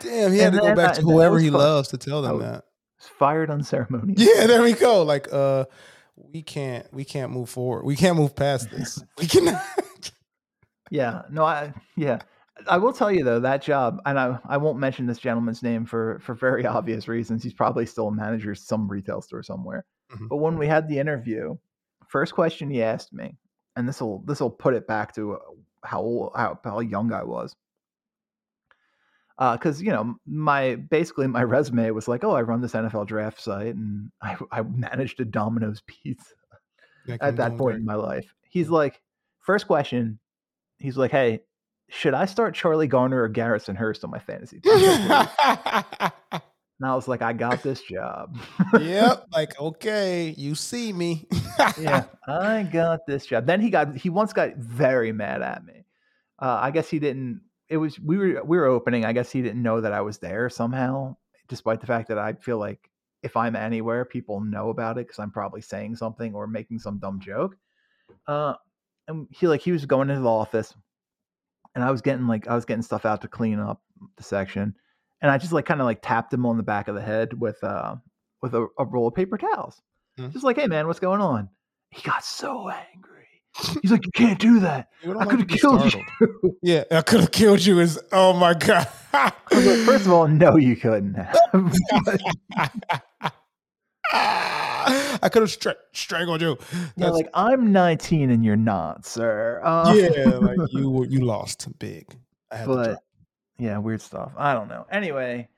Damn, 0.00 0.32
he 0.32 0.38
had 0.38 0.52
And 0.54 0.62
to 0.62 0.68
go 0.68 0.74
back 0.74 0.90
I- 0.90 0.94
to 0.94 1.02
whoever 1.02 1.38
he 1.38 1.48
fun. 1.50 1.58
loves 1.60 1.88
to 1.90 1.98
tell 1.98 2.22
them 2.22 2.38
that. 2.40 2.64
Fired 2.98 3.50
unceremoniously. 3.50 4.26
Yeah, 4.34 4.46
there 4.46 4.62
we 4.62 4.72
go. 4.72 5.02
Like, 5.02 5.28
uh, 5.32 5.64
we 6.16 6.42
can't, 6.42 6.86
we 6.92 7.04
can't 7.04 7.32
move 7.32 7.48
forward. 7.48 7.84
We 7.84 7.96
can't 7.96 8.16
move 8.16 8.34
past 8.34 8.70
this. 8.70 9.02
We 9.18 9.26
cannot. 9.26 9.62
Yeah, 10.90 11.22
no, 11.30 11.44
I 11.44 11.72
yeah. 11.96 12.20
I 12.66 12.78
will 12.78 12.92
tell 12.92 13.10
you 13.10 13.24
though 13.24 13.40
that 13.40 13.62
job, 13.62 14.00
and 14.06 14.18
I 14.18 14.38
I 14.46 14.56
won't 14.56 14.78
mention 14.78 15.06
this 15.06 15.18
gentleman's 15.18 15.62
name 15.62 15.84
for 15.84 16.18
for 16.20 16.34
very 16.34 16.66
obvious 16.66 17.08
reasons. 17.08 17.42
He's 17.42 17.54
probably 17.54 17.86
still 17.86 18.08
a 18.08 18.12
manager 18.12 18.52
of 18.52 18.58
some 18.58 18.88
retail 18.88 19.20
store 19.22 19.42
somewhere. 19.42 19.84
Mhm. 20.12 20.28
But 20.28 20.36
when 20.36 20.58
we 20.58 20.66
had 20.66 20.88
the 20.88 20.98
interview, 20.98 21.56
first 22.08 22.34
question 22.34 22.70
he 22.70 22.82
asked 22.82 23.12
me, 23.12 23.36
and 23.76 23.88
this 23.88 24.00
will 24.00 24.22
this 24.26 24.40
will 24.40 24.50
put 24.50 24.74
it 24.74 24.86
back 24.86 25.14
to 25.14 25.34
uh, 25.34 25.38
how 25.84 26.00
old, 26.00 26.32
how, 26.34 26.58
how 26.64 26.80
young 26.80 27.12
I 27.12 27.24
was. 27.24 27.54
Because 29.38 29.80
you 29.80 29.90
know 29.90 30.16
my 30.26 30.74
basically 30.74 31.26
my 31.26 31.42
resume 31.44 31.90
was 31.92 32.08
like, 32.08 32.24
oh, 32.24 32.32
I 32.32 32.42
run 32.42 32.60
this 32.60 32.72
NFL 32.72 33.06
draft 33.06 33.40
site, 33.40 33.74
and 33.74 34.10
I 34.22 34.36
I 34.50 34.62
managed 34.62 35.20
a 35.20 35.24
Domino's 35.24 35.82
pizza 35.86 36.34
at 37.20 37.36
that 37.36 37.56
point 37.56 37.74
great. 37.74 37.76
in 37.76 37.84
my 37.84 37.94
life. 37.94 38.34
He's 38.48 38.68
like, 38.68 39.00
first 39.40 39.66
question, 39.66 40.18
he's 40.78 40.96
like, 40.96 41.10
hey, 41.10 41.40
should 41.90 42.14
I 42.14 42.24
start 42.24 42.54
Charlie 42.54 42.86
Garner 42.86 43.22
or 43.22 43.28
Garrison 43.28 43.76
Hearst 43.76 44.04
on 44.04 44.10
my 44.10 44.18
fantasy 44.18 44.60
team? 44.60 44.72
and 46.80 46.88
I 46.88 46.94
was 46.94 47.08
like, 47.08 47.20
I 47.20 47.32
got 47.32 47.62
this 47.62 47.82
job. 47.82 48.38
yep. 48.78 49.26
Like, 49.32 49.60
okay, 49.60 50.34
you 50.36 50.54
see 50.54 50.92
me. 50.92 51.26
yeah, 51.78 52.04
I 52.28 52.62
got 52.62 53.06
this 53.06 53.26
job. 53.26 53.46
Then 53.46 53.60
he 53.60 53.70
got 53.70 53.96
he 53.96 54.08
once 54.08 54.32
got 54.32 54.56
very 54.56 55.12
mad 55.12 55.42
at 55.42 55.64
me. 55.64 55.84
Uh, 56.38 56.58
I 56.62 56.70
guess 56.70 56.88
he 56.88 56.98
didn't. 56.98 57.42
It 57.68 57.76
was 57.76 57.98
we 58.00 58.16
were 58.16 58.42
we 58.44 58.56
were 58.56 58.66
opening. 58.66 59.04
I 59.04 59.12
guess 59.12 59.30
he 59.30 59.42
didn't 59.42 59.62
know 59.62 59.80
that 59.80 59.92
I 59.92 60.00
was 60.00 60.18
there 60.18 60.48
somehow, 60.48 61.16
despite 61.48 61.80
the 61.80 61.86
fact 61.86 62.08
that 62.08 62.18
I 62.18 62.32
feel 62.34 62.58
like 62.58 62.90
if 63.22 63.36
I'm 63.36 63.56
anywhere, 63.56 64.04
people 64.04 64.40
know 64.40 64.70
about 64.70 64.98
it 64.98 65.06
because 65.06 65.18
I'm 65.18 65.30
probably 65.30 65.60
saying 65.60 65.96
something 65.96 66.34
or 66.34 66.46
making 66.46 66.78
some 66.78 66.98
dumb 66.98 67.20
joke. 67.20 67.56
Uh, 68.26 68.54
and 69.08 69.26
he 69.30 69.46
like 69.48 69.60
he 69.60 69.72
was 69.72 69.86
going 69.86 70.08
into 70.08 70.22
the 70.22 70.28
office, 70.28 70.74
and 71.74 71.84
I 71.84 71.90
was 71.90 72.00
getting 72.00 72.26
like 72.26 72.48
I 72.48 72.54
was 72.54 72.64
getting 72.64 72.82
stuff 72.82 73.04
out 73.06 73.20
to 73.22 73.28
clean 73.28 73.58
up 73.60 73.80
the 74.16 74.22
section, 74.22 74.74
and 75.22 75.30
I 75.30 75.38
just 75.38 75.52
like 75.52 75.66
kind 75.66 75.80
of 75.80 75.86
like 75.86 76.00
tapped 76.02 76.32
him 76.32 76.46
on 76.46 76.56
the 76.56 76.62
back 76.62 76.88
of 76.88 76.94
the 76.94 77.02
head 77.02 77.38
with 77.40 77.62
uh 77.64 77.96
with 78.42 78.54
a, 78.54 78.66
a 78.78 78.84
roll 78.84 79.08
of 79.08 79.14
paper 79.14 79.38
towels, 79.38 79.80
Mhm. 80.18 80.32
just 80.32 80.44
like, 80.44 80.56
hey 80.56 80.66
man, 80.66 80.86
what's 80.86 81.00
going 81.00 81.20
on? 81.20 81.48
He 81.90 82.02
got 82.02 82.24
so 82.24 82.70
angry. 82.70 83.08
He's 83.82 83.90
like, 83.90 84.04
you 84.06 84.12
can't 84.12 84.38
do 84.38 84.60
that. 84.60 84.88
I 85.04 85.08
like 85.08 85.28
could 85.28 85.40
have 85.40 85.48
killed 85.48 85.80
startled. 85.80 86.04
you. 86.20 86.56
Yeah, 86.62 86.84
I 86.90 87.02
could 87.02 87.20
have 87.20 87.32
killed 87.32 87.64
you. 87.64 87.80
Is 87.80 87.98
oh 88.12 88.32
my 88.32 88.54
god. 88.54 88.86
Like, 89.12 89.34
First 89.84 90.06
of 90.06 90.12
all, 90.12 90.28
no, 90.28 90.56
you 90.56 90.76
couldn't. 90.76 91.16
I 95.22 95.28
could 95.28 95.42
have 95.42 95.50
stra- 95.50 95.76
strangled 95.92 96.40
you. 96.40 96.56
yeah, 96.72 96.86
That's- 96.96 97.14
like 97.14 97.28
I'm 97.34 97.72
19 97.72 98.30
and 98.30 98.44
you're 98.44 98.56
not, 98.56 99.04
sir. 99.06 99.60
Uh, 99.64 99.92
yeah, 99.96 100.24
like 100.38 100.58
you 100.72 100.90
were- 100.90 101.06
you 101.06 101.24
lost 101.24 101.68
big. 101.78 102.06
But 102.50 103.02
yeah, 103.58 103.78
weird 103.78 104.00
stuff. 104.00 104.32
I 104.36 104.54
don't 104.54 104.68
know. 104.68 104.86
Anyway, 104.90 105.48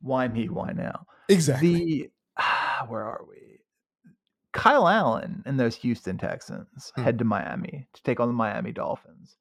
why 0.00 0.28
me? 0.28 0.48
Why 0.48 0.72
now? 0.72 1.06
Exactly. 1.28 1.72
The 1.74 2.10
where 2.88 3.04
are 3.04 3.22
we? 3.28 3.36
Kyle 4.52 4.88
Allen 4.88 5.42
and 5.46 5.58
those 5.60 5.76
Houston 5.76 6.16
Texans 6.18 6.92
Hmm. 6.94 7.02
head 7.02 7.18
to 7.18 7.24
Miami 7.24 7.86
to 7.92 8.02
take 8.02 8.18
on 8.20 8.28
the 8.28 8.34
Miami 8.34 8.72
Dolphins. 8.72 9.36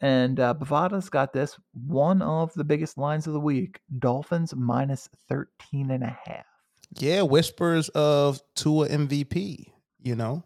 And 0.00 0.38
uh, 0.40 0.54
Bovada's 0.54 1.08
got 1.08 1.32
this 1.32 1.58
one 1.72 2.22
of 2.22 2.52
the 2.54 2.64
biggest 2.64 2.98
lines 2.98 3.26
of 3.26 3.32
the 3.32 3.40
week 3.40 3.80
Dolphins 3.98 4.54
minus 4.54 5.08
13 5.28 5.90
and 5.90 6.04
a 6.04 6.16
half. 6.24 6.44
Yeah, 6.96 7.22
whispers 7.22 7.88
of 7.90 8.40
Tua 8.54 8.88
MVP, 8.88 9.72
you 10.00 10.16
know. 10.16 10.44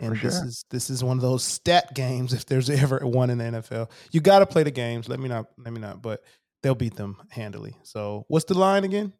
And 0.00 0.16
this 0.16 0.34
is 0.34 0.64
this 0.70 0.90
is 0.90 1.04
one 1.04 1.18
of 1.18 1.22
those 1.22 1.44
stat 1.44 1.94
games 1.94 2.32
if 2.32 2.46
there's 2.46 2.68
ever 2.82 2.98
one 2.98 3.30
in 3.30 3.38
the 3.38 3.44
NFL. 3.44 3.90
You 4.10 4.20
got 4.20 4.40
to 4.40 4.46
play 4.46 4.62
the 4.64 4.70
games. 4.70 5.08
Let 5.08 5.20
me 5.20 5.28
not 5.28 5.46
let 5.56 5.72
me 5.72 5.80
not, 5.80 6.02
but 6.02 6.22
they'll 6.62 6.74
beat 6.74 6.96
them 6.96 7.16
handily. 7.30 7.76
So, 7.82 8.24
what's 8.28 8.46
the 8.46 8.58
line 8.58 8.84
again? 8.84 9.12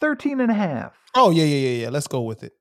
13 0.00 0.40
and 0.40 0.50
a 0.50 0.54
half. 0.54 0.94
Oh, 1.14 1.30
yeah, 1.30 1.44
yeah, 1.44 1.68
yeah, 1.68 1.82
yeah. 1.84 1.88
Let's 1.90 2.06
go 2.06 2.22
with 2.22 2.42
it. 2.42 2.54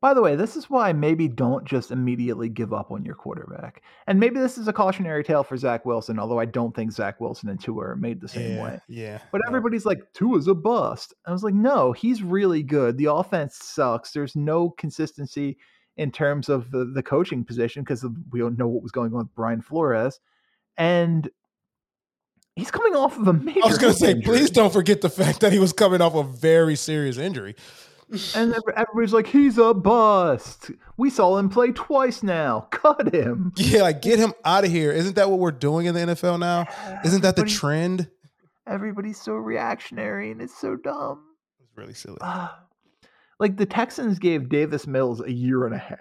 By 0.00 0.14
the 0.14 0.22
way, 0.22 0.36
this 0.36 0.54
is 0.54 0.70
why 0.70 0.92
maybe 0.92 1.26
don't 1.26 1.64
just 1.64 1.90
immediately 1.90 2.48
give 2.48 2.72
up 2.72 2.92
on 2.92 3.04
your 3.04 3.16
quarterback. 3.16 3.82
And 4.06 4.20
maybe 4.20 4.38
this 4.38 4.56
is 4.56 4.68
a 4.68 4.72
cautionary 4.72 5.24
tale 5.24 5.42
for 5.42 5.56
Zach 5.56 5.84
Wilson, 5.84 6.20
although 6.20 6.38
I 6.38 6.44
don't 6.44 6.74
think 6.74 6.92
Zach 6.92 7.20
Wilson 7.20 7.48
and 7.48 7.60
Tua 7.60 7.88
are 7.88 7.96
made 7.96 8.20
the 8.20 8.28
same 8.28 8.56
yeah, 8.56 8.62
way. 8.62 8.80
yeah. 8.88 9.18
But 9.32 9.40
no. 9.42 9.48
everybody's 9.48 9.84
like, 9.84 10.00
Tua's 10.14 10.46
a 10.46 10.54
bust. 10.54 11.14
I 11.26 11.32
was 11.32 11.42
like, 11.42 11.54
no, 11.54 11.90
he's 11.92 12.22
really 12.22 12.62
good. 12.62 12.96
The 12.96 13.12
offense 13.12 13.56
sucks. 13.56 14.12
There's 14.12 14.36
no 14.36 14.70
consistency 14.70 15.58
in 15.96 16.12
terms 16.12 16.48
of 16.48 16.70
the, 16.70 16.84
the 16.84 17.02
coaching 17.02 17.44
position 17.44 17.82
because 17.82 18.06
we 18.30 18.38
don't 18.38 18.56
know 18.56 18.68
what 18.68 18.84
was 18.84 18.92
going 18.92 19.12
on 19.12 19.18
with 19.18 19.34
Brian 19.34 19.60
Flores. 19.60 20.20
And 20.76 21.28
he's 22.54 22.70
coming 22.70 22.94
off 22.94 23.18
of 23.18 23.26
a 23.26 23.32
major. 23.32 23.62
I 23.64 23.68
was 23.68 23.78
going 23.78 23.92
to 23.92 23.98
say, 23.98 24.12
injury. 24.12 24.22
please 24.22 24.50
don't 24.50 24.72
forget 24.72 25.00
the 25.00 25.10
fact 25.10 25.40
that 25.40 25.52
he 25.52 25.58
was 25.58 25.72
coming 25.72 26.00
off 26.00 26.14
a 26.14 26.22
very 26.22 26.76
serious 26.76 27.18
injury. 27.18 27.56
And 28.34 28.54
everybody's 28.74 29.12
like, 29.12 29.26
he's 29.26 29.58
a 29.58 29.74
bust. 29.74 30.70
We 30.96 31.10
saw 31.10 31.36
him 31.36 31.48
play 31.48 31.72
twice 31.72 32.22
now. 32.22 32.68
Cut 32.70 33.14
him. 33.14 33.52
Yeah, 33.56 33.82
like 33.82 34.00
get 34.02 34.18
him 34.18 34.32
out 34.44 34.64
of 34.64 34.70
here. 34.70 34.92
Isn't 34.92 35.16
that 35.16 35.28
what 35.30 35.38
we're 35.38 35.50
doing 35.50 35.86
in 35.86 35.94
the 35.94 36.00
NFL 36.00 36.38
now? 36.38 36.66
Isn't 37.04 37.22
that 37.22 37.36
the 37.36 37.44
trend? 37.44 38.08
Everybody's 38.66 39.20
so 39.20 39.32
reactionary 39.32 40.30
and 40.30 40.40
it's 40.40 40.56
so 40.58 40.76
dumb. 40.76 41.24
It's 41.60 41.76
really 41.76 41.94
silly. 41.94 42.18
Like 43.40 43.56
the 43.56 43.66
Texans 43.66 44.18
gave 44.18 44.48
Davis 44.48 44.86
Mills 44.86 45.20
a 45.20 45.32
year 45.32 45.64
and 45.66 45.74
a 45.74 45.78
half. 45.78 45.98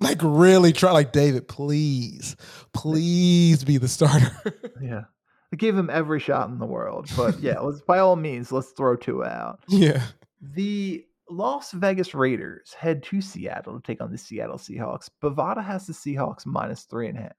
Like 0.00 0.18
really 0.22 0.72
try 0.72 0.92
like 0.92 1.12
David, 1.12 1.48
please. 1.48 2.36
Please 2.72 3.64
be 3.64 3.78
the 3.78 3.88
starter. 3.88 4.32
Yeah. 4.82 5.02
They 5.50 5.56
gave 5.56 5.76
him 5.76 5.90
every 5.90 6.20
shot 6.20 6.50
in 6.50 6.58
the 6.58 6.66
world. 6.66 7.08
But 7.16 7.40
yeah, 7.40 7.58
let's 7.60 7.80
by 7.80 7.98
all 7.98 8.16
means, 8.16 8.52
let's 8.52 8.70
throw 8.70 8.96
Tua 8.96 9.26
out. 9.26 9.60
yeah. 9.68 10.02
The 10.40 11.04
Las 11.30 11.72
Vegas 11.72 12.14
Raiders 12.14 12.72
head 12.72 13.02
to 13.04 13.20
Seattle 13.20 13.80
to 13.80 13.86
take 13.86 14.00
on 14.00 14.10
the 14.10 14.18
Seattle 14.18 14.56
Seahawks. 14.58 15.08
Bovada 15.22 15.64
has 15.64 15.86
the 15.86 15.92
Seahawks 15.92 16.46
minus 16.46 16.82
three 16.84 17.08
and 17.08 17.18
a 17.18 17.22
half. 17.22 17.32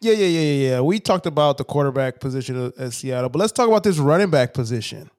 Yeah, 0.00 0.12
yeah, 0.14 0.26
yeah, 0.26 0.40
yeah, 0.40 0.68
yeah. 0.70 0.80
We 0.80 0.98
talked 1.00 1.26
about 1.26 1.58
the 1.58 1.64
quarterback 1.64 2.20
position 2.20 2.56
at- 2.66 2.76
at 2.78 2.92
Seattle, 2.92 3.28
but 3.28 3.38
let's 3.38 3.52
talk 3.52 3.68
about 3.68 3.82
this 3.84 3.98
running 3.98 4.30
back 4.30 4.54
position. 4.54 5.10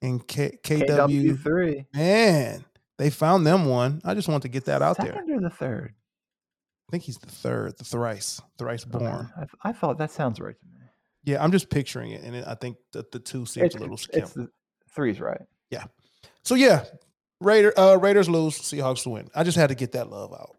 In 0.00 0.18
K- 0.18 0.58
KW, 0.64 1.40
three. 1.40 1.86
man, 1.94 2.64
they 2.98 3.08
found 3.10 3.46
them 3.46 3.66
one. 3.66 4.00
I 4.04 4.14
just 4.14 4.26
want 4.28 4.42
to 4.42 4.48
get 4.48 4.64
that 4.64 4.82
out 4.82 4.96
there. 4.96 5.12
Second 5.12 5.30
or 5.30 5.40
the 5.40 5.50
third? 5.50 5.94
I 5.94 6.90
think 6.90 7.04
he's 7.04 7.18
the 7.18 7.30
third, 7.30 7.78
the 7.78 7.84
thrice, 7.84 8.40
thrice 8.58 8.84
born. 8.84 9.30
I, 9.36 9.68
I 9.68 9.72
thought 9.72 9.98
that 9.98 10.10
sounds 10.10 10.40
right 10.40 10.58
to 10.58 10.66
me. 10.66 10.86
Yeah, 11.24 11.42
I'm 11.42 11.52
just 11.52 11.70
picturing 11.70 12.10
it, 12.10 12.22
and 12.24 12.34
I 12.44 12.54
think 12.56 12.78
that 12.92 13.12
the 13.12 13.20
two 13.20 13.46
seems 13.46 13.66
It's, 13.66 13.74
a 13.76 13.78
little 13.78 13.96
skimp. 13.96 14.24
it's 14.24 14.32
the 14.32 14.48
three's 14.92 15.20
right. 15.20 15.40
Yeah. 15.70 15.84
So 16.42 16.56
yeah, 16.56 16.84
Raider, 17.42 17.78
uh, 17.78 17.96
Raiders 17.96 18.28
lose, 18.28 18.58
Seahawks 18.58 19.06
win. 19.10 19.28
I 19.34 19.44
just 19.44 19.56
had 19.56 19.68
to 19.68 19.74
get 19.74 19.92
that 19.92 20.10
love 20.10 20.32
out. 20.32 20.56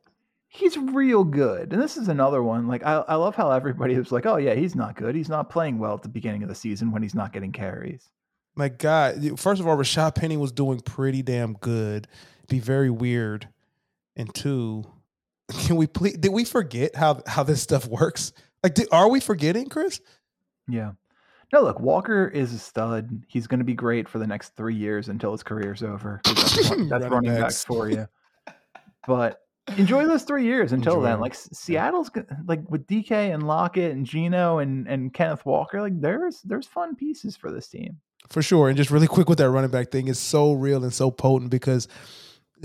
He's 0.47 0.77
real 0.77 1.23
good. 1.23 1.73
And 1.73 1.81
this 1.81 1.97
is 1.97 2.07
another 2.07 2.43
one. 2.43 2.67
Like 2.67 2.83
I, 2.83 3.03
I 3.07 3.15
love 3.15 3.35
how 3.35 3.51
everybody 3.51 3.97
was 3.97 4.11
like, 4.11 4.25
oh 4.25 4.37
yeah, 4.37 4.53
he's 4.53 4.75
not 4.75 4.95
good. 4.95 5.15
He's 5.15 5.29
not 5.29 5.49
playing 5.49 5.79
well 5.79 5.95
at 5.95 6.03
the 6.03 6.09
beginning 6.09 6.43
of 6.43 6.49
the 6.49 6.55
season 6.55 6.91
when 6.91 7.01
he's 7.01 7.15
not 7.15 7.33
getting 7.33 7.51
carries. 7.51 8.09
My 8.55 8.69
God, 8.69 9.39
first 9.39 9.59
of 9.59 9.67
all, 9.67 9.75
Rashad 9.75 10.13
Penny 10.13 10.37
was 10.37 10.51
doing 10.51 10.79
pretty 10.79 11.23
damn 11.23 11.53
good. 11.53 12.07
Be 12.49 12.59
very 12.59 12.91
weird. 12.91 13.47
And 14.15 14.31
two, 14.33 14.85
can 15.65 15.75
we 15.75 15.87
please? 15.87 16.17
Did 16.17 16.31
we 16.31 16.45
forget 16.45 16.95
how 16.95 17.23
how 17.25 17.41
this 17.41 17.61
stuff 17.63 17.87
works? 17.87 18.31
Like, 18.61 18.75
did, 18.75 18.87
are 18.91 19.09
we 19.09 19.19
forgetting, 19.19 19.69
Chris? 19.69 19.99
Yeah. 20.67 20.91
No, 21.53 21.61
look, 21.61 21.79
Walker 21.79 22.27
is 22.27 22.51
a 22.51 22.57
stud. 22.57 23.23
He's 23.27 23.45
going 23.47 23.59
to 23.59 23.63
be 23.63 23.75
great 23.75 24.09
for 24.09 24.17
the 24.19 24.25
next 24.27 24.55
three 24.57 24.75
years 24.75 25.07
until 25.07 25.31
his 25.31 25.43
career's 25.43 25.83
over. 25.83 26.19
That's, 26.25 26.69
run- 26.69 26.89
that's 26.89 27.03
Running 27.03 27.09
running 27.29 27.35
backs 27.41 27.63
for 27.63 27.89
you. 27.89 28.07
But 29.07 29.39
enjoy 29.77 30.07
those 30.07 30.23
three 30.23 30.45
years 30.45 30.71
until 30.73 30.95
Enjoy 30.95 31.03
then. 31.05 31.19
Like 31.19 31.35
Seattle's 31.35 32.09
like 32.47 32.67
with 32.69 32.87
DK 32.87 33.33
and 33.33 33.43
Lockett 33.45 33.91
and 33.91 34.05
Geno 34.05 34.57
and 34.57 34.87
and 34.87 35.13
Kenneth 35.13 35.45
Walker. 35.45 35.79
Like 35.81 36.01
there's 36.01 36.41
there's 36.41 36.65
fun 36.65 36.95
pieces 36.95 37.37
for 37.37 37.51
this 37.51 37.67
team. 37.67 37.99
for 38.29 38.41
sure. 38.41 38.67
And 38.69 38.75
just 38.75 38.89
really 38.91 39.07
quick 39.07 39.29
with 39.29 39.37
that 39.37 39.49
running 39.51 39.69
back 39.71 39.91
thing 39.91 40.07
is 40.07 40.17
so 40.19 40.53
real 40.53 40.83
and 40.83 40.93
so 40.93 41.11
potent 41.11 41.51
because 41.51 41.87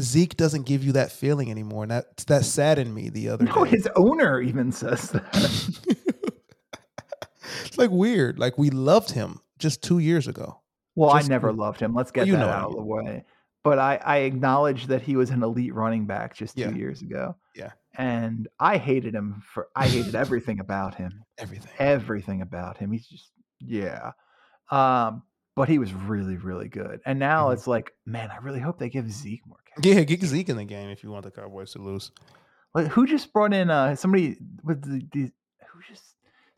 Zeke 0.01 0.36
doesn't 0.36 0.64
give 0.64 0.82
you 0.82 0.93
that 0.93 1.12
feeling 1.12 1.51
anymore. 1.51 1.82
And 1.82 1.91
that 1.91 2.16
that 2.28 2.45
saddened 2.45 2.95
me 2.95 3.11
the 3.11 3.28
other 3.28 3.45
No, 3.45 3.64
day. 3.64 3.70
his 3.72 3.86
owner 3.97 4.41
even 4.41 4.72
says 4.72 5.11
that. 5.11 6.14
it's 7.64 7.78
like 7.78 7.90
weird. 7.90 8.38
Like 8.38 8.59
we 8.59 8.70
loved 8.70 9.11
him 9.11 9.40
just 9.59 9.82
two 9.82 9.99
years 9.99 10.28
ago. 10.28 10.61
Well, 10.94 11.14
Just 11.14 11.26
I 11.26 11.28
never 11.28 11.53
loved 11.53 11.80
him. 11.80 11.94
Let's 11.94 12.11
get 12.11 12.26
that 12.28 12.49
out 12.49 12.70
of 12.70 12.76
the 12.76 12.82
way. 12.82 13.24
But 13.64 13.78
I, 13.78 14.01
I 14.05 14.16
acknowledge 14.18 14.86
that 14.86 15.03
he 15.03 15.16
was 15.16 15.30
an 15.30 15.42
elite 15.42 15.74
running 15.74 16.07
back 16.07 16.34
just 16.34 16.57
two 16.57 16.62
Yeah. 16.62 16.70
years 16.74 17.03
ago. 17.03 17.36
Yeah. 17.55 17.72
And 17.96 18.49
I 18.59 18.78
hated 18.78 19.14
him 19.14 19.42
for 19.53 19.68
I 19.76 19.86
hated 19.88 20.14
everything 20.14 20.61
about 20.61 20.94
him. 20.94 21.24
Everything. 21.38 21.70
Everything 21.78 22.42
about 22.42 22.78
him. 22.78 22.92
He's 22.92 23.07
just 23.07 23.30
yeah. 23.61 24.12
Um, 24.70 25.22
but 25.57 25.68
he 25.68 25.78
was 25.78 25.92
really, 25.92 26.36
really 26.36 26.68
good. 26.68 27.01
And 27.05 27.18
now 27.18 27.49
Mhm. 27.49 27.55
it's 27.55 27.66
like, 27.66 27.92
man, 28.07 28.30
I 28.30 28.36
really 28.38 28.61
hope 28.61 28.78
they 28.78 28.88
give 28.88 29.11
Zeke 29.11 29.46
more. 29.46 29.59
Yeah, 29.82 30.03
get 30.03 30.22
Zeke 30.24 30.49
in 30.49 30.57
the 30.57 30.64
game 30.64 30.90
if 30.90 31.05
you 31.05 31.11
want 31.11 31.24
the 31.24 31.30
Cowboys 31.30 31.72
to 31.72 31.78
lose. 31.78 32.11
Like, 32.74 32.88
who 32.88 33.07
just 33.07 33.32
brought 33.32 33.53
in 33.55 33.70
uh 33.70 33.94
somebody 33.94 34.36
with 34.64 34.82
the, 34.82 35.03
the 35.12 35.32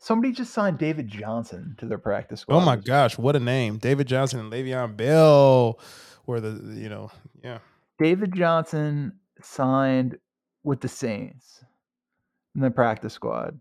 somebody 0.01 0.33
just 0.33 0.53
signed 0.53 0.79
David 0.79 1.07
Johnson 1.07 1.75
to 1.77 1.85
their 1.85 1.97
practice 1.97 2.41
squad. 2.41 2.57
Oh 2.57 2.65
my 2.65 2.75
gosh, 2.75 3.17
what 3.17 3.35
a 3.35 3.39
name. 3.39 3.77
David 3.77 4.07
Johnson 4.07 4.39
and 4.39 4.51
Le'Veon 4.51 4.97
Bell 4.97 5.79
were 6.25 6.41
the 6.41 6.75
you 6.75 6.89
know, 6.89 7.11
yeah. 7.41 7.59
David 7.97 8.35
Johnson 8.35 9.13
signed 9.41 10.17
with 10.63 10.81
the 10.81 10.87
Saints 10.87 11.63
in 12.55 12.61
the 12.61 12.71
practice 12.71 13.13
squad. 13.13 13.59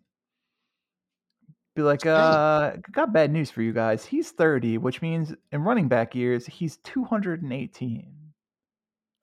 Be 1.77 1.83
like, 1.83 2.05
uh, 2.05 2.73
got 2.91 3.13
bad 3.13 3.31
news 3.31 3.51
for 3.51 3.63
you 3.63 3.73
guys. 3.73 4.05
He's 4.05 4.33
30, 4.33 4.79
which 4.79 5.01
means 5.01 5.33
in 5.53 5.63
running 5.63 5.87
back 5.87 6.17
years, 6.17 6.45
he's 6.47 6.79
218. 6.79 8.13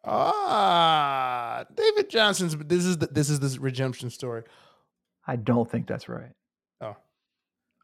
Ah, 0.05 1.65
David 1.75 2.09
Johnson's 2.09 2.55
this 2.55 2.85
is 2.85 2.99
the, 2.99 3.07
this 3.07 3.29
is 3.29 3.41
this 3.41 3.57
redemption 3.57 4.09
story. 4.09 4.43
I 5.27 5.35
don't 5.35 5.69
think 5.69 5.87
that's 5.87 6.07
right. 6.07 6.31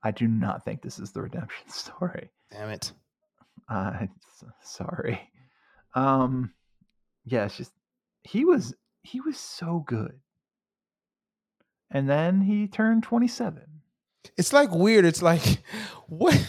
I 0.04 0.12
do 0.12 0.28
not 0.28 0.66
think 0.66 0.82
this 0.82 1.00
is 1.00 1.12
the 1.12 1.22
redemption 1.22 1.68
story. 1.70 2.30
Damn 2.52 2.70
it. 2.70 2.92
Uh, 3.70 4.08
sorry. 4.62 5.22
Um, 5.96 6.54
yeah, 7.26 7.46
it's 7.46 7.58
just 7.58 7.72
he 8.24 8.46
was 8.46 8.74
he 9.04 9.22
was 9.22 9.38
so 9.38 9.84
good, 9.86 10.20
and 11.92 12.10
then 12.10 12.42
he 12.42 12.68
turned 12.68 13.04
27. 13.04 13.62
It's 14.38 14.54
like 14.54 14.72
weird. 14.72 15.06
It's 15.06 15.22
like 15.22 15.64
what 16.08 16.40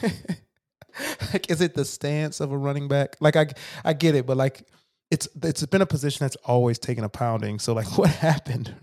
like 1.32 1.50
is 1.50 1.60
it 1.60 1.74
the 1.74 1.84
stance 1.84 2.40
of 2.40 2.52
a 2.52 2.58
running 2.58 2.88
back? 2.88 3.16
Like 3.20 3.36
I 3.36 3.48
I 3.84 3.92
get 3.92 4.14
it, 4.14 4.26
but 4.26 4.36
like 4.36 4.66
it's 5.10 5.28
it's 5.42 5.64
been 5.66 5.82
a 5.82 5.86
position 5.86 6.24
that's 6.24 6.36
always 6.44 6.78
taken 6.78 7.04
a 7.04 7.08
pounding. 7.08 7.58
So 7.58 7.72
like 7.74 7.86
what 7.98 8.10
happened? 8.10 8.74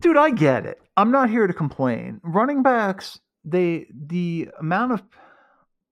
Dude, 0.00 0.16
I 0.16 0.30
get 0.30 0.66
it. 0.66 0.80
I'm 0.96 1.10
not 1.10 1.30
here 1.30 1.46
to 1.46 1.52
complain. 1.52 2.20
Running 2.22 2.62
backs, 2.62 3.18
they 3.50 3.86
the 3.92 4.48
amount 4.58 4.92
of 4.92 5.02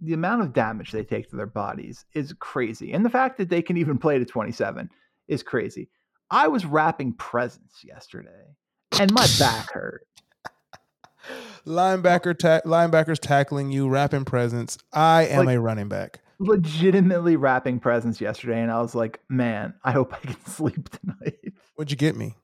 the 0.01 0.13
amount 0.13 0.43
of 0.43 0.53
damage 0.53 0.93
they 0.93 1.05
take 1.05 1.31
to 1.31 1.37
their 1.37 1.47
bodies 1.47 2.05
is 2.13 2.35
crazy. 2.39 2.93
And 2.93 3.05
the 3.05 3.11
fact 3.11 3.39
that 3.39 3.49
they 3.49 3.63
can 3.63 3.77
even 3.79 3.97
play 3.99 4.19
to 4.19 4.25
27 4.27 4.91
is 5.29 5.43
crazy. 5.43 5.89
I 6.31 6.49
was 6.49 6.67
wrapping 6.67 7.15
presents 7.15 7.83
yesterday 7.85 8.55
and 9.01 9.11
my 9.13 9.27
back 9.39 9.73
hurt. 9.73 10.07
Linebacker 11.67 12.39
ta- 12.39 12.61
linebackers 12.65 13.19
tackling 13.19 13.73
you, 13.73 13.89
wrapping 13.89 14.25
presents. 14.25 14.79
I 14.93 15.25
am 15.27 15.47
Like- 15.47 15.57
a 15.57 15.61
running 15.61 15.89
back. 15.89 16.21
Legitimately 16.39 17.37
wrapping 17.37 17.81
presents 17.81 18.21
yesterday 18.21 18.61
and 18.61 18.71
I 18.71 18.83
was 18.83 18.95
like, 18.95 19.21
"Man, 19.31 19.73
I 19.83 19.93
hope 19.93 20.13
I 20.13 20.19
can 20.19 20.37
sleep 20.47 20.91
tonight." 20.91 21.55
What'd 21.77 21.91
you 21.91 21.97
get 21.97 22.15
me? 22.15 22.37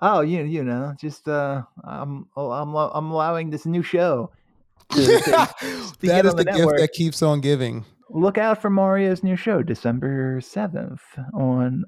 Oh, 0.00 0.20
you 0.20 0.42
you 0.44 0.64
know, 0.64 0.94
just 1.00 1.28
uh 1.28 1.62
I'm 1.84 2.26
I'm 2.36 2.74
I'm 2.74 3.10
allowing 3.10 3.50
this 3.50 3.66
new 3.66 3.82
show 3.82 4.30
to- 4.90 5.00
to- 5.00 5.30
that 5.30 5.54
get 6.02 6.26
is 6.26 6.34
the 6.34 6.44
the 6.44 6.52
gift 6.52 6.76
that 6.78 6.92
keeps 6.92 7.22
on 7.22 7.40
giving. 7.40 7.84
look 8.10 8.36
out 8.38 8.60
for 8.60 8.70
Mario's 8.70 9.22
new 9.22 9.36
show, 9.36 9.62
December 9.62 10.40
7th 10.40 11.00
on 11.32 11.84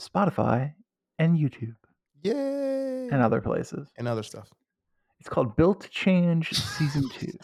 Spotify 0.00 0.72
and 1.18 1.38
YouTube 1.38 1.76
Yay. 2.22 3.08
and 3.10 3.22
other 3.22 3.40
places. 3.40 3.88
and 3.96 4.06
other 4.08 4.22
stuff. 4.22 4.48
It's 5.18 5.28
called 5.28 5.56
Built 5.56 5.80
to 5.82 5.88
Change 5.90 6.50
Season 6.52 7.08
2, 7.10 7.26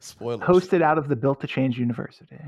Spoilers. 0.00 0.40
hosted 0.40 0.82
out 0.82 0.98
of 0.98 1.08
the 1.08 1.16
Built 1.16 1.40
to 1.40 1.46
Change 1.46 1.78
University. 1.78 2.36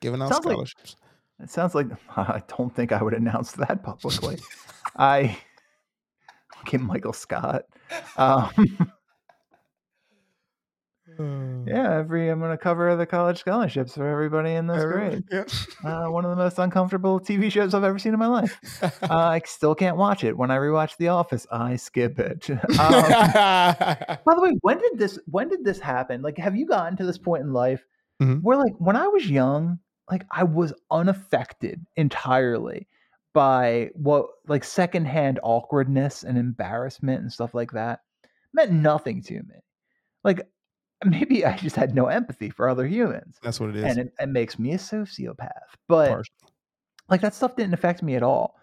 Giving 0.00 0.22
out 0.22 0.30
Sounds 0.30 0.44
like- 0.46 0.54
scholarships. 0.54 0.96
It 1.42 1.50
sounds 1.50 1.74
like 1.74 1.86
I 2.16 2.42
don't 2.56 2.74
think 2.74 2.92
I 2.92 3.02
would 3.02 3.14
announce 3.14 3.52
that 3.52 3.82
publicly. 3.84 4.38
I 4.96 5.38
get 6.66 6.80
Michael 6.80 7.12
Scott. 7.12 7.62
Um, 8.16 8.50
yeah, 11.66 11.98
every 11.98 12.28
I'm 12.30 12.38
going 12.38 12.50
to 12.52 12.56
cover 12.56 12.94
the 12.96 13.04
college 13.04 13.40
scholarships 13.40 13.94
for 13.94 14.06
everybody 14.08 14.52
in 14.52 14.66
this 14.66 14.82
grade. 14.84 15.24
Yeah. 15.30 15.44
Uh, 15.84 16.10
one 16.10 16.24
of 16.24 16.30
the 16.30 16.36
most 16.36 16.58
uncomfortable 16.58 17.20
TV 17.20 17.50
shows 17.50 17.74
I've 17.74 17.84
ever 17.84 17.98
seen 17.98 18.12
in 18.14 18.18
my 18.18 18.26
life. 18.28 18.58
Uh, 18.82 18.88
I 19.10 19.42
still 19.44 19.74
can't 19.74 19.96
watch 19.96 20.24
it. 20.24 20.36
When 20.36 20.50
I 20.50 20.56
rewatch 20.56 20.96
The 20.96 21.08
Office, 21.08 21.46
I 21.50 21.76
skip 21.76 22.18
it. 22.18 22.48
Um, 22.48 22.58
by 22.78 24.34
the 24.34 24.40
way, 24.40 24.52
when 24.62 24.78
did 24.78 24.98
this 24.98 25.18
when 25.26 25.48
did 25.48 25.64
this 25.64 25.78
happen? 25.80 26.22
Like, 26.22 26.38
have 26.38 26.56
you 26.56 26.66
gotten 26.66 26.96
to 26.98 27.04
this 27.04 27.18
point 27.18 27.42
in 27.42 27.52
life 27.52 27.84
Mhm. 28.22 28.40
where, 28.42 28.56
like, 28.56 28.74
when 28.78 28.96
I 28.96 29.08
was 29.08 29.28
young, 29.28 29.78
like 30.10 30.24
I 30.30 30.44
was 30.44 30.72
unaffected 30.90 31.84
entirely 31.96 32.88
by 33.32 33.90
what 33.94 34.26
like 34.48 34.64
secondhand 34.64 35.38
awkwardness 35.42 36.24
and 36.24 36.36
embarrassment 36.36 37.22
and 37.22 37.32
stuff 37.32 37.54
like 37.54 37.72
that 37.72 38.00
meant 38.52 38.72
nothing 38.72 39.22
to 39.22 39.34
me. 39.34 39.64
Like, 40.24 40.46
maybe 41.04 41.44
I 41.44 41.56
just 41.56 41.76
had 41.76 41.94
no 41.94 42.06
empathy 42.06 42.50
for 42.50 42.68
other 42.68 42.86
humans, 42.86 43.38
That's 43.42 43.60
what 43.60 43.70
it 43.70 43.76
is. 43.76 43.84
and 43.84 43.98
it, 43.98 44.12
it 44.20 44.28
makes 44.28 44.58
me 44.58 44.72
a 44.72 44.78
sociopath. 44.78 45.48
But 45.88 46.26
like 47.08 47.20
that 47.22 47.34
stuff 47.34 47.56
didn't 47.56 47.74
affect 47.74 48.02
me 48.02 48.16
at 48.16 48.22
all. 48.22 48.56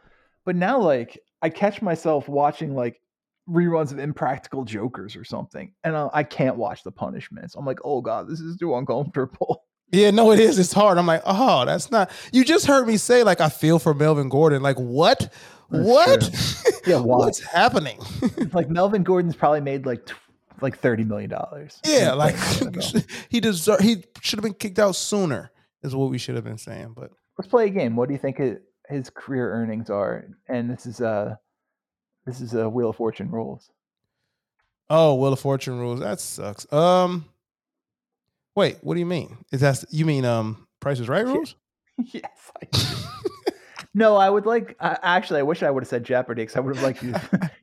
But 0.45 0.55
now, 0.55 0.79
like, 0.79 1.19
I 1.41 1.49
catch 1.49 1.81
myself 1.81 2.29
watching 2.29 2.75
like 2.75 3.01
reruns 3.49 3.91
of 3.91 3.99
Impractical 3.99 4.65
Jokers 4.65 5.15
or 5.15 5.23
something, 5.23 5.73
and 5.83 5.95
I, 5.95 6.09
I 6.13 6.23
can't 6.23 6.57
watch 6.57 6.83
the 6.83 6.91
punishments. 6.91 7.55
I'm 7.55 7.65
like, 7.65 7.79
oh 7.83 8.01
god, 8.01 8.27
this 8.27 8.39
is 8.39 8.57
too 8.57 8.75
uncomfortable. 8.75 9.63
Yeah, 9.91 10.11
no, 10.11 10.31
it 10.31 10.39
is. 10.39 10.59
It's 10.59 10.73
hard. 10.73 10.97
I'm 10.97 11.05
like, 11.07 11.21
oh, 11.25 11.63
that's 11.65 11.89
not. 11.91 12.11
You 12.33 12.43
just 12.43 12.65
heard 12.65 12.87
me 12.87 12.97
say 12.97 13.23
like 13.23 13.39
I 13.41 13.49
feel 13.49 13.79
for 13.79 13.93
Melvin 13.93 14.27
Gordon. 14.29 14.61
Like 14.61 14.77
what? 14.77 15.31
That's 15.69 15.85
what? 15.87 16.73
Yeah, 16.87 16.99
why? 16.99 17.17
What's 17.17 17.41
happening? 17.41 17.99
like 18.53 18.69
Melvin 18.69 19.03
Gordon's 19.03 19.35
probably 19.35 19.59
made 19.59 19.85
like 19.85 20.05
tw- 20.05 20.13
like 20.61 20.77
thirty 20.77 21.03
million 21.03 21.29
dollars. 21.29 21.81
yeah, 21.85 22.13
like 22.13 22.35
he 23.29 23.41
deserve. 23.41 23.81
He 23.81 24.03
should 24.21 24.39
have 24.39 24.43
been 24.43 24.53
kicked 24.53 24.79
out 24.79 24.95
sooner. 24.95 25.51
Is 25.83 25.93
what 25.95 26.09
we 26.09 26.17
should 26.17 26.35
have 26.35 26.45
been 26.45 26.57
saying. 26.57 26.93
But 26.95 27.11
let's 27.37 27.49
play 27.49 27.65
a 27.65 27.69
game. 27.69 27.95
What 27.97 28.07
do 28.07 28.13
you 28.13 28.19
think 28.19 28.37
his, 28.37 28.57
his 28.87 29.09
career 29.09 29.51
earnings 29.51 29.89
are? 29.89 30.27
And 30.47 30.69
this 30.69 30.85
is 30.85 31.01
uh 31.01 31.35
this 32.25 32.39
is 32.39 32.53
a 32.53 32.69
Wheel 32.69 32.89
of 32.91 32.95
Fortune 32.95 33.29
rules. 33.31 33.69
oh, 34.89 35.15
Wheel 35.15 35.33
of 35.33 35.39
Fortune 35.41 35.77
rules. 35.79 35.99
That 35.99 36.19
sucks. 36.21 36.71
Um, 36.71 37.25
wait, 38.57 38.77
what 38.81 38.95
do 38.95 38.99
you 38.99 39.05
mean? 39.05 39.37
Is 39.53 39.61
that 39.61 39.85
you 39.89 40.05
mean 40.05 40.25
um 40.25 40.67
Price 40.81 40.99
is 40.99 41.07
Right 41.07 41.25
rules? 41.25 41.55
yes. 41.97 42.51
I 42.61 42.67
no, 43.93 44.15
I 44.15 44.29
would 44.29 44.45
like. 44.45 44.75
Uh, 44.79 44.97
actually, 45.01 45.39
I 45.39 45.43
wish 45.43 45.63
I 45.63 45.71
would 45.71 45.83
have 45.83 45.87
said 45.89 46.03
Jeopardy 46.03 46.41
because 46.43 46.57
I 46.57 46.59
would 46.59 46.75
have 46.75 46.83
liked 46.83 47.01
you 47.01 47.13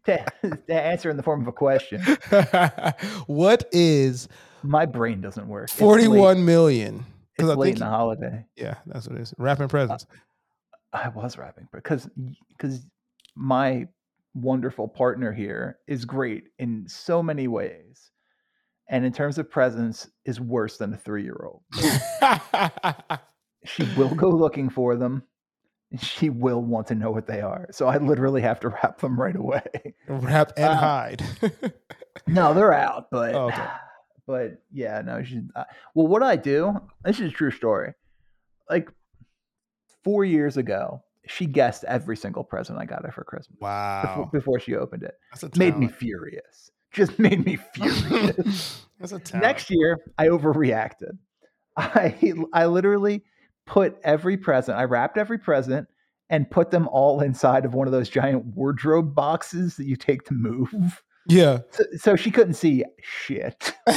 to, 0.07 0.25
to 0.43 0.75
answer 0.75 1.11
in 1.11 1.17
the 1.17 1.23
form 1.23 1.43
of 1.43 1.49
a 1.49 1.53
question. 1.53 2.01
what 3.27 3.69
is 3.71 4.29
My 4.63 4.87
brain 4.87 5.21
doesn't 5.21 5.47
work. 5.47 5.69
Forty-one 5.71 6.45
million? 6.45 7.05
It's 7.37 7.49
I 7.49 7.55
late 7.55 7.67
think 7.67 7.77
in 7.77 7.81
the 7.81 7.91
holiday. 7.91 8.47
yeah, 8.57 8.77
that's 8.87 9.09
what 9.09 9.19
it 9.19 9.23
is. 9.23 9.35
Wrapping 9.39 9.69
presents. 9.69 10.07
I 10.93 11.09
was 11.09 11.37
rapping 11.37 11.69
because 11.73 12.09
because 12.57 12.87
my 13.35 13.89
wonderful 14.35 14.89
partner 14.89 15.33
here 15.33 15.79
is 15.89 16.05
great 16.05 16.45
in 16.59 16.85
so 16.89 17.23
many 17.23 17.49
ways, 17.49 18.11
and 18.89 19.05
in 19.05 19.13
terms 19.13 19.39
of 19.39 19.51
presents, 19.51 20.09
is 20.25 20.41
worse 20.41 20.77
than 20.77 20.93
a 20.95 20.97
three-year-old. 20.97 21.63
She 23.65 23.85
will 23.97 24.15
go 24.15 24.29
looking 24.29 24.69
for 24.69 24.97
them. 24.97 25.23
She 25.99 26.29
will 26.29 26.63
want 26.63 26.87
to 26.89 26.95
know 26.95 27.11
what 27.11 27.27
they 27.27 27.41
are. 27.41 27.69
So 27.71 27.87
I 27.87 27.99
literally 27.99 28.43
have 28.43 28.61
to 28.61 28.69
wrap 28.69 29.01
them 29.01 29.19
right 29.19 29.37
away. 29.37 29.95
Wrap 30.09 30.53
and 30.57 30.67
Uh, 30.67 30.77
hide. 30.77 31.23
No, 32.27 32.55
they're 32.55 32.73
out, 32.73 33.11
but 33.11 33.35
Oh, 33.35 33.47
okay. 33.49 33.67
but 34.27 34.63
yeah, 34.73 35.03
no. 35.03 35.23
She, 35.23 35.43
uh, 35.57 35.65
well, 35.95 36.07
what 36.07 36.23
I 36.23 36.37
do? 36.37 36.75
This 37.05 37.21
is 37.21 37.33
a 37.33 37.35
true 37.35 37.51
story. 37.51 37.93
Like 38.71 38.89
four 40.03 40.25
years 40.25 40.57
ago, 40.57 41.03
she 41.27 41.47
guessed 41.47 41.85
every 41.85 42.17
single 42.17 42.45
present 42.45 42.79
I 42.79 42.85
got 42.85 43.05
her 43.05 43.13
for 43.13 43.25
Christmas 43.25 43.59
wow, 43.61 44.29
before 44.33 44.61
she 44.61 44.75
opened 44.75 45.03
it. 45.03 45.15
that's 45.33 45.43
a 45.43 45.59
Made 45.59 45.77
me 45.77 45.89
furious 45.89 46.71
just 46.95 47.19
made 47.19 47.45
me 47.45 47.59
furious. 47.75 48.87
That's 49.01 49.13
a. 49.13 49.39
Next 49.39 49.71
year, 49.71 49.99
I 50.17 50.29
overreacted. 50.29 51.19
I 51.77 52.35
I 52.53 52.67
literally 52.67 53.23
put 53.67 53.97
every 54.05 54.37
present, 54.37 54.79
I 54.79 54.85
wrapped 54.85 55.19
every 55.19 55.39
present 55.39 55.89
and 56.31 56.51
put 56.51 56.71
them 56.71 56.89
all 56.89 57.21
inside 57.21 57.65
of 57.65 57.75
one 57.75 57.87
of 57.87 57.93
those 57.93 58.09
giant 58.09 58.45
wardrobe 58.47 59.15
boxes 59.15 59.77
that 59.77 59.85
you 59.85 59.97
take 59.97 60.25
to 60.25 60.35
move. 60.35 61.03
Yeah. 61.27 61.61
So, 61.71 61.85
so 61.97 62.17
she 62.17 62.31
couldn't 62.31 62.55
see 62.55 62.85
shit. 63.03 63.75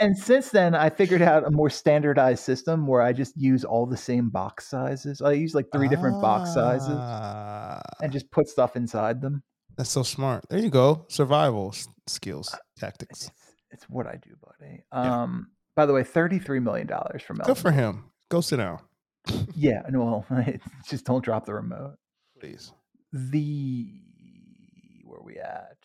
And 0.00 0.18
since 0.18 0.50
then, 0.50 0.74
I 0.74 0.90
figured 0.90 1.22
out 1.22 1.46
a 1.46 1.50
more 1.50 1.70
standardized 1.70 2.42
system 2.42 2.86
where 2.86 3.00
I 3.00 3.12
just 3.12 3.36
use 3.36 3.64
all 3.64 3.86
the 3.86 3.96
same 3.96 4.28
box 4.28 4.66
sizes. 4.66 5.22
I 5.22 5.32
use 5.32 5.54
like 5.54 5.66
three 5.72 5.88
different 5.88 6.20
box 6.20 6.52
sizes 6.52 6.88
Ah, 6.90 7.80
and 8.02 8.12
just 8.12 8.30
put 8.30 8.48
stuff 8.48 8.76
inside 8.76 9.22
them. 9.22 9.42
That's 9.76 9.90
so 9.90 10.02
smart. 10.02 10.44
There 10.48 10.58
you 10.58 10.70
go. 10.70 11.04
Survival 11.08 11.70
s- 11.74 11.88
skills, 12.06 12.54
tactics. 12.78 13.24
It's, 13.24 13.32
it's 13.70 13.84
what 13.90 14.06
I 14.06 14.16
do, 14.22 14.30
buddy. 14.40 14.84
Yeah. 14.92 15.22
Um, 15.22 15.50
by 15.76 15.86
the 15.86 15.92
way, 15.92 16.02
$33 16.04 16.62
million 16.62 16.88
from 17.26 17.38
Good 17.38 17.58
for 17.58 17.72
him. 17.72 18.04
Go 18.30 18.40
sit 18.40 18.56
down, 18.58 18.78
Yeah, 19.54 19.82
no, 19.90 20.24
well, 20.30 20.44
just 20.88 21.04
don't 21.04 21.24
drop 21.24 21.44
the 21.46 21.54
remote. 21.54 21.96
please. 22.40 22.72
The 23.12 24.00
where 25.04 25.18
are 25.20 25.24
we 25.24 25.36
at? 25.38 25.76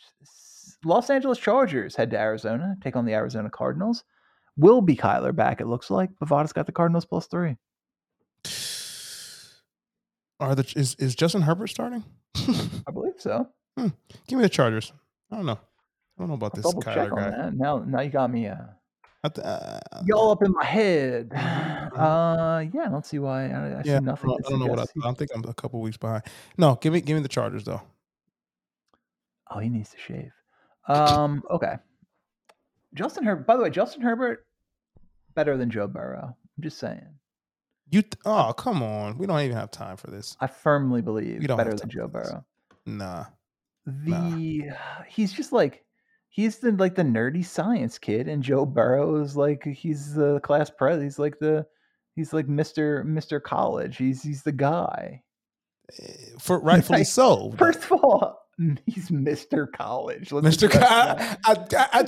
Los 0.86 1.10
Angeles 1.10 1.38
Chargers 1.38 1.96
head 1.96 2.10
to 2.12 2.18
Arizona, 2.20 2.76
take 2.82 2.96
on 2.96 3.06
the 3.06 3.14
Arizona 3.14 3.50
Cardinals. 3.50 4.04
Will 4.58 4.82
be 4.82 4.96
Kyler 4.96 5.36
back, 5.36 5.62
it 5.62 5.68
looks 5.68 5.90
like. 5.92 6.10
Bovada's 6.20 6.54
got 6.54 6.66
the 6.66 6.72
Cardinals 6.72 7.06
plus 7.06 7.28
three. 7.28 7.56
Are 10.40 10.56
the 10.56 10.72
is 10.76 10.96
is 10.96 11.16
Justin 11.16 11.42
Herbert 11.42 11.68
starting? 11.68 12.04
I 12.36 12.92
believe 12.94 13.14
so. 13.18 13.48
Give 14.28 14.38
me 14.38 14.44
the 14.44 14.50
Chargers. 14.50 14.92
I 15.32 15.36
don't 15.38 15.46
know. 15.46 15.60
I 16.18 16.22
don't 16.22 16.28
know 16.30 16.34
about 16.36 16.58
I'll 16.58 16.72
this 16.74 16.86
Kyler 16.86 17.16
guy. 17.16 17.30
that. 17.30 17.56
Now, 17.56 17.80
now 17.80 18.02
you 18.02 18.10
got 18.10 18.32
me. 18.32 18.48
Uh, 18.48 18.58
th- 19.24 19.46
uh, 19.46 19.80
y'all 20.06 20.32
up 20.32 20.44
in 20.44 20.52
my 20.52 20.66
head. 20.66 21.32
Uh, 21.90 22.64
yeah, 22.72 22.84
I 22.84 22.90
don't 22.90 23.06
see 23.06 23.20
why. 23.20 23.50
I, 23.50 23.66
I 23.66 23.70
yeah, 23.70 23.84
see 23.84 23.94
I 23.96 24.00
nothing. 24.00 24.30
don't, 24.30 24.46
I 24.46 24.50
don't 24.50 24.60
know 24.60 24.68
what 24.68 24.80
I, 24.80 24.84
I 24.84 24.88
don't 25.04 25.18
think 25.18 25.32
I'm 25.36 25.44
a 25.44 25.54
couple 25.54 25.82
weeks 25.82 25.98
behind. 25.98 26.24
No, 26.58 26.76
give 26.80 26.94
me 26.94 27.02
give 27.02 27.18
me 27.18 27.24
the 27.24 27.28
Chargers 27.28 27.66
though. 27.66 27.82
Oh, 29.50 29.60
he 29.60 29.68
needs 29.68 29.90
to 29.90 29.98
shave. 29.98 30.32
Um, 30.88 31.44
okay. 31.50 31.78
Justin 32.94 33.26
Herbert. 33.26 33.48
By 33.48 33.58
the 33.58 33.64
way, 33.64 33.70
Justin 33.70 34.02
Herbert 34.02 34.46
better 35.36 35.58
than 35.58 35.70
Joe 35.70 35.88
Burrow. 35.88 36.38
I'm 36.58 36.64
just 36.64 36.78
saying. 36.78 37.06
You 37.90 38.04
th- 38.04 38.14
oh 38.24 38.54
come 38.54 38.82
on, 38.82 39.18
we 39.18 39.26
don't 39.28 39.42
even 39.42 39.58
have 39.58 39.72
time 39.72 39.98
for 39.98 40.10
this. 40.10 40.38
I 40.40 40.48
firmly 40.48 41.02
believe 41.02 41.40
We 41.40 41.48
don't 41.48 41.58
better 41.58 41.74
than 41.76 41.90
Joe. 41.90 42.08
Burrow. 42.08 42.46
Nah, 42.86 43.26
The 43.86 44.72
he's 45.08 45.34
just 45.34 45.52
like 45.52 45.84
he's 46.30 46.60
the 46.60 46.72
like 46.74 46.96
the 46.96 47.04
nerdy 47.04 47.46
science 47.46 47.98
kid, 47.98 48.28
and 48.28 48.44
Joe 48.44 48.66
Burrow 48.66 49.22
is 49.22 49.36
like 49.36 49.64
he's 49.64 50.14
the 50.14 50.40
class 50.42 50.70
pres. 50.70 51.02
He's 51.02 51.20
like 51.20 51.40
the 51.40 51.66
he's 52.16 52.34
like 52.34 52.48
Mister 52.48 53.04
Mister 53.04 53.40
College. 53.40 53.98
He's 53.98 54.22
he's 54.22 54.44
the 54.44 54.52
guy. 54.52 55.22
Eh, 56.02 56.14
for 56.40 56.60
rightfully 56.64 57.00
Right. 57.00 57.08
so. 57.08 57.54
First 57.58 57.84
of 57.84 57.92
all, 57.94 58.40
he's 58.86 59.10
Mister 59.12 59.68
College. 59.68 60.32
Let's 60.32 60.58
Kyle, 60.58 61.16
that. 61.16 61.40
I, 61.46 61.54
I, 61.54 61.88
I, 61.94 62.06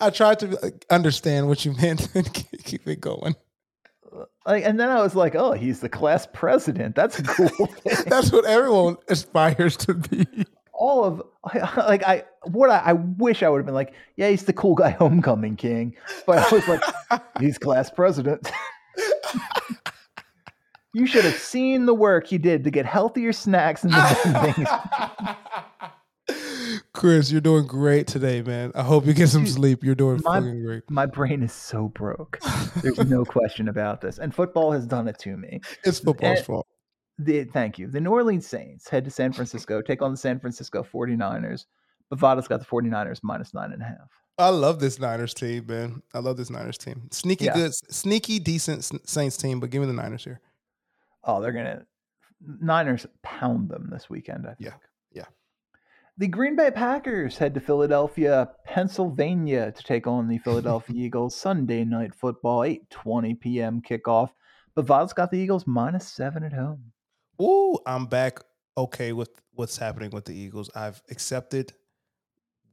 I 0.06 0.10
tried 0.10 0.38
to 0.40 0.72
understand 0.90 1.48
what 1.48 1.64
you 1.64 1.72
meant 1.74 2.08
and 2.14 2.32
keep 2.32 2.64
keep 2.64 2.88
it 2.88 3.00
going. 3.00 3.34
Like, 4.46 4.64
and 4.64 4.80
then 4.80 4.88
I 4.88 5.02
was 5.02 5.14
like, 5.14 5.34
oh, 5.34 5.52
he's 5.52 5.80
the 5.80 5.88
class 5.90 6.26
president. 6.32 6.94
That's 6.94 7.18
a 7.18 7.22
cool. 7.22 7.68
That's 8.06 8.32
what 8.32 8.46
everyone 8.46 8.96
aspires 9.08 9.76
to 9.78 9.94
be. 9.94 10.26
All 10.76 11.04
of 11.04 11.22
like 11.76 12.04
I 12.04 12.24
what 12.44 12.70
I, 12.70 12.78
I 12.78 12.92
wish 12.92 13.42
I 13.42 13.48
would 13.48 13.58
have 13.58 13.66
been 13.66 13.74
like, 13.74 13.92
yeah, 14.16 14.28
he's 14.28 14.44
the 14.44 14.52
cool 14.52 14.74
guy 14.74 14.90
homecoming 14.98 15.56
king. 15.56 15.96
But 16.26 16.38
I 16.38 16.54
was 16.54 16.68
like, 16.68 16.82
he's 17.40 17.58
class 17.58 17.90
president. 17.90 18.50
you 20.94 21.06
should 21.06 21.24
have 21.24 21.36
seen 21.36 21.86
the 21.86 21.94
work 21.94 22.26
he 22.26 22.38
did 22.38 22.64
to 22.64 22.70
get 22.70 22.86
healthier 22.86 23.32
snacks 23.32 23.84
and 23.84 23.92
things. 24.54 24.68
Chris, 26.92 27.30
you're 27.30 27.42
doing 27.42 27.66
great 27.66 28.06
today, 28.06 28.40
man. 28.40 28.72
I 28.74 28.82
hope 28.82 29.04
you 29.04 29.12
get 29.12 29.28
some 29.28 29.44
Dude, 29.44 29.52
sleep. 29.52 29.84
You're 29.84 29.94
doing 29.94 30.20
my- 30.24 30.40
fucking 30.40 30.62
great. 30.64 30.90
My 30.90 31.04
brain 31.04 31.42
is 31.42 31.52
so 31.52 31.88
broke. 31.88 32.38
There's 32.82 32.98
no 32.98 33.24
question 33.24 33.68
about 33.68 34.00
this. 34.00 34.18
And 34.18 34.34
football 34.34 34.72
has 34.72 34.86
done 34.86 35.06
it 35.06 35.18
to 35.20 35.36
me. 35.36 35.60
It's 35.84 35.98
football's 35.98 36.38
eh, 36.38 36.42
fault. 36.42 36.66
The, 37.18 37.44
thank 37.44 37.78
you. 37.78 37.86
The 37.88 38.00
New 38.00 38.10
Orleans 38.10 38.46
Saints 38.46 38.88
head 38.88 39.04
to 39.04 39.10
San 39.10 39.32
Francisco, 39.34 39.80
take 39.80 40.02
on 40.02 40.10
the 40.10 40.16
San 40.16 40.38
Francisco 40.38 40.82
49ers. 40.82 41.64
Bovada's 42.10 42.46
got 42.46 42.60
the 42.60 42.66
49ers 42.66 43.20
minus 43.22 43.52
nine 43.54 43.72
and 43.72 43.82
a 43.82 43.86
half. 43.86 44.10
I 44.38 44.50
love 44.50 44.80
this 44.80 44.98
Niners 44.98 45.32
team, 45.32 45.64
man. 45.66 46.02
I 46.12 46.18
love 46.18 46.36
this 46.36 46.50
Niners 46.50 46.76
team. 46.76 47.08
Sneaky 47.10 47.46
Yeah. 47.46 47.54
good, 47.54 47.74
sneaky 47.74 48.38
decent 48.38 48.84
Saints 49.08 49.36
team, 49.38 49.60
but 49.60 49.70
give 49.70 49.80
me 49.80 49.86
the 49.86 49.94
Niners 49.94 50.24
here. 50.24 50.40
Oh, 51.24 51.40
they're 51.40 51.52
gonna 51.52 51.86
Niners 52.60 53.06
pound 53.22 53.70
them 53.70 53.88
this 53.90 54.10
weekend. 54.10 54.46
I 54.46 54.50
think. 54.54 54.60
Yeah, 54.60 54.74
yeah. 55.10 55.24
The 56.18 56.28
Green 56.28 56.54
Bay 56.54 56.70
Packers 56.70 57.38
head 57.38 57.54
to 57.54 57.60
Philadelphia, 57.60 58.50
Pennsylvania, 58.66 59.72
to 59.72 59.82
take 59.82 60.06
on 60.06 60.28
the 60.28 60.36
Philadelphia 60.38 60.94
Eagles. 61.06 61.34
Sunday 61.34 61.84
night 61.84 62.14
football, 62.14 62.62
eight 62.62 62.88
twenty 62.90 63.34
p.m. 63.34 63.80
kickoff. 63.80 64.30
Bovada's 64.74 65.14
got 65.14 65.30
the 65.30 65.38
Eagles 65.38 65.66
minus 65.66 66.06
seven 66.06 66.44
at 66.44 66.52
home. 66.52 66.92
Ooh, 67.40 67.78
I'm 67.86 68.06
back 68.06 68.40
okay 68.76 69.12
with 69.12 69.30
what's 69.52 69.76
happening 69.76 70.10
with 70.10 70.24
the 70.24 70.34
Eagles. 70.34 70.70
I've 70.74 71.02
accepted 71.10 71.72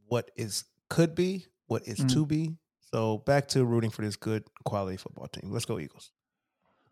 what 0.07 0.31
is 0.35 0.65
could 0.89 1.15
be, 1.15 1.45
what 1.67 1.87
is 1.87 1.99
Mm. 1.99 2.13
to 2.13 2.25
be. 2.25 2.57
So 2.91 3.19
back 3.19 3.47
to 3.49 3.65
rooting 3.65 3.89
for 3.89 4.03
this 4.03 4.15
good 4.15 4.43
quality 4.65 4.97
football 4.97 5.27
team. 5.27 5.51
Let's 5.51 5.65
go 5.65 5.79
Eagles. 5.79 6.11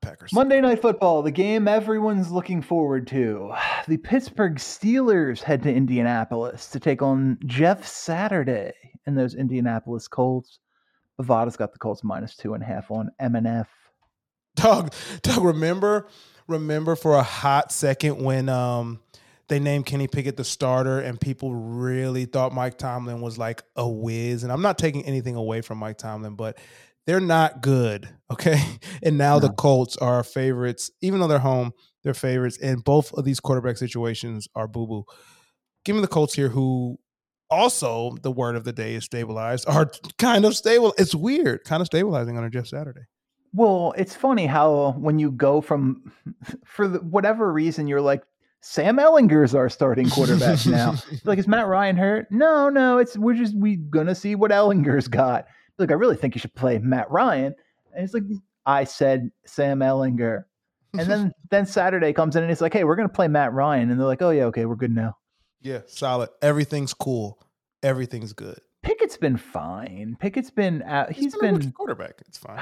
Packers. 0.01 0.33
Monday 0.33 0.59
night 0.59 0.81
football, 0.81 1.21
the 1.21 1.29
game 1.29 1.67
everyone's 1.67 2.31
looking 2.31 2.61
forward 2.61 3.05
to. 3.07 3.53
The 3.87 3.97
Pittsburgh 3.97 4.55
Steelers 4.55 5.41
head 5.41 5.61
to 5.63 5.73
Indianapolis 5.73 6.67
to 6.69 6.79
take 6.79 7.01
on 7.01 7.37
Jeff 7.45 7.85
Saturday 7.85 8.73
and 9.05 9.17
those 9.17 9.35
Indianapolis 9.35 10.07
Colts. 10.07 10.59
Bovada's 11.17 11.55
got 11.57 11.73
the 11.73 11.79
Colts 11.79 12.03
minus 12.03 12.35
two 12.35 12.53
and 12.55 12.63
a 12.63 12.65
half 12.65 12.89
on 12.89 13.11
MNF. 13.21 13.67
Dog, 14.55 14.93
dog, 15.21 15.43
remember, 15.43 16.07
remember 16.47 16.95
for 16.95 17.15
a 17.15 17.23
hot 17.23 17.71
second 17.71 18.21
when 18.21 18.49
um 18.49 18.99
they 19.51 19.59
named 19.59 19.85
Kenny 19.85 20.07
Pickett 20.07 20.37
the 20.37 20.45
starter 20.45 20.99
and 20.99 21.19
people 21.19 21.53
really 21.53 22.23
thought 22.23 22.53
Mike 22.53 22.77
Tomlin 22.77 23.19
was 23.19 23.37
like 23.37 23.61
a 23.75 23.87
whiz. 23.87 24.43
And 24.43 24.51
I'm 24.51 24.61
not 24.61 24.77
taking 24.77 25.05
anything 25.05 25.35
away 25.35 25.59
from 25.59 25.77
Mike 25.77 25.97
Tomlin, 25.97 26.35
but 26.35 26.57
they're 27.05 27.19
not 27.19 27.61
good. 27.61 28.09
Okay. 28.31 28.61
And 29.03 29.17
now 29.17 29.39
the 29.39 29.49
Colts 29.49 29.97
are 29.97 30.23
favorites, 30.23 30.89
even 31.01 31.19
though 31.19 31.27
they're 31.27 31.37
home, 31.37 31.73
they're 32.01 32.13
favorites. 32.13 32.57
And 32.63 32.81
both 32.81 33.11
of 33.11 33.25
these 33.25 33.41
quarterback 33.41 33.75
situations 33.75 34.47
are 34.55 34.69
boo-boo. 34.69 35.03
Give 35.83 35.97
me 35.97 36.01
the 36.01 36.07
Colts 36.07 36.33
here 36.33 36.47
who 36.47 36.97
also 37.49 38.15
the 38.23 38.31
word 38.31 38.55
of 38.55 38.63
the 38.63 38.71
day 38.71 38.95
is 38.95 39.03
stabilized, 39.03 39.67
are 39.67 39.91
kind 40.17 40.45
of 40.45 40.55
stable. 40.55 40.93
It's 40.97 41.13
weird, 41.13 41.65
kind 41.65 41.81
of 41.81 41.87
stabilizing 41.87 42.37
on 42.37 42.45
a 42.45 42.49
Jeff 42.49 42.67
Saturday. 42.67 43.01
Well, 43.53 43.93
it's 43.97 44.15
funny 44.15 44.45
how 44.45 44.73
uh, 44.75 44.91
when 44.93 45.19
you 45.19 45.31
go 45.31 45.61
from, 45.61 46.11
for 46.65 46.87
the, 46.87 46.99
whatever 46.99 47.51
reason, 47.51 47.87
you're 47.87 48.01
like, 48.01 48.23
Sam 48.61 48.97
Ehlinger's 48.97 49.55
our 49.55 49.69
starting 49.69 50.09
quarterback 50.09 50.65
now. 50.65 50.95
like, 51.25 51.39
is 51.39 51.47
Matt 51.47 51.67
Ryan 51.67 51.97
hurt? 51.97 52.27
No, 52.31 52.69
no. 52.69 52.99
It's 52.99 53.17
we're 53.17 53.33
just 53.33 53.57
we 53.57 53.75
gonna 53.75 54.13
see 54.13 54.35
what 54.35 54.51
Ehlinger's 54.51 55.07
got. 55.07 55.47
Like, 55.79 55.89
I 55.89 55.95
really 55.95 56.15
think 56.15 56.35
you 56.35 56.39
should 56.39 56.53
play 56.53 56.77
Matt 56.77 57.09
Ryan. 57.09 57.55
And 57.93 58.03
it's 58.05 58.13
like, 58.13 58.23
I 58.65 58.83
said 58.83 59.31
Sam 59.45 59.79
Ehlinger. 59.79 60.43
And 60.93 61.09
then 61.09 61.31
then 61.49 61.65
Saturday 61.65 62.13
comes 62.13 62.35
in 62.35 62.43
and 62.43 62.51
it's 62.51 62.61
like, 62.61 62.73
hey, 62.73 62.83
we're 62.83 62.95
gonna 62.95 63.09
play 63.09 63.27
Matt 63.27 63.51
Ryan. 63.51 63.89
And 63.89 63.99
they're 63.99 64.07
like, 64.07 64.21
oh 64.21 64.29
yeah, 64.29 64.45
okay, 64.45 64.65
we're 64.65 64.75
good 64.75 64.93
now. 64.93 65.17
Yeah, 65.61 65.81
solid. 65.87 66.29
Everything's 66.41 66.93
cool. 66.93 67.41
Everything's 67.81 68.33
good. 68.33 68.59
Pickett's 68.83 69.17
been 69.17 69.37
fine. 69.37 70.17
Pickett's 70.19 70.49
been 70.49 70.81
uh, 70.83 71.11
he's 71.11 71.35
a 71.35 71.37
been 71.39 71.55
rookie 71.55 71.71
quarterback. 71.71 72.21
It's 72.27 72.37
fine. 72.37 72.57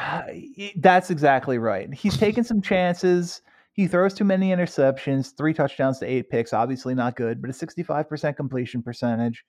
Y- 0.57 0.74
That's 0.78 1.09
exactly 1.09 1.57
right. 1.57 1.93
He's 1.93 2.17
taken 2.17 2.43
some 2.43 2.61
chances. 2.61 3.41
He 3.74 3.88
throws 3.88 4.13
too 4.13 4.26
many 4.26 4.49
interceptions, 4.49 5.36
three 5.38 5.53
touchdowns 5.53 5.99
to 5.99 6.05
eight 6.05 6.30
picks. 6.30 6.51
Obviously 6.51 6.93
not 6.93 7.15
good, 7.15 7.41
but 7.41 7.49
a 7.49 7.53
65% 7.53 8.36
completion 8.36 8.84
percentage. 8.84 9.45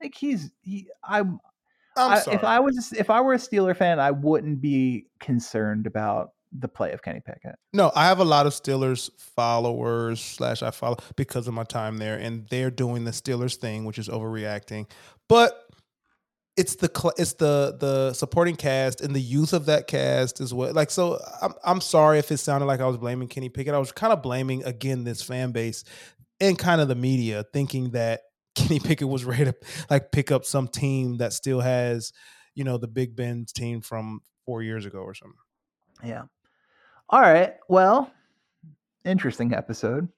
Like 0.00 0.14
he's 0.14 0.50
he 0.62 0.86
I'm 1.04 1.40
I'm 1.96 2.12
I, 2.12 2.18
sorry. 2.20 2.36
if 2.36 2.44
I 2.44 2.60
was 2.60 2.92
if 2.92 3.10
I 3.10 3.20
were 3.20 3.34
a 3.34 3.38
Steeler 3.38 3.76
fan, 3.76 3.98
I 3.98 4.12
wouldn't 4.12 4.60
be 4.60 5.06
concerned 5.20 5.86
about 5.86 6.30
the 6.56 6.68
play 6.68 6.92
of 6.92 7.02
Kenny 7.02 7.20
Pickett. 7.24 7.56
no, 7.72 7.90
I 7.96 8.06
have 8.06 8.18
a 8.18 8.24
lot 8.24 8.46
of 8.46 8.52
Steelers 8.52 9.10
followers 9.18 10.20
slash 10.20 10.62
I 10.62 10.70
follow 10.70 10.98
because 11.16 11.48
of 11.48 11.54
my 11.54 11.64
time 11.64 11.96
there, 11.98 12.16
and 12.16 12.46
they're 12.50 12.70
doing 12.70 13.04
the 13.04 13.10
Steelers 13.10 13.56
thing, 13.56 13.84
which 13.84 13.98
is 13.98 14.08
overreacting. 14.08 14.88
But 15.28 15.58
it's 16.56 16.76
the 16.76 16.90
cl- 16.94 17.14
it's 17.16 17.34
the 17.34 17.76
the 17.78 18.12
supporting 18.12 18.56
cast 18.56 19.00
and 19.00 19.14
the 19.14 19.20
youth 19.20 19.52
of 19.52 19.66
that 19.66 19.86
cast 19.86 20.40
as 20.40 20.52
well. 20.52 20.72
Like 20.72 20.90
so, 20.90 21.18
I'm 21.40 21.54
I'm 21.64 21.80
sorry 21.80 22.18
if 22.18 22.30
it 22.30 22.38
sounded 22.38 22.66
like 22.66 22.80
I 22.80 22.86
was 22.86 22.98
blaming 22.98 23.28
Kenny 23.28 23.48
Pickett. 23.48 23.74
I 23.74 23.78
was 23.78 23.92
kind 23.92 24.12
of 24.12 24.22
blaming 24.22 24.64
again 24.64 25.04
this 25.04 25.22
fan 25.22 25.52
base 25.52 25.84
and 26.40 26.58
kind 26.58 26.80
of 26.80 26.88
the 26.88 26.94
media, 26.94 27.44
thinking 27.52 27.90
that 27.90 28.22
Kenny 28.54 28.80
Pickett 28.80 29.08
was 29.08 29.24
ready 29.24 29.46
to 29.46 29.54
like 29.88 30.12
pick 30.12 30.30
up 30.30 30.44
some 30.44 30.68
team 30.68 31.18
that 31.18 31.32
still 31.32 31.60
has, 31.60 32.12
you 32.54 32.64
know, 32.64 32.76
the 32.76 32.88
Big 32.88 33.16
Ben's 33.16 33.52
team 33.52 33.80
from 33.80 34.20
four 34.44 34.62
years 34.62 34.84
ago 34.84 34.98
or 34.98 35.14
something. 35.14 35.38
Yeah. 36.04 36.24
All 37.08 37.20
right. 37.20 37.54
Well, 37.68 38.10
interesting 39.04 39.54
episode. 39.54 40.08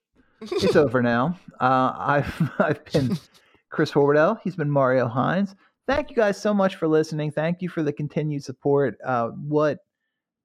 It's 0.41 0.77
over 0.77 1.01
now. 1.01 1.39
Uh, 1.61 1.93
I've 1.97 2.51
I've 2.59 2.85
been 2.87 3.17
Chris 3.71 3.93
Horwedel. 3.93 4.41
He's 4.43 4.57
been 4.57 4.71
Mario 4.71 5.07
Hines. 5.07 5.55
Thank 5.87 6.11
you 6.11 6.17
guys 6.17 6.41
so 6.41 6.55
much 6.55 6.77
for 6.77 6.89
listening. 6.89 7.31
Thank 7.31 7.61
you 7.61 7.69
for 7.69 7.83
the 7.83 7.93
continued 7.93 8.43
support. 8.43 8.97
Uh, 9.05 9.29
what 9.29 9.81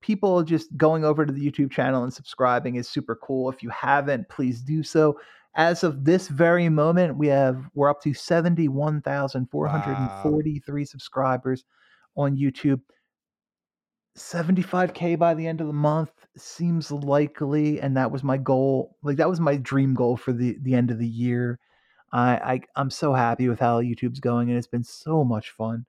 people 0.02 0.44
just 0.44 0.76
going 0.76 1.06
over 1.06 1.26
to 1.26 1.32
the 1.32 1.52
YouTube 1.52 1.72
channel 1.72 2.04
and 2.04 2.14
subscribing 2.14 2.76
is 2.76 2.90
super 2.90 3.16
cool. 3.16 3.50
If 3.50 3.64
you 3.64 3.70
haven't, 3.70 4.28
please 4.30 4.62
do 4.62 4.84
so. 4.84 5.18
As 5.56 5.84
of 5.84 6.06
this 6.06 6.28
very 6.28 6.70
moment, 6.70 7.18
we 7.18 7.26
have 7.28 7.66
we're 7.74 7.90
up 7.90 8.04
to 8.04 8.14
71,443 8.14 10.82
wow. 10.82 10.86
subscribers 10.86 11.64
on 12.16 12.38
YouTube. 12.38 12.82
75k 14.18 15.18
by 15.18 15.34
the 15.34 15.48
end 15.48 15.62
of 15.62 15.68
the 15.68 15.74
month 15.74 16.12
seems 16.36 16.92
likely 16.92 17.80
and 17.80 17.96
that 17.96 18.12
was 18.12 18.22
my 18.22 18.36
goal 18.36 18.98
like 19.02 19.16
that 19.16 19.30
was 19.30 19.40
my 19.40 19.56
dream 19.56 19.94
goal 19.94 20.18
for 20.18 20.34
the 20.34 20.58
the 20.64 20.74
end 20.74 20.92
of 20.92 21.00
the 21.00 21.08
year 21.08 21.58
I, 22.12 22.36
I 22.36 22.62
i'm 22.76 22.90
so 22.90 23.14
happy 23.14 23.50
with 23.50 23.60
how 23.60 23.82
youtube's 23.82 24.20
going 24.20 24.50
and 24.50 24.58
it's 24.58 24.68
been 24.68 24.84
so 24.84 25.24
much 25.24 25.52
fun 25.52 25.86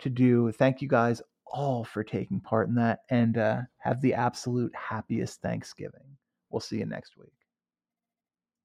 to 0.00 0.10
do. 0.10 0.52
Thank 0.52 0.82
you 0.82 0.88
guys 0.88 1.22
all 1.46 1.84
for 1.84 2.02
taking 2.02 2.40
part 2.40 2.68
in 2.68 2.74
that 2.74 3.00
and 3.10 3.38
uh, 3.38 3.60
have 3.78 4.00
the 4.00 4.14
absolute 4.14 4.74
happiest 4.74 5.40
thanksgiving. 5.40 6.16
We'll 6.50 6.60
see 6.60 6.78
you 6.78 6.86
next 6.86 7.16
week 7.16 7.43